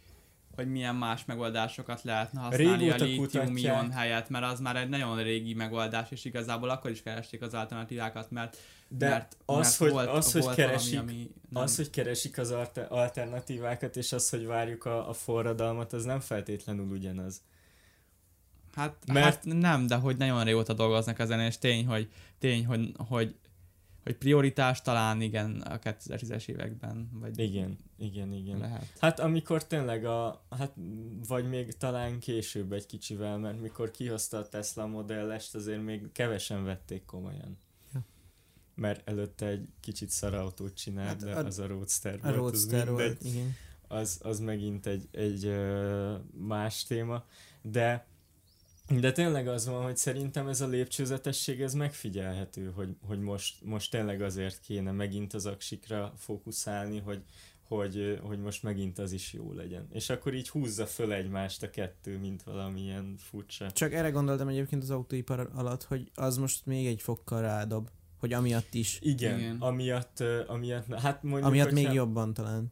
hogy 0.55 0.67
milyen 0.71 0.95
más 0.95 1.25
megoldásokat 1.25 2.01
lehetne 2.03 2.39
használni 2.39 2.83
Régóta 2.83 3.03
a 3.03 3.07
litium 3.07 3.25
kutatják. 3.25 3.59
ion 3.59 3.91
helyett, 3.91 4.29
mert 4.29 4.45
az 4.45 4.59
már 4.59 4.75
egy 4.75 4.89
nagyon 4.89 5.23
régi 5.23 5.53
megoldás, 5.53 6.11
és 6.11 6.25
igazából 6.25 6.69
akkor 6.69 6.91
is 6.91 7.01
keresték 7.01 7.41
az 7.41 7.53
alternatívákat, 7.53 8.31
mert, 8.31 8.57
De 8.87 9.09
mert, 9.09 9.37
az, 9.45 9.57
mert 9.57 9.75
hogy, 9.75 9.91
volt, 9.91 10.09
az, 10.09 10.31
hogy 10.31 10.41
volt 10.43 10.55
keresik, 10.55 10.93
valami, 10.93 11.11
ami 11.11 11.31
nem, 11.49 11.63
az, 11.63 11.75
hogy 11.75 11.89
keresik 11.89 12.37
az 12.37 12.51
alter- 12.51 12.91
alternatívákat, 12.91 13.95
és 13.95 14.11
az, 14.11 14.29
hogy 14.29 14.45
várjuk 14.45 14.85
a, 14.85 15.09
a 15.09 15.13
forradalmat, 15.13 15.93
az 15.93 16.03
nem 16.03 16.19
feltétlenül 16.19 16.85
ugyanaz. 16.85 17.41
Hát, 18.73 18.95
mert- 19.05 19.25
hát, 19.25 19.45
nem, 19.45 19.87
de 19.87 19.95
hogy 19.95 20.17
nagyon 20.17 20.43
régóta 20.43 20.73
dolgoznak 20.73 21.19
ezen, 21.19 21.39
és 21.39 21.57
tény, 21.57 21.85
hogy, 21.85 22.09
tény, 22.39 22.65
hogy, 22.65 22.91
hogy, 22.97 23.35
hogy 24.03 24.15
prioritás 24.15 24.81
talán 24.81 25.21
igen 25.21 25.61
a 25.61 25.79
2010-es 25.79 26.47
években, 26.47 27.09
vagy 27.13 27.39
Igen, 27.39 27.77
igen, 27.97 28.33
igen. 28.33 28.57
lehet. 28.57 28.93
Hát 28.99 29.19
amikor 29.19 29.65
tényleg 29.67 30.05
a, 30.05 30.45
hát 30.49 30.73
vagy 31.27 31.49
még 31.49 31.77
talán 31.77 32.19
később 32.19 32.71
egy 32.71 32.85
kicsivel, 32.85 33.37
mert 33.37 33.61
mikor 33.61 33.91
kihozta 33.91 34.37
a 34.37 34.47
Tesla 34.49 34.85
modellest, 34.87 35.55
azért 35.55 35.83
még 35.83 36.11
kevesen 36.11 36.63
vették 36.63 37.05
komolyan. 37.05 37.57
Ja. 37.93 38.05
Mert 38.75 39.09
előtte 39.09 39.45
egy 39.47 39.67
kicsit 39.79 40.09
szarautót 40.09 40.73
csinált, 40.75 41.07
Hát 41.07 41.23
de 41.23 41.31
a- 41.35 41.45
az 41.45 41.59
a 41.59 41.67
Roadster 41.67 42.13
A 42.13 42.19
volt, 42.21 42.35
Roadster 42.35 42.85
mindegy. 42.87 43.05
volt, 43.07 43.23
igen. 43.23 43.55
az, 43.87 44.19
az 44.23 44.39
megint 44.39 44.85
egy, 44.85 45.07
egy 45.11 45.45
ö, 45.45 46.15
más 46.47 46.83
téma, 46.83 47.25
de 47.61 48.05
de 48.99 49.11
tényleg 49.11 49.47
az 49.47 49.67
van, 49.67 49.83
hogy 49.83 49.97
szerintem 49.97 50.47
ez 50.47 50.61
a 50.61 50.67
lépcsőzetesség, 50.67 51.61
ez 51.61 51.73
megfigyelhető, 51.73 52.71
hogy, 52.75 52.95
hogy 53.07 53.19
most, 53.19 53.63
most 53.63 53.91
tényleg 53.91 54.21
azért 54.21 54.59
kéne 54.59 54.91
megint 54.91 55.33
az 55.33 55.45
aksikra 55.45 56.13
fókuszálni, 56.17 56.99
hogy, 56.99 57.23
hogy, 57.63 58.19
hogy 58.23 58.39
most 58.39 58.63
megint 58.63 58.99
az 58.99 59.11
is 59.11 59.33
jó 59.33 59.53
legyen. 59.53 59.87
És 59.91 60.09
akkor 60.09 60.33
így 60.33 60.49
húzza 60.49 60.85
föl 60.85 61.13
egymást 61.13 61.63
a 61.63 61.69
kettő, 61.69 62.17
mint 62.17 62.43
valamilyen 62.43 63.15
furcsa. 63.17 63.71
Csak 63.71 63.93
erre 63.93 64.09
gondoltam 64.09 64.47
egyébként 64.47 64.83
az 64.83 64.89
autóipar 64.89 65.49
alatt, 65.55 65.83
hogy 65.83 66.11
az 66.15 66.37
most 66.37 66.65
még 66.65 66.87
egy 66.87 67.01
fokkal 67.01 67.41
rádob, 67.41 67.89
hogy 68.19 68.33
amiatt 68.33 68.73
is. 68.73 68.99
Igen, 69.01 69.39
Igen. 69.39 69.57
Amiatt, 69.59 70.23
amiatt, 70.47 70.93
hát 70.93 71.23
mondjuk, 71.23 71.45
Amiatt 71.45 71.71
még 71.71 71.85
hogyha- 71.85 71.93
jobban 72.03 72.33
talán. 72.33 72.71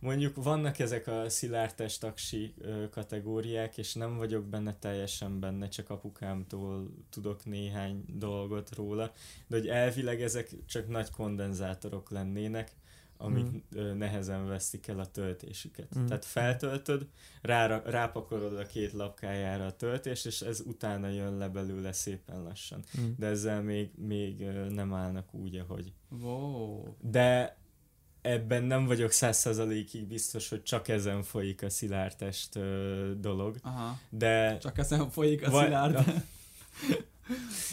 Mondjuk 0.00 0.42
vannak 0.44 0.78
ezek 0.78 1.06
a 1.06 1.28
szilárdtest 1.28 2.00
taksi 2.00 2.54
kategóriák, 2.90 3.78
és 3.78 3.94
nem 3.94 4.16
vagyok 4.16 4.44
benne 4.44 4.74
teljesen 4.78 5.40
benne, 5.40 5.68
csak 5.68 5.90
apukámtól 5.90 6.90
tudok 7.10 7.44
néhány 7.44 8.04
dolgot 8.08 8.74
róla, 8.74 9.12
de 9.46 9.56
hogy 9.56 9.68
elvileg 9.68 10.22
ezek 10.22 10.50
csak 10.66 10.88
nagy 10.88 11.10
kondenzátorok 11.10 12.10
lennének, 12.10 12.72
amik 13.18 13.46
Mm. 13.46 13.98
nehezen 13.98 14.46
veszik 14.46 14.86
el 14.86 14.98
a 14.98 15.06
töltésüket. 15.10 15.98
Mm. 15.98 16.06
Tehát 16.06 16.24
feltöltöd, 16.24 17.06
rára, 17.42 17.82
rápakolod 17.84 18.56
a 18.58 18.66
két 18.66 18.92
lapkájára 18.92 19.66
a 19.66 19.76
töltést, 19.76 20.26
és 20.26 20.40
ez 20.40 20.60
utána 20.60 21.08
jön 21.08 21.36
le 21.36 21.48
belőle 21.48 21.92
szépen 21.92 22.42
lassan. 22.42 22.84
Mm. 23.00 23.10
De 23.18 23.26
ezzel 23.26 23.62
még, 23.62 23.90
még 23.94 24.42
nem 24.68 24.94
állnak 24.94 25.34
úgy, 25.34 25.56
ahogy 25.56 25.92
Wow. 26.20 26.82
de 27.00 27.56
ebben 28.26 28.62
nem 28.62 28.86
vagyok 28.86 29.10
száz 29.10 29.36
százalékig 29.38 30.06
biztos, 30.06 30.48
hogy 30.48 30.62
csak 30.62 30.88
ezen 30.88 31.22
folyik 31.22 31.62
a 31.62 31.70
szilárdtest 31.70 32.56
ö, 32.56 33.10
dolog, 33.18 33.56
Aha. 33.62 33.98
de 34.08 34.58
Csak 34.58 34.78
ezen 34.78 35.10
folyik 35.10 35.46
a 35.46 35.50
Vagy- 35.50 35.64
szilárd. 35.64 35.96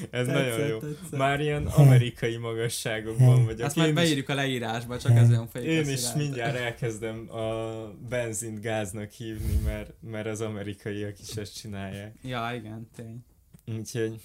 ez 0.09 0.25
Tetszett, 0.25 0.33
nagyon 0.33 0.67
jó. 0.67 0.79
tetszett. 0.79 1.17
Már 1.17 1.39
ilyen 1.39 1.65
amerikai 1.65 2.37
magasságokban 2.37 3.45
vagyok. 3.45 3.59
Ezt 3.67 3.75
majd 3.75 3.93
beírjuk 3.93 4.29
a 4.29 4.33
leírásba, 4.33 4.99
csak 4.99 5.15
ezen 5.15 5.47
folyik 5.47 5.67
a 5.67 5.71
én 5.71 5.89
is 5.89 6.13
mindjárt 6.15 6.55
elkezdem 6.55 7.31
a 7.35 7.73
benzint 8.09 8.61
gáznak 8.61 9.11
hívni, 9.11 9.55
mert, 9.65 9.93
mert 9.99 10.27
az 10.27 10.41
amerikaiak 10.41 11.19
is 11.19 11.35
ezt 11.35 11.55
csinálják. 11.57 12.15
Ja, 12.21 12.51
igen, 12.55 12.89
tény. 12.95 13.25
Úgyhogy... 13.77 14.21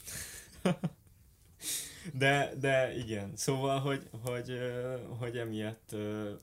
De, 2.14 2.52
de 2.60 2.96
igen, 2.96 3.32
szóval, 3.36 3.78
hogy, 3.78 4.08
hogy, 4.24 4.58
hogy 5.18 5.36
emiatt 5.36 5.96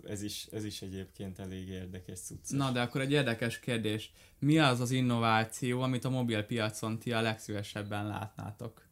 ez 0.07 0.21
is, 0.21 0.47
ez 0.51 0.63
is 0.63 0.81
egyébként 0.81 1.39
elég 1.39 1.67
érdekes 1.67 2.19
cucc. 2.19 2.49
Na, 2.49 2.71
de 2.71 2.81
akkor 2.81 3.01
egy 3.01 3.11
érdekes 3.11 3.59
kérdés. 3.59 4.11
Mi 4.39 4.59
az 4.59 4.79
az 4.79 4.91
innováció, 4.91 5.81
amit 5.81 6.05
a 6.05 6.09
mobil 6.09 6.43
piacon 6.43 6.99
ti 6.99 7.11
a 7.11 7.21
legszívesebben 7.21 8.07
látnátok? 8.07 8.83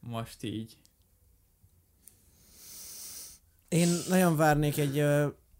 Most 0.00 0.42
így. 0.42 0.76
Én 3.68 3.88
nagyon 4.08 4.36
várnék 4.36 4.78
egy, 4.78 5.04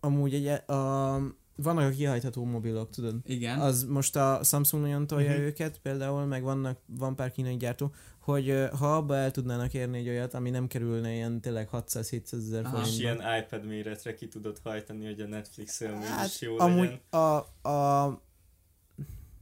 amúgy 0.00 0.34
egy, 0.34 0.46
a, 0.70 1.16
vannak 1.56 1.92
a 1.92 1.94
kihajtható 1.94 2.44
mobilok, 2.44 2.90
tudod? 2.90 3.16
Igen. 3.24 3.60
Az 3.60 3.84
most 3.84 4.16
a 4.16 4.40
Samsung 4.44 4.82
nagyon 4.82 5.06
tolja 5.06 5.30
Mhm. 5.32 5.40
őket 5.40 5.78
például, 5.78 6.24
meg 6.26 6.42
vannak, 6.42 6.78
van 6.86 7.16
pár 7.16 7.32
kínai 7.32 7.56
gyártó, 7.56 7.92
hogy 8.22 8.68
ha 8.78 8.96
abba 8.96 9.16
el 9.16 9.30
tudnának 9.30 9.74
érni 9.74 9.98
egy 9.98 10.08
olyat, 10.08 10.34
ami 10.34 10.50
nem 10.50 10.66
kerülne 10.66 11.12
ilyen 11.12 11.40
tényleg 11.40 11.68
600-700 11.72 12.32
ezer 12.32 12.64
Aha. 12.64 12.80
És 12.80 12.88
forintba. 12.88 13.22
ilyen 13.28 13.42
iPad 13.42 13.64
méretre 13.66 14.14
ki 14.14 14.28
tudod 14.28 14.58
hajtani, 14.64 15.04
hogy 15.06 15.20
a 15.20 15.26
Netflix 15.26 15.80
élmény 15.80 16.00
Hát, 16.02 16.26
is 16.26 16.40
jó 16.40 16.58
amúgy 16.58 16.78
legyen. 16.84 17.00
a, 17.10 17.68
a, 17.68 18.20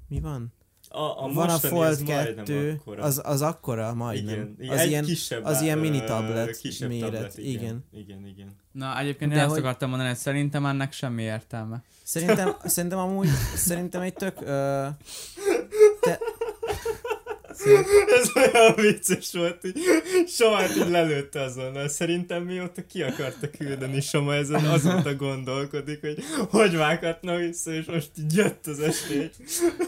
mi 0.09 0.20
van? 0.20 0.53
A, 0.93 1.24
a 1.24 1.33
van 1.33 1.49
a 1.49 1.59
Fold 1.59 1.87
az 1.89 2.01
majdnem 2.03 2.45
2, 2.45 2.76
akkora. 2.81 3.03
az, 3.03 3.20
az 3.24 3.43
akkora 3.43 3.95
majdnem. 3.95 4.55
igen. 4.59 4.70
Az 4.72 4.78
egy 4.78 4.89
ilyen, 4.89 5.05
kisebb, 5.05 5.45
az 5.45 5.61
ilyen 5.62 5.78
mini 5.78 6.05
tablet 6.05 6.57
kisebb 6.59 6.89
méret, 6.89 7.11
tablet, 7.12 7.39
igen. 7.39 7.51
igen. 7.62 7.85
Igen, 7.93 8.26
igen. 8.26 8.57
Na, 8.72 8.99
egyébként 8.99 9.33
De 9.33 9.41
én 9.43 9.49
hogy- 9.49 9.59
akartam 9.59 9.89
mondani, 9.89 10.11
hogy 10.11 10.18
szerintem 10.18 10.66
ennek 10.66 10.93
semmi 10.93 11.22
értelme. 11.22 11.83
Szerintem, 12.03 12.55
szerintem 12.64 12.99
amúgy, 12.99 13.28
szerintem 13.55 14.01
egy 14.03 14.12
tök, 14.14 14.41
ö, 14.41 14.87
Ez 18.20 18.30
olyan 18.36 18.74
vicces 18.74 19.32
volt, 19.32 19.61
hogy 19.61 19.74
Somát 20.26 20.76
így 20.76 20.88
lelőtte 20.88 21.40
azonnal. 21.40 21.88
Szerintem 21.88 22.42
mióta 22.42 22.86
ki 22.86 23.02
akarta 23.02 23.50
küldeni 23.50 24.00
Soma 24.00 24.34
ezen, 24.34 24.64
azóta 24.64 25.14
gondolkodik, 25.14 26.00
hogy 26.00 26.18
hogy 26.50 26.76
vághatna 26.76 27.36
vissza, 27.36 27.72
és 27.72 27.86
most 27.86 28.11
így 28.18 28.34
jött 28.34 28.66
az 28.66 28.80
esély. 28.80 29.30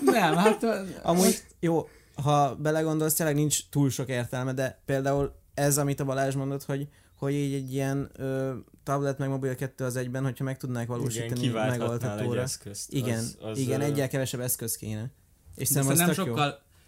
Nem, 0.04 0.34
hát... 0.34 0.66
amúgy 1.02 1.42
jó, 1.60 1.88
ha 2.14 2.54
belegondolsz, 2.54 3.14
tényleg 3.14 3.34
nincs 3.34 3.58
túl 3.70 3.90
sok 3.90 4.08
értelme, 4.08 4.52
de 4.52 4.80
például 4.84 5.34
ez, 5.54 5.78
amit 5.78 6.00
a 6.00 6.04
Balázs 6.04 6.34
mondott, 6.34 6.64
hogy, 6.64 6.88
hogy 7.16 7.34
így 7.34 7.54
egy 7.54 7.72
ilyen 7.72 8.10
ö, 8.16 8.52
tablet 8.82 9.18
meg 9.18 9.28
mobil 9.28 9.54
kettő 9.54 9.84
az 9.84 9.96
egyben, 9.96 10.22
hogyha 10.22 10.44
meg 10.44 10.56
tudnák 10.56 10.84
Igen, 10.84 10.96
valósítani 10.96 11.46
egy 11.46 11.52
megoldhatóra. 11.52 12.40
eszközt. 12.40 12.92
Igen, 12.92 13.18
az, 13.18 13.36
az, 13.40 13.58
igen, 13.58 13.80
egyel 13.80 14.08
kevesebb 14.08 14.40
eszköz 14.40 14.76
kéne. 14.76 15.10
És 15.54 15.68
szerintem 15.68 15.92
az 15.92 15.98
szerintem 15.98 16.24
tök 16.24 16.36
jó. 16.36 16.42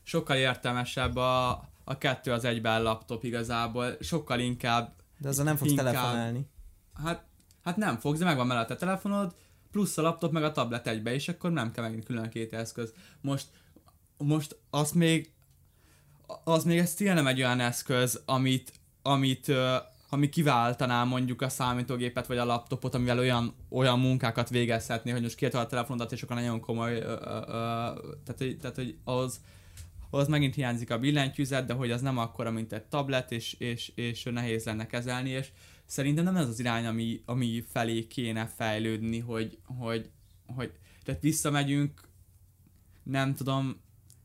Sokkal, 0.05 0.37
értelmesebb 0.37 1.17
a, 1.17 1.51
a 1.85 1.99
kettő 1.99 2.33
az 2.33 2.45
egyben 2.45 2.83
laptop 2.83 3.25
igazából. 3.25 3.97
Sokkal 4.01 4.39
inkább 4.41 4.95
De 5.19 5.29
azzal 5.29 5.45
nem 5.45 5.57
fogsz 5.57 5.71
inkább- 5.71 5.87
telefonálni. 5.87 6.49
Hát, 7.05 7.25
hát 7.65 7.77
nem 7.77 7.99
fogsz, 7.99 8.19
de 8.19 8.25
megvan 8.25 8.47
mellett 8.47 8.71
a 8.71 8.77
telefonod, 8.77 9.35
plusz 9.71 9.99
a 9.99 10.03
laptop, 10.03 10.33
meg 10.33 10.45
a 10.45 10.53
tablet 10.53 10.87
egybe, 10.87 11.15
és 11.15 11.29
akkor 11.29 11.51
nem 11.53 11.73
kell 11.73 11.85
megint 11.85 12.05
külön 12.05 12.29
két 12.29 12.53
eszköz. 12.53 12.93
Most, 13.21 13.47
most 14.19 14.57
az 14.71 14.93
még, 14.93 15.33
az 16.45 16.65
még 16.65 16.79
ez 16.79 16.95
tényleg 16.95 17.17
nem 17.17 17.27
egy 17.27 17.39
olyan 17.39 17.61
eszköz, 17.61 18.23
amit, 18.25 18.73
amit, 19.03 19.53
ami 20.09 20.29
kiváltaná 20.29 21.05
mondjuk 21.05 21.43
a 21.43 21.49
számítógépet 21.49 22.27
vagy 22.27 22.39
a 22.39 22.45
laptopot, 22.45 22.95
amivel 22.95 23.19
olyan, 23.19 23.55
olyan 23.69 24.01
munkákat 24.01 24.49
végezhetné, 24.49 25.11
hogy 25.11 25.23
most 25.23 25.37
kiadta 25.37 25.59
a 25.59 25.67
telefonodat, 25.67 26.13
és 26.13 26.23
akkor 26.23 26.37
nagyon 26.37 26.61
komoly, 26.61 26.95
ö, 26.95 26.99
ö, 26.99 27.37
ö, 27.37 27.43
tehát, 28.25 28.35
hogy, 28.39 28.59
tehát, 28.61 28.77
hogy 28.77 28.97
az, 29.05 29.41
az 30.19 30.29
megint 30.29 30.55
hiányzik 30.55 30.91
a 30.91 30.99
billentyűzet, 30.99 31.67
de 31.67 31.73
hogy 31.73 31.91
az 31.91 32.01
nem 32.01 32.19
akkora, 32.19 32.51
mint 32.51 32.73
egy 32.73 32.83
tablet, 32.83 33.33
és, 33.33 33.53
és, 33.53 33.93
és 33.95 34.23
nehéz 34.23 34.65
lenne 34.65 34.87
kezelni, 34.87 35.31
és 35.31 35.49
szerintem 35.87 36.25
nem 36.25 36.37
ez 36.37 36.49
az 36.49 36.59
irány, 36.59 36.87
ami, 36.87 37.23
ami 37.27 37.65
felé 37.69 38.07
kéne 38.07 38.47
fejlődni, 38.47 39.19
hogy, 39.19 39.59
hogy, 39.79 40.11
hogy 40.47 40.73
tehát 41.05 41.21
visszamegyünk, 41.21 42.01
nem 43.03 43.35
tudom, 43.35 43.81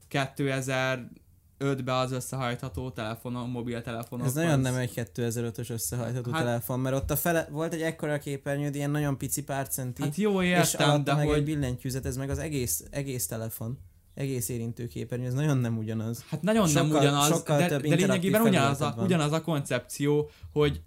2005-be 0.10 1.94
az 1.94 2.12
összehajtható 2.12 2.90
telefonon, 2.90 3.50
mobiltelefonok. 3.50 4.26
Ez 4.26 4.34
nagyon 4.34 4.60
nem 4.60 4.76
egy 4.76 4.92
2005-ös 4.96 5.70
összehajtható 5.70 6.32
Hát- 6.32 6.44
telefon, 6.44 6.80
mert 6.80 6.96
ott 6.96 7.12
a 7.12 7.16
fele, 7.16 7.48
volt 7.52 7.74
egy 7.74 7.82
ekkora 7.82 8.18
képernyőd, 8.18 8.76
ilyen 8.76 8.92
nagyon 8.92 9.18
pici 9.18 9.44
pár 9.44 9.68
centi, 9.68 10.02
Hát 10.02 10.16
jó, 10.16 10.42
és 10.42 10.50
értem, 10.50 10.90
alatta 10.90 11.04
de 11.04 11.14
meg 11.14 11.28
egy 11.28 11.34
hogy... 11.34 11.44
billentyűzet, 11.44 12.06
ez 12.06 12.18
meg 12.18 12.30
az 12.30 12.40
egész, 12.40 12.84
egész 12.90 13.28
telefon, 13.28 13.80
egész 14.14 14.50
érintőképernyő, 14.50 15.26
ez 15.26 15.34
nagyon 15.34 15.58
nem 15.58 15.78
ugyanaz. 15.78 16.24
Hát 16.28 16.42
nagyon 16.42 16.68
Sokkal- 16.68 16.88
nem 16.88 16.98
ugyanaz, 17.00 17.28
sokkal 17.28 17.58
de, 17.58 17.68
több 17.68 17.82
de 17.82 17.96
lényegében 17.96 18.42
ugyanaz 18.42 18.82
a, 18.82 18.94
van. 18.96 19.06
ugyanaz 19.06 19.32
a 19.32 19.42
koncepció, 19.42 20.30
hogy 20.52 20.82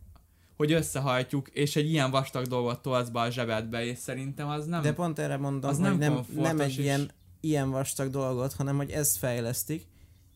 hogy 0.56 0.72
összehajtjuk, 0.72 1.48
és 1.48 1.76
egy 1.76 1.90
ilyen 1.90 2.10
vastag 2.10 2.46
dolgot 2.46 2.82
tolsz 2.82 3.08
be 3.08 3.20
a 3.20 3.30
zsebedbe, 3.30 3.84
és 3.84 3.98
szerintem 3.98 4.48
az 4.48 4.66
nem... 4.66 4.82
De 4.82 4.92
pont 4.92 5.18
erre 5.18 5.36
mondom, 5.36 5.70
az 5.70 5.76
hogy 5.78 5.84
nem 5.84 5.98
nem, 5.98 6.24
nem 6.36 6.60
egy 6.60 6.68
és- 6.70 6.76
ilyen, 6.78 7.10
ilyen 7.40 7.70
vastag 7.70 8.10
dolgot, 8.10 8.52
hanem 8.52 8.76
hogy 8.76 8.90
ezt 8.90 9.16
fejlesztik, 9.16 9.86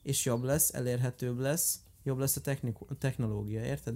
és 0.03 0.25
jobb 0.25 0.43
lesz, 0.45 0.75
elérhetőbb 0.75 1.39
lesz, 1.39 1.79
jobb 2.03 2.19
lesz 2.19 2.37
a 2.37 2.41
technik- 2.41 2.77
technológia, 2.99 3.65
érted? 3.65 3.95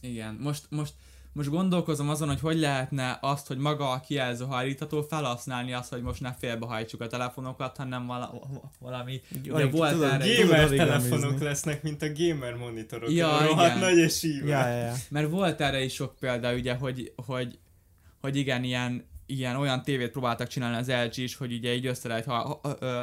Igen, 0.00 0.34
most, 0.34 0.66
most, 0.70 0.92
most 1.34 1.48
gondolkozom 1.48 2.08
azon, 2.08 2.28
hogy 2.28 2.40
hogy 2.40 2.58
lehetne 2.58 3.18
azt, 3.20 3.46
hogy 3.46 3.56
maga 3.56 3.90
a 3.90 4.00
kijelző 4.00 4.44
hajlítható 4.44 5.02
felhasználni 5.02 5.72
azt, 5.72 5.92
hogy 5.92 6.02
most 6.02 6.20
ne 6.20 6.32
félbehajtsuk 6.32 7.00
a 7.00 7.06
telefonokat, 7.06 7.76
hanem 7.76 8.06
vala, 8.06 8.34
valami... 8.80 9.20
Ugye 9.48 9.66
volt 9.66 9.92
tudod, 9.92 10.10
erre 10.10 10.42
Gamer 10.42 10.68
telefonok 10.68 11.40
lesznek, 11.40 11.82
mint 11.82 12.02
a 12.02 12.06
gamer 12.14 12.54
monitorok. 12.54 13.10
Ja, 13.12 13.46
rohadt 13.46 13.66
igen. 13.66 13.78
nagy 13.78 13.98
és 13.98 14.22
íve. 14.22 14.48
Ja, 14.48 14.68
ja, 14.68 14.84
ja. 14.84 14.94
Mert 15.10 15.30
volt 15.30 15.60
erre 15.60 15.82
is 15.82 15.94
sok 15.94 16.16
példa, 16.20 16.54
ugye, 16.54 16.74
hogy, 16.74 17.12
hogy, 17.26 17.58
hogy 18.20 18.36
igen, 18.36 18.64
ilyen, 18.64 19.06
ilyen 19.26 19.56
olyan 19.56 19.82
tévét 19.82 20.10
próbáltak 20.10 20.48
csinálni 20.48 20.76
az 20.76 20.90
LG 20.90 21.16
is, 21.16 21.36
hogy 21.36 21.52
ugye 21.52 21.74
így 21.74 21.86
össze 21.86 22.08
lehet 22.08 22.24
ha, 22.24 22.60
ha, 22.62 22.76
ö, 22.80 23.02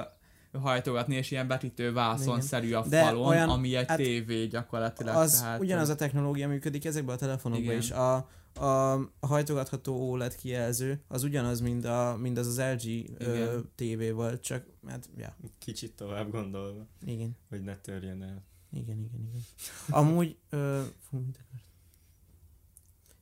hajtogatni, 0.59 1.15
és 1.15 1.31
ilyen 1.31 1.47
betítő 1.47 1.93
vászonszerű 1.93 2.73
a 2.73 2.87
De 2.87 3.03
falon, 3.03 3.27
olyan- 3.27 3.49
ami 3.49 3.75
egy 3.75 3.87
hát 3.87 3.97
tévé 3.97 4.45
gyakorlatilag. 4.45 5.15
Az 5.15 5.39
tehát, 5.39 5.59
ugyanaz 5.59 5.89
a 5.89 5.95
technológia 5.95 6.47
működik 6.47 6.85
ezekben 6.85 7.15
a 7.15 7.17
telefonokban 7.17 7.65
Igen. 7.65 7.77
is. 7.77 7.91
A, 7.91 8.15
a, 8.53 8.99
hajtogatható 9.19 10.09
OLED 10.11 10.35
kijelző 10.35 11.01
az 11.07 11.23
ugyanaz, 11.23 11.59
mint, 11.61 11.85
a, 11.85 12.17
mint 12.19 12.37
az 12.37 12.47
az 12.47 12.59
LG 12.59 13.09
ö. 13.17 13.59
TV 13.75 14.13
volt, 14.13 14.41
csak 14.41 14.65
hát, 14.87 15.09
ja, 15.17 15.35
Kicsit 15.57 15.95
tovább 15.95 16.31
gondolva, 16.31 16.87
igen, 17.05 17.37
hogy 17.49 17.61
ne 17.61 17.77
törjen 17.77 18.23
el. 18.23 18.43
igen, 18.73 18.97
igen, 18.99 19.21
igen. 19.29 19.41
Amúgy, 19.89 20.37
ö, 20.49 20.81
fú, 21.09 21.17
mit 21.17 21.37
akart? 21.47 21.63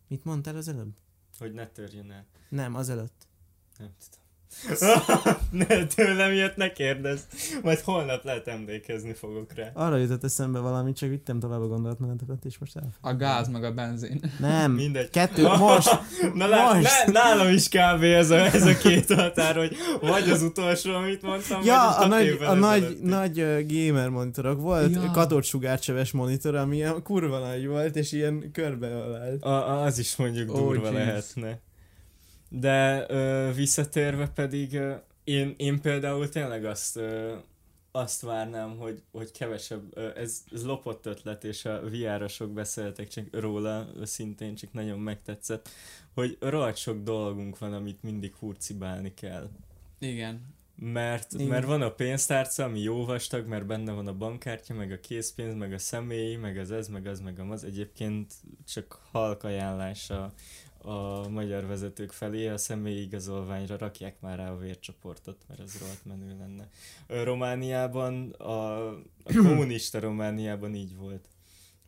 Mit 0.08 0.24
mondtál 0.26 0.56
az 0.56 0.68
előbb? 0.68 0.94
Hogy 1.38 1.54
ne 1.54 1.68
törjen 1.68 2.12
el. 2.12 2.26
Nem, 2.50 2.76
az 2.76 2.90
előtt. 2.90 3.28
Nem 3.78 3.94
tudom. 4.00 4.19
ne, 5.52 5.86
tőlem 5.86 6.34
jött, 6.34 6.56
ne 6.56 6.72
kérdezz. 6.72 7.20
Majd 7.64 7.80
holnap 7.80 8.24
lehet 8.24 8.47
emlékezni 8.47 9.14
fogok 9.14 9.54
rá. 9.54 9.70
Arra 9.74 9.97
jutott 9.97 10.24
eszembe 10.24 10.60
valami, 10.60 10.93
csak 10.93 11.10
vittem 11.10 11.39
tovább 11.39 11.62
a 11.62 11.68
gondolatmenetet, 11.68 12.45
és 12.45 12.58
most 12.58 12.76
el. 12.76 12.93
A 13.02 13.16
gáz 13.16 13.47
meg 13.47 13.64
a 13.64 13.72
benzin. 13.72 14.22
Nem, 14.39 14.72
Mindegy. 14.72 15.10
kettő, 15.10 15.43
most, 15.58 15.89
Na 16.34 16.47
Most. 16.47 16.84
lá, 17.06 17.12
nálam 17.12 17.47
is 17.54 17.68
kb. 17.70 18.04
Ez 18.04 18.30
a, 18.30 18.36
ez 18.38 18.66
a 18.66 18.78
két 18.78 19.14
határ, 19.14 19.56
hogy 19.56 19.76
vagy 20.02 20.30
az 20.30 20.41
utolsó, 20.41 20.93
amit 20.93 21.22
mondtam, 21.22 21.64
Ja, 21.64 21.95
vagy 21.97 22.06
a 22.06 22.08
nagy, 22.08 22.38
a 22.47 22.54
nagy, 22.54 22.97
nagy 23.02 23.41
uh, 23.41 23.60
gamer 23.68 24.10
monitorok. 24.10 24.62
Volt 24.62 24.93
Ja. 24.95 25.02
ja. 25.04 25.12
katócsugárcseves 25.12 26.12
monitor, 26.12 26.56
ami 26.56 26.76
ilyen 26.76 27.04
kurva 27.04 27.39
nagy 27.39 27.68
volt, 27.68 27.95
és 27.95 28.12
ilyen 28.12 28.52
körbeölelt. 28.54 29.43
A, 29.43 29.82
az 29.84 30.00
is 30.00 30.16
mondjuk 30.16 30.50
Oh, 30.54 30.58
durva 30.60 30.91
jeez. 30.91 31.06
lehetne. 31.06 31.60
De 32.50 33.06
ö, 33.10 33.52
visszatérve 33.54 34.28
pedig 34.28 34.74
ö, 34.74 34.95
én, 35.24 35.54
én 35.58 35.82
például 35.82 36.30
tényleg 36.30 36.66
azt 36.66 36.95
ö, 36.95 37.36
azt 37.91 38.22
várnám, 38.22 38.78
hogy, 38.78 39.02
hogy 39.12 39.32
kevesebb, 39.32 39.97
ö, 39.97 40.10
ez, 40.16 40.43
ez 40.52 40.66
lopott 40.66 41.06
ötlet, 41.06 41.43
és 41.43 41.66
a 41.66 41.82
VR-osok 41.89 42.52
beszéltek 42.52 43.08
csak 43.08 43.26
róla, 43.32 43.88
szintén 44.04 44.56
csak 44.56 44.74
nagyon 44.74 45.00
megtetszett, 45.00 45.70
hogy 46.14 46.38
rohadt 46.39 46.78
sok 46.78 47.04
dolgunk 47.04 47.58
van, 47.58 47.74
amit 47.74 48.04
mindig 48.04 48.34
hurcibálni 48.36 49.14
kell. 49.14 49.50
Igen. 50.00 50.58
Mert, 50.82 51.34
Igen. 51.34 51.47
mert 51.47 51.66
van 51.66 51.82
a 51.82 51.91
pénztárca, 51.91 52.64
ami 52.64 52.80
jó 52.80 53.06
vastag, 53.06 53.47
mert 53.47 53.66
benne 53.66 53.91
van 53.91 54.08
a 54.08 54.14
bankkártya, 54.14 54.74
meg 54.74 54.91
a 54.91 55.00
készpénz, 55.00 55.56
meg 55.56 55.74
a 55.74 55.78
személy, 55.78 56.36
meg 56.36 56.58
az 56.58 56.72
ez, 56.72 56.88
meg 56.88 57.08
az, 57.08 57.20
meg 57.20 57.39
az. 57.39 57.64
Egyébként 57.64 58.34
csak 58.68 59.00
halk 59.12 59.43
ajánlása 59.43 60.24
a 60.24 60.34
magyar 61.30 61.66
vezetők 61.66 62.12
felé, 62.12 62.48
a 62.48 62.58
személyi 62.58 63.02
igazolványra 63.02 63.78
rakják 63.78 64.20
már 64.20 64.38
rá 64.38 64.52
a 64.52 64.58
vércsoportot, 64.58 65.38
mert 65.48 65.60
ez 65.60 65.78
rohadt 65.80 66.06
menő 66.06 66.38
lenne. 66.38 66.68
Romániában, 67.24 68.30
a, 68.30 68.88
a 68.88 69.02
kommunista 69.48 70.00
Romániában 70.00 70.76
így 70.76 70.96
volt 70.98 71.28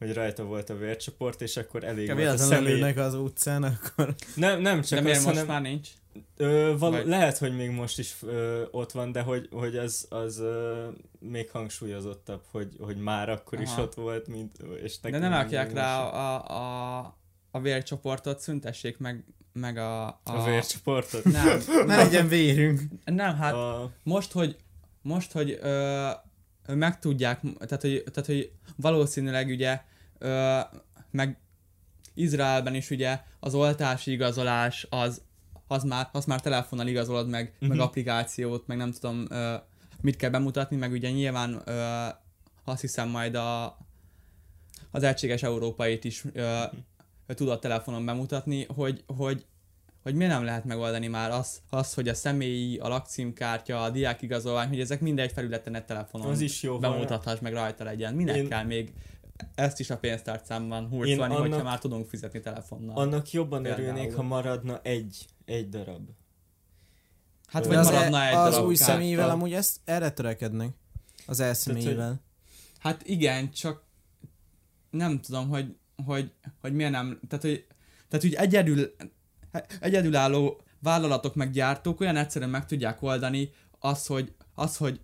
hogy 0.06 0.14
rajta 0.14 0.44
volt 0.44 0.70
a 0.70 0.78
vércsoport, 0.78 1.42
és 1.42 1.58
akkor 1.58 1.84
elég 1.84 2.10
Ha 2.10 2.16
volt 2.16 2.28
a 2.28 2.38
személy... 2.38 2.82
az 2.82 3.14
utcán, 3.14 3.64
akkor... 3.64 4.16
Nem, 4.36 4.62
nem 4.62 4.76
De 4.80 4.86
csak 4.86 5.04
miért 5.04 5.18
az, 5.18 5.24
most 5.24 5.38
hanem... 5.38 5.52
már 5.54 5.62
nincs? 5.62 5.90
Ö, 6.38 6.76
val- 6.78 6.94
Vagy- 6.94 7.06
Lehet, 7.08 7.38
hogy 7.38 7.56
még 7.56 7.70
most 7.70 8.00
is 8.00 8.16
ö, 8.22 8.64
ott 8.72 8.92
van, 8.92 9.12
de 9.12 9.22
hogy, 9.22 9.48
hogy 9.52 9.78
az, 9.78 10.06
az 10.10 10.40
ö, 10.40 10.88
még 11.20 11.50
hangsúlyozottabb, 11.50 12.42
hogy, 12.52 12.76
hogy 12.80 12.98
már 12.98 13.30
akkor 13.30 13.62
is 13.62 13.70
Aha. 13.70 13.82
ott 13.82 13.94
volt, 13.94 14.28
mint, 14.28 14.58
és 14.84 15.00
De 15.00 15.10
nekem 15.10 15.30
ne 15.30 15.36
még 15.36 15.38
rakják 15.38 15.74
rá 15.74 16.02
is. 16.02 16.12
a, 16.14 16.46
a, 16.50 17.18
a 17.52 17.60
vércsoportot, 17.60 18.40
szüntessék 18.40 18.98
meg, 18.98 19.24
meg 19.54 19.78
a... 19.78 20.08
A, 20.08 20.20
a 20.24 20.44
vércsoportot. 20.44 21.24
Nem, 21.24 21.60
Ne 21.86 21.96
legyen 21.96 22.28
vérünk. 22.28 22.82
nem, 23.06 23.36
hát 23.36 23.54
A, 23.54 23.92
most, 24.04 24.32
hogy 24.32 24.56
most, 25.02 25.32
hogy 25.32 25.60
ö, 25.62 26.10
meg 26.68 27.00
tudják, 27.00 27.40
tehát 27.42 27.82
hogy, 27.82 28.04
tehát, 28.12 28.26
hogy 28.30 28.52
valószínűleg 28.76 29.48
ugye 29.48 29.82
ö, 30.18 30.60
meg 31.12 31.38
Izraelben 32.14 32.76
is 32.76 32.90
ugye 32.90 33.20
az 33.40 33.54
oltási 33.54 34.12
igazolás 34.12 34.88
az, 34.90 35.22
az 35.68 35.84
már, 35.84 36.10
az 36.12 36.26
már 36.26 36.42
telefonnal 36.42 36.88
igazolod 36.88 37.30
meg, 37.30 37.44
uh-huh. 37.54 37.68
meg 37.68 37.78
Mhm. 37.78 37.86
applikációt, 37.86 38.68
meg 38.68 38.78
nem 38.78 38.92
tudom 38.92 39.26
ö, 39.30 39.56
mit 40.02 40.16
kell 40.16 40.30
bemutatni, 40.30 40.76
meg 40.76 40.92
ugye 40.92 41.10
nyilván 41.12 41.62
ö, 41.66 42.06
azt 42.64 42.82
hiszem 42.82 43.10
majd 43.10 43.36
a, 43.36 43.78
az 44.92 45.04
egységes 45.04 45.44
európait 45.44 46.04
is 46.04 46.24
ö, 46.34 46.64
tudod 47.34 47.60
telefonon 47.60 48.06
bemutatni, 48.06 48.66
hogy, 48.76 49.04
hogy 49.18 49.46
hogy 50.04 50.16
miért 50.16 50.32
nem 50.32 50.44
lehet 50.44 50.66
megoldani 50.66 51.08
már 51.08 51.32
az, 51.32 51.62
az, 51.70 51.94
hogy 51.94 52.08
a 52.08 52.14
személyi, 52.14 52.78
a 52.78 52.88
lakcímkártya, 52.88 53.84
a 53.84 53.90
diákigazolvány, 53.90 54.68
hogy 54.68 54.80
ezek 54.80 55.02
mindegy 55.02 55.32
felületen 55.32 55.76
egy 55.76 55.86
telefonon 55.86 56.28
az 56.28 56.42
is 56.42 56.64
jó 56.64 56.80
bemutathass, 56.80 57.40
meg 57.40 57.54
rajta 57.54 57.84
legyen. 57.84 58.14
Minek 58.14 58.36
Én- 58.36 58.48
kell 58.48 58.64
még 58.64 58.94
ezt 59.56 59.80
is 59.80 59.90
a 59.90 59.98
pénztárcámban 59.98 60.84
Én 60.84 60.90
hurcolni, 60.90 61.22
annak- 61.22 61.38
hogyha 61.38 61.64
már 61.64 61.80
tudunk 61.80 62.08
fizetni 62.08 62.40
telefonnal. 62.40 62.96
Annak 62.98 63.32
jobban 63.32 63.62
Például. 63.64 63.84
örülnék, 63.84 64.16
ha 64.16 64.22
maradna 64.22 64.80
egy, 64.84 65.26
egy 65.46 65.70
darab. 65.70 66.10
hát 67.48 67.66
vagy 67.66 67.76
az, 67.76 67.90
maradna 67.90 68.18
e, 68.22 68.28
egy 68.28 68.36
az 68.36 68.54
darab 68.54 68.68
új 68.68 68.76
kártya. 68.76 68.92
személyével 68.92 69.30
amúgy 69.30 69.54
ezt 69.54 69.78
erre 69.86 70.12
törekednek. 70.12 70.70
Az 71.26 71.40
elszemélyével. 71.40 72.22
Hát 72.80 73.04
igen, 73.08 73.52
csak 73.52 73.84
nem 74.90 75.20
tudom, 75.22 75.50
hogy, 75.50 75.76
hogy, 76.04 76.32
hogy 76.62 76.74
miért 76.74 76.92
nem, 76.92 77.20
tehát 77.28 77.44
hogy, 77.46 77.66
tehát 78.10 78.26
hogy 78.26 78.34
egyedül, 78.34 78.96
egyedülálló 79.80 80.62
vállalatok 80.80 81.36
meg 81.36 81.52
gyártók 81.52 82.00
olyan 82.00 82.16
egyszerűen 82.16 82.52
meg 82.52 82.66
tudják 82.66 83.02
oldani 83.02 83.50
az, 83.80 84.06
hogy, 84.06 84.34
az, 84.54 84.78
hogy 84.78 85.00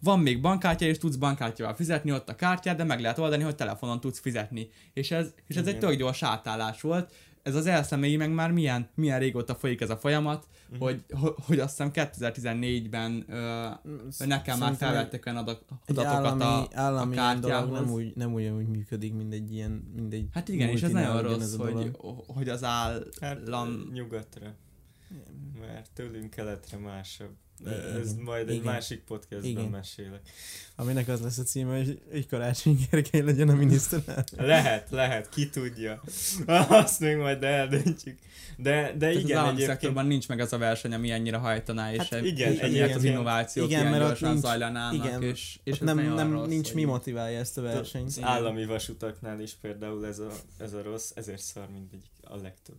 van 0.00 0.20
még 0.20 0.40
bankkártya, 0.40 0.84
és 0.84 0.98
tudsz 0.98 1.16
bankkártyával 1.16 1.74
fizetni 1.74 2.12
ott 2.12 2.28
a 2.28 2.34
kártyát, 2.34 2.76
de 2.76 2.84
meg 2.84 3.00
lehet 3.00 3.18
oldani, 3.18 3.42
hogy 3.42 3.54
telefonon 3.54 4.00
tudsz 4.00 4.20
fizetni. 4.20 4.68
És 4.92 5.10
ez, 5.10 5.32
és 5.46 5.56
ez 5.56 5.66
egy 5.66 5.76
Igen. 5.76 5.88
tök 5.88 5.98
gyors 5.98 6.22
átállás 6.22 6.80
volt. 6.80 7.12
Ez 7.44 7.54
az 7.54 7.66
elszemélyi 7.66 8.16
meg 8.16 8.30
már 8.30 8.52
milyen, 8.52 8.88
milyen 8.94 9.18
régóta 9.18 9.54
folyik 9.54 9.80
ez 9.80 9.90
a 9.90 9.96
folyamat, 9.96 10.46
uh-huh. 10.70 10.88
hogy, 10.88 11.04
hogy, 11.10 11.34
hogy 11.46 11.58
azt 11.58 11.70
hiszem 11.70 11.90
2014-ben 11.94 13.24
ö, 13.28 13.68
nekem 14.24 14.58
már 14.58 14.74
felvettek 14.74 15.26
olyan 15.26 15.38
adat, 15.38 15.64
Egy 15.84 15.98
adatokat 15.98 16.42
állami, 16.42 16.44
a, 16.44 16.68
állami 16.72 17.16
a 17.16 17.16
kártyához. 17.16 17.80
nem 17.80 17.90
úgy, 17.90 18.12
nem 18.16 18.32
ugyanúgy 18.32 18.66
működik, 18.66 19.14
mint 19.14 19.32
egy 19.32 19.52
ilyen, 19.52 19.92
mint 19.94 20.12
egy 20.12 20.28
Hát 20.32 20.48
igen, 20.48 20.68
és 20.68 20.82
ez 20.82 20.90
nagyon 20.90 21.22
rossz, 21.22 21.54
a 21.58 21.62
hogy, 21.62 21.90
hogy 22.26 22.48
az 22.48 22.62
Hát 22.62 23.02
állam... 23.20 23.90
nyugatra. 23.92 24.54
mert 25.60 25.90
tőlünk 25.92 26.30
keletre 26.30 26.78
másabb. 26.78 27.36
Igen, 27.60 28.00
Ez 28.00 28.14
majd 28.14 28.48
egy 28.48 28.54
igen. 28.54 28.72
másik 28.72 29.00
podcastban 29.00 29.50
Igen. 29.50 29.64
mesélek. 29.64 30.20
Aminek 30.76 31.08
az 31.08 31.20
lesz 31.20 31.38
a 31.38 31.42
címe, 31.42 31.76
hogy 31.76 32.00
egy 32.12 32.26
Karácsony 32.26 32.86
Gergely 32.90 33.20
legyen 33.22 33.48
a 33.48 33.54
miniszterelnök. 33.54 34.24
Lehet, 34.36 34.90
lehet, 34.90 35.28
ki 35.28 35.48
tudja. 35.50 36.02
Azt 36.68 37.00
még 37.00 37.16
majd 37.16 37.42
eldöntjük. 37.42 38.18
De, 38.56 38.70
de 38.92 38.96
Tehát 38.98 39.14
igen, 39.14 39.36
állami 39.36 39.48
egyébként... 39.52 39.68
szektorban 39.70 40.06
nincs 40.06 40.28
meg 40.28 40.40
az 40.40 40.52
a 40.52 40.58
verseny, 40.58 40.92
ami 40.92 41.10
ennyire 41.10 41.36
hajtaná, 41.36 41.92
és 41.92 42.08
Hát 42.08 42.24
igen, 42.24 42.48
emiatt 42.48 42.62
egyébként- 42.62 42.94
az 42.96 43.04
innovációk 43.04 43.66
igen, 43.68 43.80
igen, 43.80 43.94
ilyen 43.94 44.06
mert 44.08 44.20
nincs- 44.20 44.40
zajlanának, 44.40 45.04
igen, 45.06 45.22
és, 45.22 45.58
és 45.64 45.78
nem, 45.78 45.96
nagyon 45.96 46.14
nem 46.14 46.32
rossz, 46.32 46.48
nincs 46.48 46.66
hogy 46.66 46.74
mi 46.76 46.84
motiválja 46.84 47.38
ezt 47.38 47.58
a 47.58 47.62
versenyt. 47.62 48.06
Az 48.06 48.16
Igen. 48.16 48.28
állami 48.28 48.64
vasutaknál 48.64 49.40
is 49.40 49.52
például 49.60 50.06
ez 50.06 50.18
a, 50.18 50.30
ez 50.58 50.72
a 50.72 50.82
rossz, 50.82 51.10
ezért 51.14 51.42
szar 51.42 51.68
mindegyik 51.72 52.10
a 52.22 52.36
legtöbb. 52.36 52.76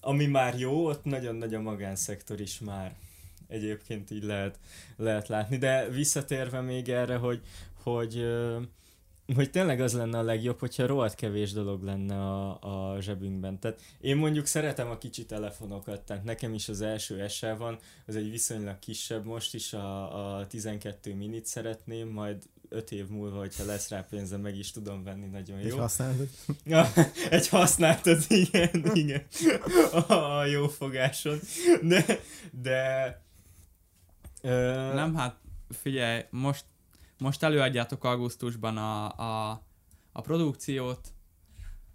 Ami 0.00 0.26
már 0.26 0.58
jó, 0.58 0.86
ott 0.86 1.04
nagyon 1.04 1.34
nagy 1.34 1.54
a 1.54 1.60
magánszektor 1.60 2.40
is 2.40 2.58
már. 2.58 2.94
Egyébként 3.50 4.10
így 4.10 4.24
lehet, 4.24 4.58
lehet 4.96 5.28
látni. 5.28 5.56
De 5.56 5.88
visszatérve 5.88 6.60
még 6.60 6.88
erre, 6.88 7.16
hogy, 7.16 7.40
hogy, 7.82 8.26
hogy 9.34 9.50
tényleg 9.50 9.80
az 9.80 9.92
lenne 9.92 10.18
a 10.18 10.22
legjobb, 10.22 10.58
hogyha 10.58 10.86
rohadt 10.86 11.14
kevés 11.14 11.52
dolog 11.52 11.82
lenne 11.82 12.14
a, 12.14 12.58
a 12.92 13.00
zsebünkben. 13.00 13.58
Tehát 13.58 13.80
én 14.00 14.16
mondjuk 14.16 14.46
szeretem 14.46 14.90
a 14.90 14.98
kicsi 14.98 15.26
telefonokat, 15.26 16.00
tehát 16.00 16.24
nekem 16.24 16.54
is 16.54 16.68
az 16.68 16.80
első 16.80 17.28
SE 17.28 17.54
van, 17.54 17.78
az 18.06 18.16
egy 18.16 18.30
viszonylag 18.30 18.78
kisebb, 18.78 19.24
most 19.24 19.54
is 19.54 19.72
a, 19.72 20.38
a 20.38 20.46
12 20.46 21.14
minit 21.14 21.46
szeretném, 21.46 22.08
majd 22.08 22.42
5 22.70 22.92
év 22.92 23.08
múlva, 23.08 23.38
hogyha 23.38 23.64
lesz 23.64 23.88
rá 23.88 24.06
pénzem, 24.10 24.40
meg 24.40 24.56
is 24.56 24.70
tudom 24.70 25.04
venni, 25.04 25.26
nagyon 25.26 25.60
jó. 25.60 25.78
használod. 25.78 26.28
Ja, 26.64 26.92
egy 27.30 27.48
használtad, 27.48 28.24
igen, 28.28 28.90
igen. 28.94 29.22
A, 30.08 30.12
a 30.12 30.44
jó 30.44 30.68
fogáson. 30.68 31.38
De, 31.82 32.20
de... 32.62 33.28
Nem, 34.94 35.14
hát 35.14 35.36
figyelj, 35.68 36.24
most, 36.30 36.64
most 37.18 37.42
előadjátok 37.42 38.04
augusztusban 38.04 38.76
a, 38.76 39.18
a, 39.18 39.62
a 40.12 40.20
produkciót, 40.20 41.12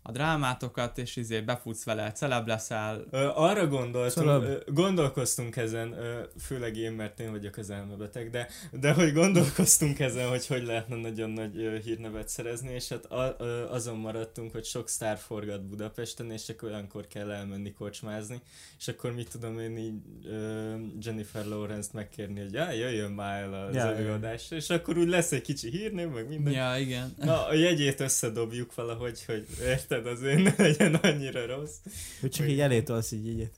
a 0.07 0.11
drámátokat, 0.11 0.97
és 0.97 1.15
izé 1.15 1.41
befutsz 1.41 1.83
vele, 1.83 2.11
celeb 2.11 2.47
leszel, 2.47 3.05
Ö, 3.11 3.29
arra 3.35 3.67
gondoltam, 3.67 4.23
Celeb. 4.23 4.43
ö, 4.43 4.57
gondolkoztunk 4.65 5.55
ezen, 5.55 5.91
ö, 5.91 6.19
főleg 6.39 6.77
én, 6.77 6.91
mert 6.91 7.19
én 7.19 7.31
vagyok 7.31 7.57
az 7.57 7.69
elmebeteg, 7.69 8.29
de, 8.29 8.47
de 8.71 8.93
hogy 8.93 9.13
gondolkoztunk 9.13 9.99
ezen, 9.99 10.29
hogy 10.29 10.47
hogy 10.47 10.63
lehetne 10.65 10.95
nagyon 10.95 11.29
nagy 11.29 11.57
ö, 11.57 11.77
hírnevet 11.77 12.29
szerezni, 12.29 12.73
és 12.73 12.89
hát 12.89 13.05
a, 13.05 13.35
ö, 13.39 13.69
azon 13.69 13.97
maradtunk, 13.97 14.51
hogy 14.51 14.65
sok 14.65 14.89
sztár 14.89 15.17
forgat 15.17 15.65
Budapesten, 15.65 16.31
és 16.31 16.45
csak 16.45 16.63
olyankor 16.63 17.07
kell 17.07 17.31
elmenni 17.31 17.73
kocsmázni, 17.73 18.41
és 18.79 18.87
akkor 18.87 19.13
mit 19.13 19.29
tudom 19.31 19.59
én 19.59 19.77
így 19.77 19.95
ö, 20.25 20.73
Jennifer 21.01 21.45
Lawrence-t 21.45 21.93
megkérni, 21.93 22.39
hogy 22.39 22.53
já, 22.53 22.71
jöjjön 22.71 23.11
már 23.11 23.41
el 23.41 23.53
az 23.53 23.75
ja. 23.75 23.95
előadásra, 23.95 24.55
és 24.55 24.69
akkor 24.69 24.97
úgy 24.97 25.07
lesz 25.07 25.31
egy 25.31 25.41
kicsi 25.41 25.69
hírnév, 25.69 26.07
meg 26.07 26.27
minden. 26.27 26.53
Ja, 26.53 26.77
igen. 26.77 27.13
Na, 27.17 27.45
a 27.47 27.53
jegyét 27.53 27.99
összedobjuk 27.99 28.75
valahogy, 28.75 29.25
hogy 29.25 29.45
érted, 29.61 29.93
azért 30.05 30.43
ne 30.57 30.63
legyen 30.63 30.95
annyira 30.95 31.45
rossz. 31.45 31.75
Hogy 32.21 32.29
csak 32.31 32.49
így 32.49 32.59
elé 32.59 32.81
tolsz 32.81 33.11
így 33.11 33.27
egyet. 33.27 33.53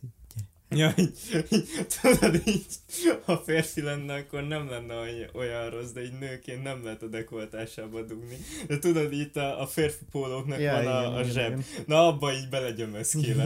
Ja, 0.69 0.93
így, 0.97 1.11
így, 1.51 1.67
tudod, 2.01 2.41
így, 2.45 2.65
ha 3.25 3.38
férfi 3.38 3.81
lenne, 3.81 4.13
akkor 4.13 4.47
nem 4.47 4.69
lenne 4.69 4.95
olyan, 4.95 5.29
olyan 5.33 5.69
rossz, 5.69 5.89
de 5.91 6.03
így 6.03 6.17
nőként 6.19 6.63
nem 6.63 6.83
lehet 6.83 7.01
a 7.01 7.07
dekoltásába 7.07 8.01
dugni. 8.01 8.38
De 8.67 8.79
tudod, 8.79 9.13
itt 9.13 9.35
a, 9.38 9.61
a 9.61 9.67
férfi 9.67 10.05
pólóknak 10.11 10.59
Ja, 10.59 10.71
van 10.71 10.81
igen, 10.81 10.93
a, 10.93 11.15
a 11.15 11.19
igen, 11.19 11.31
zseb. 11.31 11.45
igen. 11.51 11.63
Na, 11.85 12.07
abba 12.07 12.33
így 12.33 12.49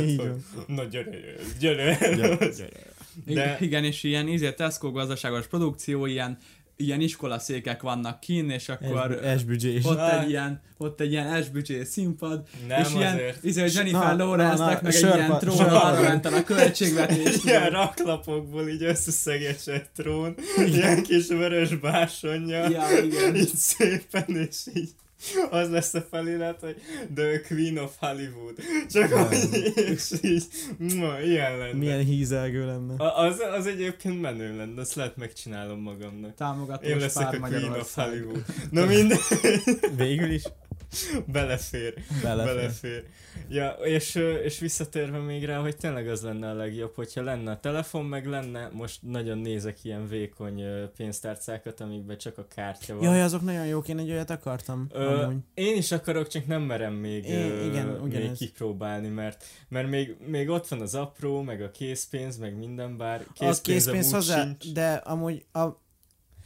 Így 0.02 0.18
hogy 0.20 0.28
van. 0.56 0.66
na 0.68 0.84
gyere, 0.84 1.36
gyere. 1.60 1.98
gyere. 2.16 2.38
De... 3.26 3.34
De- 3.34 3.58
Igen, 3.60 3.84
és 3.84 4.04
ilyen 4.04 4.28
izé 4.28 4.52
Tesco 4.54 4.92
gazdaságos 4.92 5.48
produkció, 5.48 6.06
ilyen, 6.06 6.38
ilyen 6.76 7.02
iskolaszékek 7.02 7.82
vannak 7.82 8.20
kín, 8.20 8.50
és 8.50 8.70
akkor 8.70 9.20
Esbüdzsés. 9.24 9.86
ott 9.86 10.00
egy 10.00 10.30
ilyen, 10.30 10.62
ott 10.78 11.02
egy 11.02 11.12
ilyen 11.12 11.44
SBC 11.44 11.88
színpad, 11.88 12.48
Nem 12.68 12.82
és 12.82 12.94
ilyen, 12.94 13.14
azért. 13.14 13.44
izé, 13.44 13.66
Jennifer 13.74 14.16
Lawrence-nek 14.16 14.82
meg 14.82 14.94
egy 14.94 15.02
ilyen 15.02 15.38
trón 15.40 15.60
arra 15.60 16.02
ment 16.02 16.26
a 16.26 16.44
költségvetés. 16.44 17.38
Ilyen 17.46 17.70
raklapokból 17.70 18.70
így 18.70 18.84
összeszegesett 18.84 19.90
trón, 19.96 20.36
ilyen 20.66 21.04
kis 21.04 21.28
vörös 21.28 21.76
básonja. 21.76 22.70
Ja, 22.70 23.04
igen. 23.04 23.36
így 23.36 23.56
szépen, 23.56 24.26
és 24.28 24.58
így 24.74 24.90
az 25.52 25.70
lesz 25.70 25.94
a 25.94 26.02
felirat, 26.10 26.60
hogy 26.60 26.76
The 27.16 27.42
Queen 27.48 27.78
of 27.78 27.92
Hollywood. 28.00 28.56
Csak 28.90 29.12
hogy, 29.12 29.72
és 29.76 30.12
így, 30.22 30.44
ma, 30.96 31.20
ilyen 31.20 31.58
lenne. 31.58 31.74
Milyen 31.78 32.04
hízelgő 32.06 32.66
lenne. 32.66 32.94
A- 33.04 33.18
Az, 33.20 33.40
az 33.58 33.66
egyébként 33.68 34.22
menő 34.22 34.56
lenne, 34.58 34.82
azt 34.82 34.96
lehet 34.96 35.18
megcsinálom 35.18 35.80
magamnak. 35.82 36.36
Támogatós 36.36 36.90
Én 36.90 36.98
leszek 36.98 37.24
pár 37.30 37.36
a 37.36 37.40
Queen 37.48 37.72
of. 37.72 37.94
Hollywood. 37.96 38.46
Na 38.72 38.86
minden, 38.86 39.18
Végül 39.96 40.32
is 40.32 40.44
belefér, 41.34 41.94
belefér. 42.24 42.56
belefér. 42.56 43.04
Ja, 43.50 43.70
és, 43.70 44.16
és 44.44 44.60
visszatérve 44.60 45.18
még 45.18 45.46
rá, 45.46 45.58
hogy 45.60 45.78
tényleg 45.78 46.08
az 46.08 46.22
lenne 46.22 46.50
a 46.50 46.54
legjobb, 46.54 46.96
hogyha 46.96 47.24
lenne 47.24 47.52
a 47.52 47.60
telefon, 47.60 48.06
meg 48.06 48.26
lenne, 48.28 48.70
most 48.74 49.00
nagyon 49.02 49.38
nézek 49.38 49.84
ilyen 49.84 50.08
vékony 50.08 50.64
pénztárcákat, 50.98 51.80
amikben 51.82 52.18
csak 52.18 52.38
a 52.38 52.46
kártya 52.56 52.96
van. 52.96 53.04
Jaj, 53.04 53.22
azok 53.22 53.42
nagyon 53.42 53.66
jók, 53.66 53.88
én 53.88 53.98
egy 54.00 54.12
olyat 54.12 54.30
akartam. 54.30 54.88
Ö, 54.94 55.24
amúgy. 55.24 55.36
én 55.54 55.78
is 55.78 55.92
akarok, 55.92 56.28
csak 56.28 56.48
nem 56.48 56.62
merem 56.62 56.94
még, 56.94 57.26
É, 57.26 57.50
ö, 57.50 57.66
igen, 57.66 57.88
még 57.88 58.02
ugyanez. 58.02 58.38
kipróbálni, 58.38 59.08
mert, 59.08 59.44
mert 59.70 59.90
még, 59.90 60.16
még 60.28 60.50
ott 60.50 60.68
van 60.68 60.82
az 60.82 60.96
apró, 60.96 61.42
meg 61.42 61.62
a 61.62 61.72
készpénz, 61.72 62.38
meg 62.38 62.58
minden, 62.58 62.98
bár 62.98 63.20
Az 63.20 63.26
készpénzem 63.62 63.94
készpénz 63.94 64.12
hozzá, 64.12 64.44
sincs. 64.44 64.72
de 64.74 64.94
amúgy 64.94 65.46
a, 65.52 65.66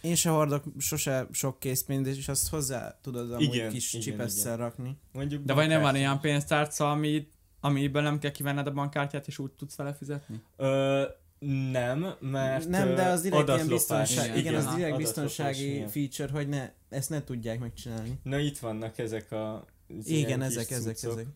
én 0.06 0.16
se 0.16 0.30
hordok 0.30 0.64
sose 0.78 1.28
sok 1.32 1.60
készpénzt, 1.60 2.18
és 2.18 2.28
azt 2.28 2.50
hozzá 2.50 3.00
tudod 3.02 3.32
amúgy 3.32 3.44
Igen, 3.44 3.70
kis 3.70 3.94
igen, 3.94 4.06
csipesszel 4.06 4.58
rakni. 4.58 4.98
Mondjuk 5.12 5.44
De 5.44 5.54
vagy 5.54 5.68
nem 5.68 5.82
van 5.82 5.96
ilyen 5.96 6.20
pénztárca, 6.20 6.92
ami, 6.92 7.28
amiből 7.60 8.02
nem 8.02 8.20
kell 8.20 8.32
kivenned 8.32 8.68
a 8.68 8.72
bankkártyát, 8.72 9.28
és 9.28 9.40
úgy 9.40 9.52
tudsz 9.52 9.76
vele 9.76 9.94
fizetni? 9.94 10.42
Ö, 10.56 11.04
nem, 11.72 12.16
mert 12.20 12.68
nem, 12.68 12.96
de 12.96 13.06
az 13.06 13.22
direkt 13.22 13.48
ilyen 13.48 13.68
biztonság, 13.68 14.26
igen, 14.26 14.38
igen, 14.38 14.54
igen, 14.54 14.68
az 14.68 14.76
direkt 14.76 14.98
biztonsági 14.98 15.76
igen. 15.76 15.88
feature, 15.88 16.32
hogy 16.32 16.48
ne, 16.48 16.72
ezt 16.90 17.10
ne 17.10 17.24
tudják 17.24 17.60
megcsinálni. 17.60 18.20
Na 18.24 18.38
itt 18.38 18.58
vannak 18.58 18.98
ezek 18.98 19.32
a 19.32 19.66
Igen, 20.04 20.42
ezek, 20.42 20.72
ezek, 20.72 20.96
cuccok. 20.96 21.20
ezek. 21.20 21.28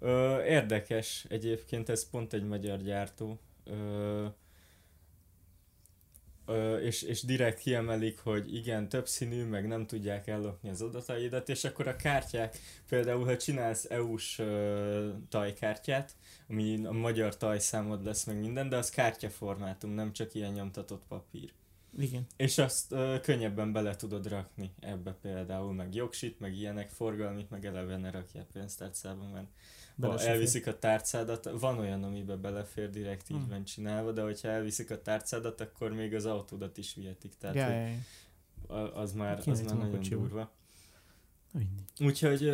Ö, 0.00 0.42
érdekes 0.42 1.26
egyébként, 1.28 1.88
ez 1.88 2.10
pont 2.10 2.32
egy 2.32 2.44
magyar 2.44 2.82
gyártó. 2.82 3.38
Ö, 3.64 4.26
és, 6.82 7.02
és 7.02 7.22
direkt 7.22 7.58
kiemelik, 7.58 8.18
hogy 8.18 8.54
igen, 8.54 8.88
többszínű, 8.88 9.44
meg 9.44 9.66
nem 9.66 9.86
tudják 9.86 10.26
ellopni 10.26 10.68
az 10.68 10.82
adataidat, 10.82 11.48
és 11.48 11.64
akkor 11.64 11.86
a 11.86 11.96
kártyák, 11.96 12.58
például 12.88 13.24
ha 13.24 13.36
csinálsz 13.36 13.86
EU-s 13.90 14.42
tajkártyát, 15.28 16.16
ami 16.48 16.84
a 16.84 16.92
magyar 16.92 17.36
tajszámod 17.36 18.04
lesz 18.04 18.24
meg 18.24 18.40
minden, 18.40 18.68
de 18.68 18.76
az 18.76 18.90
kártyaformátum, 18.90 19.90
nem 19.90 20.12
csak 20.12 20.34
ilyen 20.34 20.52
nyomtatott 20.52 21.02
papír. 21.08 21.52
Igen. 21.98 22.26
És 22.36 22.58
azt 22.58 22.92
ö, 22.92 23.16
könnyebben 23.22 23.72
bele 23.72 23.96
tudod 23.96 24.28
rakni 24.28 24.70
ebbe 24.80 25.12
például, 25.12 25.72
meg 25.72 25.94
jogsit, 25.94 26.40
meg 26.40 26.56
ilyenek, 26.56 26.90
forgalmit, 26.90 27.50
meg 27.50 27.66
eleve 27.66 27.96
ne 27.96 28.10
rakják 28.10 28.46
pénztárcában, 28.52 29.28
mert 29.28 29.48
ha 30.00 30.20
elviszik 30.20 30.66
a 30.66 30.78
tárcádat, 30.78 31.50
van 31.60 31.78
olyan, 31.78 32.02
amiben 32.04 32.40
belefér 32.40 32.90
direkt 32.90 33.30
így 33.30 33.36
Hmm. 33.36 33.48
van 33.48 33.64
csinálva, 33.64 34.12
de 34.12 34.22
hogyha 34.22 34.48
elviszik 34.48 34.90
a 34.90 35.02
tárcádat, 35.02 35.60
akkor 35.60 35.92
még 35.92 36.14
az 36.14 36.26
autódat 36.26 36.78
is 36.78 36.94
vihetik, 36.94 37.32
tehát 37.38 37.56
Ja, 37.56 37.86
hogy 38.76 38.90
az 38.94 39.12
már, 39.12 39.42
az 39.46 39.60
már 39.62 39.76
nagyon 39.76 40.02
durva. 40.10 40.50
Úgyhogy, 42.00 42.50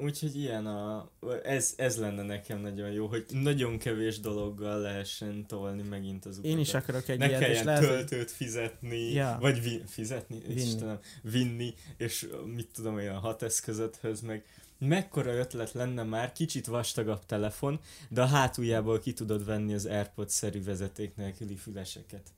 úgyhogy 0.00 0.36
ilyen 0.36 0.66
a, 0.66 1.10
ez, 1.42 1.74
ez 1.76 1.96
lenne 1.98 2.22
nekem 2.22 2.60
nagyon 2.60 2.90
jó, 2.90 3.06
hogy 3.06 3.24
nagyon 3.30 3.78
kevés 3.78 4.20
dologgal 4.20 4.78
lehessen 4.80 5.46
tolni 5.46 5.82
megint 5.82 6.24
az 6.24 6.32
utakat. 6.38 6.50
Én 6.52 6.58
is 6.58 6.74
akarok 6.74 7.08
egy 7.08 7.18
ne 7.18 7.26
ilyet, 7.28 7.40
és 7.40 7.46
kelljen 7.46 7.64
lehet, 7.64 7.82
töltőt 7.82 8.30
fizetni, 8.30 9.12
Ja. 9.12 9.36
vagy 9.40 9.62
vi- 9.62 9.82
fizetni, 9.86 10.38
Vinni. 10.46 10.60
Istenem, 10.60 10.98
vinni, 11.22 11.74
és 11.96 12.28
mit 12.54 12.68
tudom 12.74 12.94
olyan 12.94 13.16
hat 13.18 13.42
eszközöthöz, 13.42 14.20
meg 14.20 14.44
mekkora 14.78 15.34
ötlet 15.34 15.72
lenne 15.72 16.02
már, 16.02 16.32
kicsit 16.32 16.66
vastagabb 16.66 17.26
telefon, 17.26 17.80
de 18.08 18.22
a 18.22 18.26
hátuljából 18.26 18.98
ki 18.98 19.12
tudod 19.12 19.44
venni 19.44 19.74
az 19.74 19.86
Airpods-szerű 19.86 20.64
vezeték 20.64 21.16
nélküli 21.16 21.56
füleseket. 21.56 22.32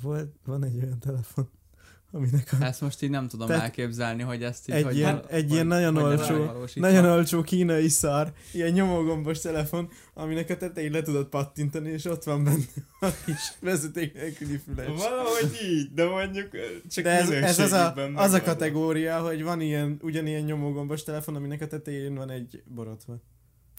volt, 0.00 0.34
van 0.44 0.64
egy 0.64 0.76
olyan 0.76 0.98
telefon, 0.98 1.50
aminek 2.12 2.56
a, 2.60 2.64
Ezt 2.64 2.80
most 2.80 3.02
így 3.02 3.10
nem 3.10 3.28
tudom 3.28 3.46
Tehát 3.46 3.62
elképzelni, 3.62 4.22
hogy 4.22 4.42
ezt 4.42 4.68
így 4.68 4.74
egy 4.74 4.84
hogy 4.84 4.96
ilyen, 4.96 5.14
van- 5.14 5.26
egy 5.28 5.50
ilyen 5.50 5.66
nagyon 5.66 5.96
olcsó, 5.96 6.50
nagyon 6.74 7.04
olcsó 7.04 7.42
kínai 7.42 7.88
szar, 7.88 8.32
ilyen 8.52 8.72
nyomógombos 8.72 9.38
telefon, 9.40 9.90
aminek 10.14 10.50
a 10.50 10.56
tetején 10.56 10.90
le 10.90 11.02
tudod 11.02 11.26
pattintani, 11.26 11.90
és 11.90 12.04
ott 12.04 12.24
van 12.24 12.44
benne 12.44 12.64
a 13.00 13.08
kis 13.24 13.52
vezeték 13.60 14.14
nélküli 14.14 14.56
füles. 14.56 14.86
Valahogy 14.86 15.58
így, 15.62 15.92
de 15.94 16.04
mondjuk 16.04 16.48
csak 16.90 17.04
De 17.04 17.10
ez, 17.10 17.30
ez 17.30 17.58
az, 17.58 17.72
a, 17.72 17.94
az 18.14 18.32
a 18.32 18.42
kategória, 18.42 19.20
hogy 19.20 19.42
van 19.42 19.60
ilyen, 19.60 19.98
ugyanilyen 20.02 20.42
nyomógombos 20.42 21.02
telefon, 21.02 21.36
aminek 21.36 21.60
a 21.60 21.66
tetején 21.66 22.14
van 22.14 22.30
egy 22.30 22.62
borotva. 22.66 23.20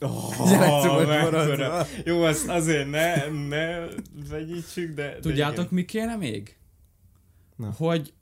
Oh. 0.01 0.51
Jó, 2.05 2.23
azt 2.23 2.47
azért 2.47 2.89
ne, 2.89 3.27
ne 3.27 3.87
vegyítsük, 4.29 4.93
de... 4.93 5.07
de 5.07 5.19
Tudjátok, 5.19 5.57
igen. 5.57 5.73
mi 5.73 5.85
kéne 5.85 6.15
még? 6.15 6.57
Na. 7.55 7.73
Hogy, 7.77 8.13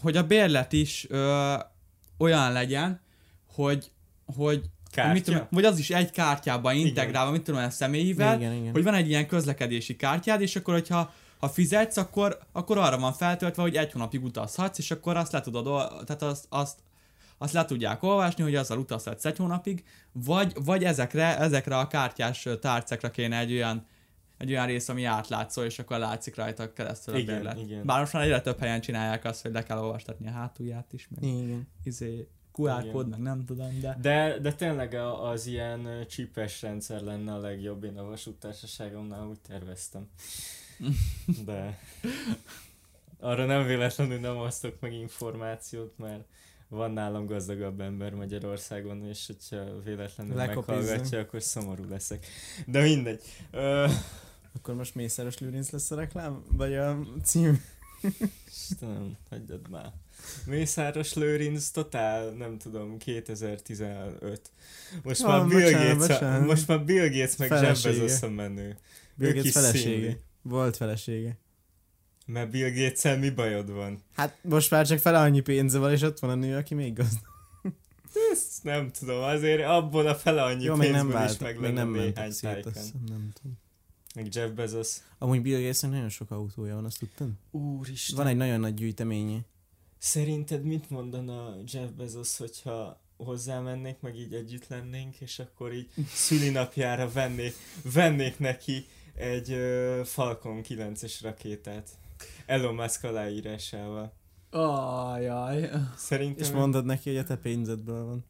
hogy 0.00 0.16
a 0.16 0.26
bérlet 0.26 0.72
is 0.72 1.06
ö, 1.08 1.54
olyan 2.18 2.52
legyen, 2.52 3.00
hogy, 3.54 3.90
hogy 4.36 4.70
Kártya? 4.92 5.12
Mit 5.12 5.24
tudom, 5.24 5.46
vagy 5.50 5.64
az 5.64 5.78
is 5.78 5.90
egy 5.90 6.10
kártyában 6.10 6.74
integrálva, 6.74 7.30
mit 7.30 7.42
tudom, 7.42 7.64
a 7.64 7.70
személyivel, 7.70 8.36
Igen, 8.36 8.52
igen. 8.52 8.72
hogy 8.72 8.82
van 8.82 8.94
egy 8.94 9.08
ilyen 9.08 9.26
közlekedési 9.26 9.96
kártyád, 9.96 10.40
és 10.40 10.56
akkor, 10.56 10.74
hogyha 10.74 11.12
ha 11.38 11.48
fizetsz, 11.48 11.96
akkor, 11.96 12.38
akkor 12.52 12.78
arra 12.78 12.98
van 12.98 13.12
feltöltve, 13.12 13.62
hogy 13.62 13.76
egy 13.76 13.92
hónapig 13.92 14.24
utazhatsz, 14.24 14.78
és 14.78 14.90
akkor 14.90 15.16
azt 15.16 15.32
le 15.32 15.40
tudod, 15.40 15.64
tehát 16.06 16.22
azt, 16.22 16.46
azt, 16.48 16.78
azt 17.38 17.52
le 17.52 17.64
tudják 17.64 18.02
olvasni, 18.02 18.42
hogy 18.42 18.54
azzal 18.54 18.78
utazhatsz 18.78 19.24
egy 19.24 19.36
hónapig, 19.36 19.84
vagy, 20.12 20.52
vagy 20.64 20.84
ezekre, 20.84 21.38
ezekre 21.38 21.78
a 21.78 21.86
kártyás 21.86 22.48
tárcákra 22.60 23.10
kéne 23.10 23.38
egy 23.38 23.52
olyan, 23.52 23.86
egy 24.42 24.50
olyan 24.50 24.66
rész, 24.66 24.88
ami 24.88 25.04
átlátszó, 25.04 25.62
és 25.62 25.78
akkor 25.78 25.98
látszik 25.98 26.36
rajta 26.36 26.72
keresztül 26.72 27.14
a 27.14 27.18
Igen, 27.18 27.34
bérlet. 27.34 27.58
igen. 27.58 27.84
Bár 27.86 28.00
most 28.00 28.12
már 28.12 28.22
egyre 28.22 28.40
több 28.40 28.58
helyen 28.58 28.80
csinálják 28.80 29.24
azt, 29.24 29.42
hogy 29.42 29.52
le 29.52 29.62
kell 29.62 29.78
olvastatni 29.78 30.26
a 30.28 30.30
hátulját 30.30 30.92
is, 30.92 31.08
meg 31.14 31.22
Igen. 31.30 31.68
izé, 31.84 32.28
QR 32.54 32.90
kód, 32.90 33.08
meg 33.08 33.18
nem 33.20 33.44
tudom, 33.44 33.80
de... 33.80 33.96
De, 34.00 34.38
de 34.38 34.52
tényleg 34.52 34.94
a- 34.94 35.28
az 35.30 35.46
ilyen 35.46 36.06
csípes 36.08 36.62
rendszer 36.62 37.00
lenne 37.00 37.32
a 37.32 37.38
legjobb, 37.38 37.84
én 37.84 37.98
a 37.98 38.04
vasúttársaságomnál 38.04 39.26
úgy 39.26 39.40
terveztem. 39.48 40.08
De 41.44 41.78
arra 43.20 43.44
nem 43.46 43.66
véletlenül 43.66 44.18
nem 44.18 44.36
osztok 44.36 44.80
meg 44.80 44.92
információt, 44.92 45.98
mert 45.98 46.24
van 46.68 46.90
nálam 46.90 47.26
gazdagabb 47.26 47.80
ember 47.80 48.14
Magyarországon, 48.14 49.06
és 49.08 49.26
hogyha 49.26 49.82
véletlenül 49.84 50.36
Lekopizza. 50.36 50.72
meghallgatja, 50.80 51.18
akkor 51.18 51.42
szomorú 51.42 51.84
leszek. 51.88 52.26
De 52.66 52.82
mindegy. 52.82 53.22
Ö, 53.50 53.86
Akkor 54.56 54.74
most 54.74 54.94
Mészáros 54.94 55.38
Lőrinc 55.38 55.70
lesz 55.70 55.90
a 55.90 55.94
reklám? 55.96 56.42
Vagy 56.48 56.74
a 56.74 56.98
cím? 57.24 57.62
Istenem, 58.48 59.16
hagyjad 59.30 59.70
már. 59.70 59.92
Mészáros 60.46 61.14
Lőrinc 61.14 61.68
totál, 61.68 62.30
nem 62.30 62.58
tudom, 62.58 62.98
2015. 62.98 64.50
Most 65.02 65.22
Ah, 65.22 65.28
már 65.28 65.46
Bill 65.48 65.60
bocsánat, 65.64 65.96
Gates, 65.98 66.08
bocsánat. 66.08 66.46
most 66.46 66.68
már 66.68 66.84
Bill 66.84 67.08
Gates 67.08 67.36
meg 67.36 67.50
Jeff 67.50 67.58
Felesége. 67.60 68.00
Bezos 68.04 68.22
a 68.22 68.28
menő. 68.30 68.76
Bill 69.14 69.32
Gates 69.32 69.52
felesége. 69.52 69.84
színli. 69.84 70.16
Volt 70.42 70.76
felesége. 70.76 71.36
Mert 72.26 72.50
Bill 72.50 72.70
gates 72.70 73.18
mi 73.18 73.30
bajod 73.30 73.70
van? 73.70 74.02
Hát 74.14 74.38
most 74.42 74.70
már 74.70 74.86
csak 74.86 74.98
fele 74.98 75.18
annyi 75.18 75.40
pénze 75.40 75.78
van, 75.78 75.92
és 75.92 76.02
ott 76.02 76.18
van 76.18 76.30
a 76.30 76.34
nő, 76.34 76.56
aki 76.56 76.74
még 76.74 76.92
gazdag. 76.94 77.30
Ezt 78.32 78.62
nem 78.64 78.90
tudom, 78.90 79.22
azért 79.22 79.62
abból 79.64 80.06
a 80.06 80.14
fele 80.14 80.42
annyi 80.42 80.64
Jó, 80.64 80.74
még 80.74 80.90
nem 80.90 81.00
pénzből 81.08 81.22
is 81.22 81.26
vált, 81.28 81.40
meg 81.40 81.60
lenne 81.60 81.74
nem 81.74 81.90
néhány 81.92 82.32
tájkán. 82.40 82.72
nem 83.06 83.30
tudom. 83.40 83.58
Meg 84.14 84.34
Jeff 84.34 84.50
Bezos. 84.50 84.96
Amúgy 85.18 85.42
Bill 85.42 85.60
Gatesnek 85.60 85.90
nagyon 85.90 86.08
sok 86.08 86.30
autója 86.30 86.74
van, 86.74 86.84
azt 86.84 86.98
tudtad? 86.98 87.30
Úristen. 87.50 88.16
Van 88.16 88.26
egy 88.26 88.36
nagyon 88.36 88.60
nagy 88.60 88.74
gyűjteménye. 88.74 89.38
Szerinted 89.98 90.64
mit 90.64 90.90
mondana 90.90 91.54
Jeff 91.66 91.88
Bezos, 91.90 92.36
hogyha 92.36 93.00
hozzámennék, 93.16 94.00
meg 94.00 94.16
így 94.16 94.34
együtt 94.34 94.66
lennénk, 94.68 95.20
és 95.20 95.38
akkor 95.38 95.72
így 95.72 95.88
szülinapjára 96.14 97.10
vennék, 97.10 97.54
vennék 97.92 98.38
neki 98.38 98.86
egy 99.14 99.50
uh, 99.50 100.04
Falcon 100.04 100.60
9-es 100.68 101.18
rakétát. 101.22 101.88
Elon 102.46 102.74
Musk 102.74 103.04
aláírásával. 103.04 104.12
Ajaj. 104.50 105.70
Szerintem... 105.96 106.44
És 106.44 106.50
mondod 106.50 106.84
neki, 106.84 107.08
hogy 107.08 107.18
a 107.18 107.24
te 107.24 107.36
pénzedből 107.36 108.04
van. 108.04 108.24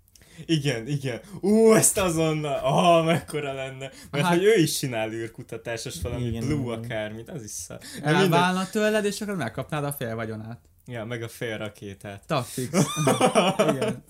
Igen, 0.46 0.86
igen. 0.86 1.20
Ú, 1.40 1.72
ezt 1.74 1.98
azonnal, 1.98 2.58
ah, 2.62 3.04
mekkora 3.04 3.52
lenne. 3.52 3.90
Mert 4.10 4.24
Hát- 4.24 4.34
hogy 4.34 4.44
ő 4.44 4.54
is 4.54 4.78
csinál 4.78 5.12
űrkutatásos 5.12 5.94
valami 6.02 6.24
Igen, 6.26 6.46
Blue 6.46 6.60
igen. 6.76 6.84
akármit, 6.84 7.28
az 7.30 7.42
is 7.42 7.50
szar. 7.50 7.78
Elválna 8.02 8.66
tőled, 8.70 9.04
és 9.04 9.20
akkor 9.20 9.36
megkapnád 9.36 9.84
a 9.84 9.92
fél 9.92 10.14
vagyonát. 10.14 10.60
Ja, 10.86 11.04
meg 11.04 11.22
a 11.22 11.28
fél 11.28 11.58
rakétát. 11.58 12.22
Takfix. 12.26 12.78
Igen. 13.70 14.04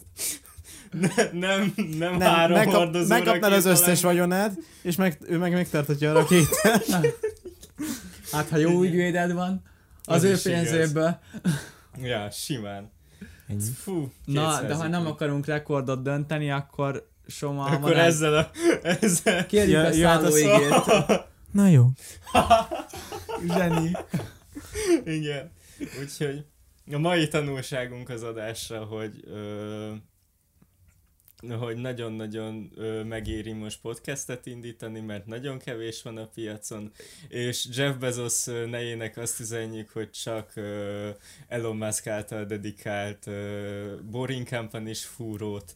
Ne, 0.91 1.09
nem, 1.33 1.75
nem, 1.77 2.17
nem 2.17 2.21
három 2.21 2.57
megkap, 2.57 2.75
hordozó 2.75 3.09
megkapnád 3.09 3.53
az 3.53 3.65
összes 3.65 4.01
lenne. 4.01 4.15
vagyonát, 4.15 4.55
és 4.83 4.97
meg, 4.97 5.19
ő 5.27 5.39
meg 5.39 5.53
megtartatja 5.53 6.11
a 6.11 6.13
rakétát. 6.13 6.85
Hát, 8.33 8.49
ha 8.49 8.57
jó 8.57 8.83
ügyvéded 8.83 9.33
van, 9.33 9.63
az, 10.05 10.15
Az 10.17 10.23
ő 10.23 10.27
igaz. 10.29 10.43
pénzéből. 10.43 11.19
Ja, 12.03 12.31
simán. 12.31 12.91
Ennyi. 13.53 13.71
Fú, 13.77 14.13
Na, 14.25 14.49
200 14.49 14.67
de 14.67 14.75
ha 14.75 14.89
nem 14.89 15.07
akarunk 15.07 15.47
rekordot 15.47 16.03
dönteni, 16.03 16.51
akkor 16.51 17.11
Soma, 17.27 17.65
Akkor 17.65 17.81
van 17.81 17.97
ezzel 17.97 18.35
a... 18.35 18.51
Ezzel... 18.83 19.47
Kérjük 19.47 19.73
Ja, 19.73 19.85
a 19.85 19.93
jöhet 19.93 20.23
a 20.23 20.31
szállóigét. 20.31 21.25
Na 21.53 21.69
jó. 21.69 21.87
Zseni. 23.47 23.91
Igen. 25.17 25.51
Úgyhogy 26.01 26.45
a 26.93 26.99
mai 26.99 27.29
tanulságunk 27.29 28.09
az 28.09 28.23
adásra, 28.23 28.85
hogy 28.85 29.25
ö, 29.27 29.91
hogy 31.51 31.77
nagyon-nagyon 31.77 32.71
megéri 33.07 33.53
most 33.53 33.81
podcastet 33.81 34.47
indítani, 34.47 35.01
mert 35.01 35.27
nagyon 35.27 35.59
kevés 35.59 36.03
van 36.03 36.17
a 36.17 36.27
piacon, 36.27 36.93
és 37.29 37.67
Jeff 37.75 37.97
Bezos 37.97 38.45
nejének 38.45 39.17
azt 39.17 39.41
üzenjük, 39.41 39.91
hogy 39.91 40.11
csak 40.11 40.53
Elon 41.49 41.77
Musk 41.77 42.07
által 42.07 42.45
dedikált 42.45 43.31
Boring 44.11 44.49
company 44.49 44.95
fúrót, 44.95 45.75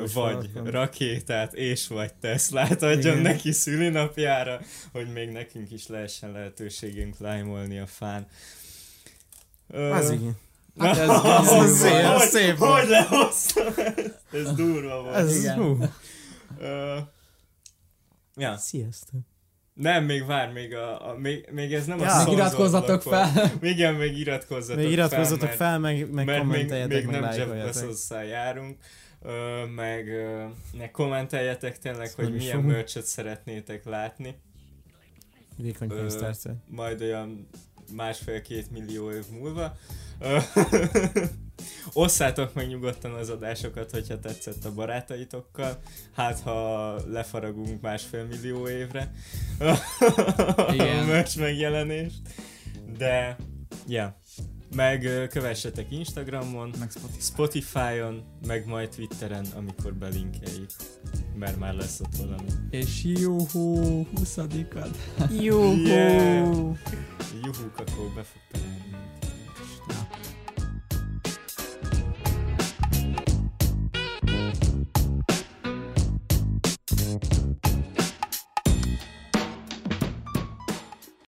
Most 0.00 0.14
vagy 0.14 0.48
Falcon. 0.52 0.70
rakétát, 0.70 1.54
és 1.54 1.86
vagy 1.86 2.14
Teslát 2.14 2.82
adjon 2.82 3.18
Igen. 3.18 3.18
neki 3.18 3.52
szülinapjára, 3.52 4.60
hogy 4.92 5.12
még 5.12 5.28
nekünk 5.28 5.70
is 5.70 5.86
lehessen 5.86 6.32
lehetőségünk 6.32 7.18
lájmolni 7.18 7.78
a 7.78 7.86
fán. 7.86 8.26
Az 9.68 10.10
igen. 10.10 10.36
Hát 10.78 10.96
ez 10.98 11.08
gyönyörű 11.22 11.60
az 11.60 11.78
szép, 11.78 12.04
az 12.04 12.22
szép 12.28 12.56
Hogy 12.56 12.68
volt. 12.68 12.88
lehoztam 12.88 13.66
ezt? 13.76 14.18
Ez 14.32 14.52
durva 14.52 15.02
volt. 15.02 15.14
Ez, 15.14 15.36
Igen. 15.36 15.90
Ö, 16.58 16.96
ja, 18.36 18.56
Sziasztok. 18.56 19.20
nem, 19.74 20.04
még 20.04 20.26
vár, 20.26 20.52
még, 20.52 20.74
a, 20.74 21.08
a, 21.10 21.18
még, 21.18 21.48
még 21.52 21.74
ez 21.74 21.86
nem 21.86 21.98
Ja. 21.98 22.12
a 22.20 22.24
Még 22.24 22.32
iratkozzatok 22.32 23.02
fel. 23.02 23.30
Még 23.60 23.70
igen, 23.70 23.94
még 23.94 24.18
iratkozzatok 24.18 24.82
Még 24.82 24.90
iratkozzatok 24.92 25.40
mert, 25.44 25.56
fel, 25.56 25.78
meg, 25.78 26.10
meg 26.10 26.24
mert 26.26 26.26
még, 26.26 26.38
kommenteljetek, 26.38 26.96
még 27.06 27.06
meg 27.06 27.20
nem 27.20 27.30
Jeff 27.32 28.22
járunk, 28.28 28.76
ö, 29.22 29.64
meg, 29.74 30.08
ö, 30.08 30.44
meg 30.78 30.90
kommenteljetek 30.90 31.78
tényleg, 31.78 32.02
Ezt 32.06 32.14
hogy 32.14 32.34
milyen 32.34 32.60
merchet 32.60 33.04
szeretnétek 33.04 33.84
látni. 33.84 34.40
Vékony 35.56 35.88
pénztárca. 35.88 36.54
majd 36.66 37.02
olyan 37.02 37.48
másfél-két 37.96 38.70
millió 38.70 39.10
év 39.10 39.24
múlva. 39.30 39.76
Osszátok 41.92 42.54
meg 42.54 42.68
nyugodtan 42.68 43.14
az 43.14 43.30
adásokat, 43.30 43.90
hogyha 43.90 44.20
tetszett 44.20 44.64
a 44.64 44.74
barátaitokkal. 44.74 45.78
Hát, 46.14 46.40
ha 46.40 46.94
lefaragunk 47.06 47.80
másfél 47.80 48.24
millió 48.24 48.68
évre 48.68 49.12
Igen. 50.72 50.98
a 50.98 51.04
merch 51.04 51.38
megjelenést. 51.38 52.20
De, 52.98 53.36
ja. 53.86 54.20
Meg 54.74 55.28
kövessetek 55.30 55.92
Instagramon, 55.92 56.72
Meg 56.78 56.90
Spotify. 56.90 57.20
Spotify-on, 57.20 58.22
meg 58.46 58.66
majd 58.66 58.88
Twitteren, 58.88 59.46
amikor 59.56 59.94
belinkeljük. 59.94 60.70
Mert 61.34 61.58
már 61.58 61.74
lesz 61.74 62.00
ott 62.00 62.16
valami. 62.16 62.48
És 62.70 63.04
juhú, 63.04 64.06
20 64.16 64.38
Juhú! 65.40 65.86
Yeah. 65.86 66.76
Juhú, 67.42 67.70
kakó 67.76 68.12
be 68.14 68.22
fog 68.22 68.42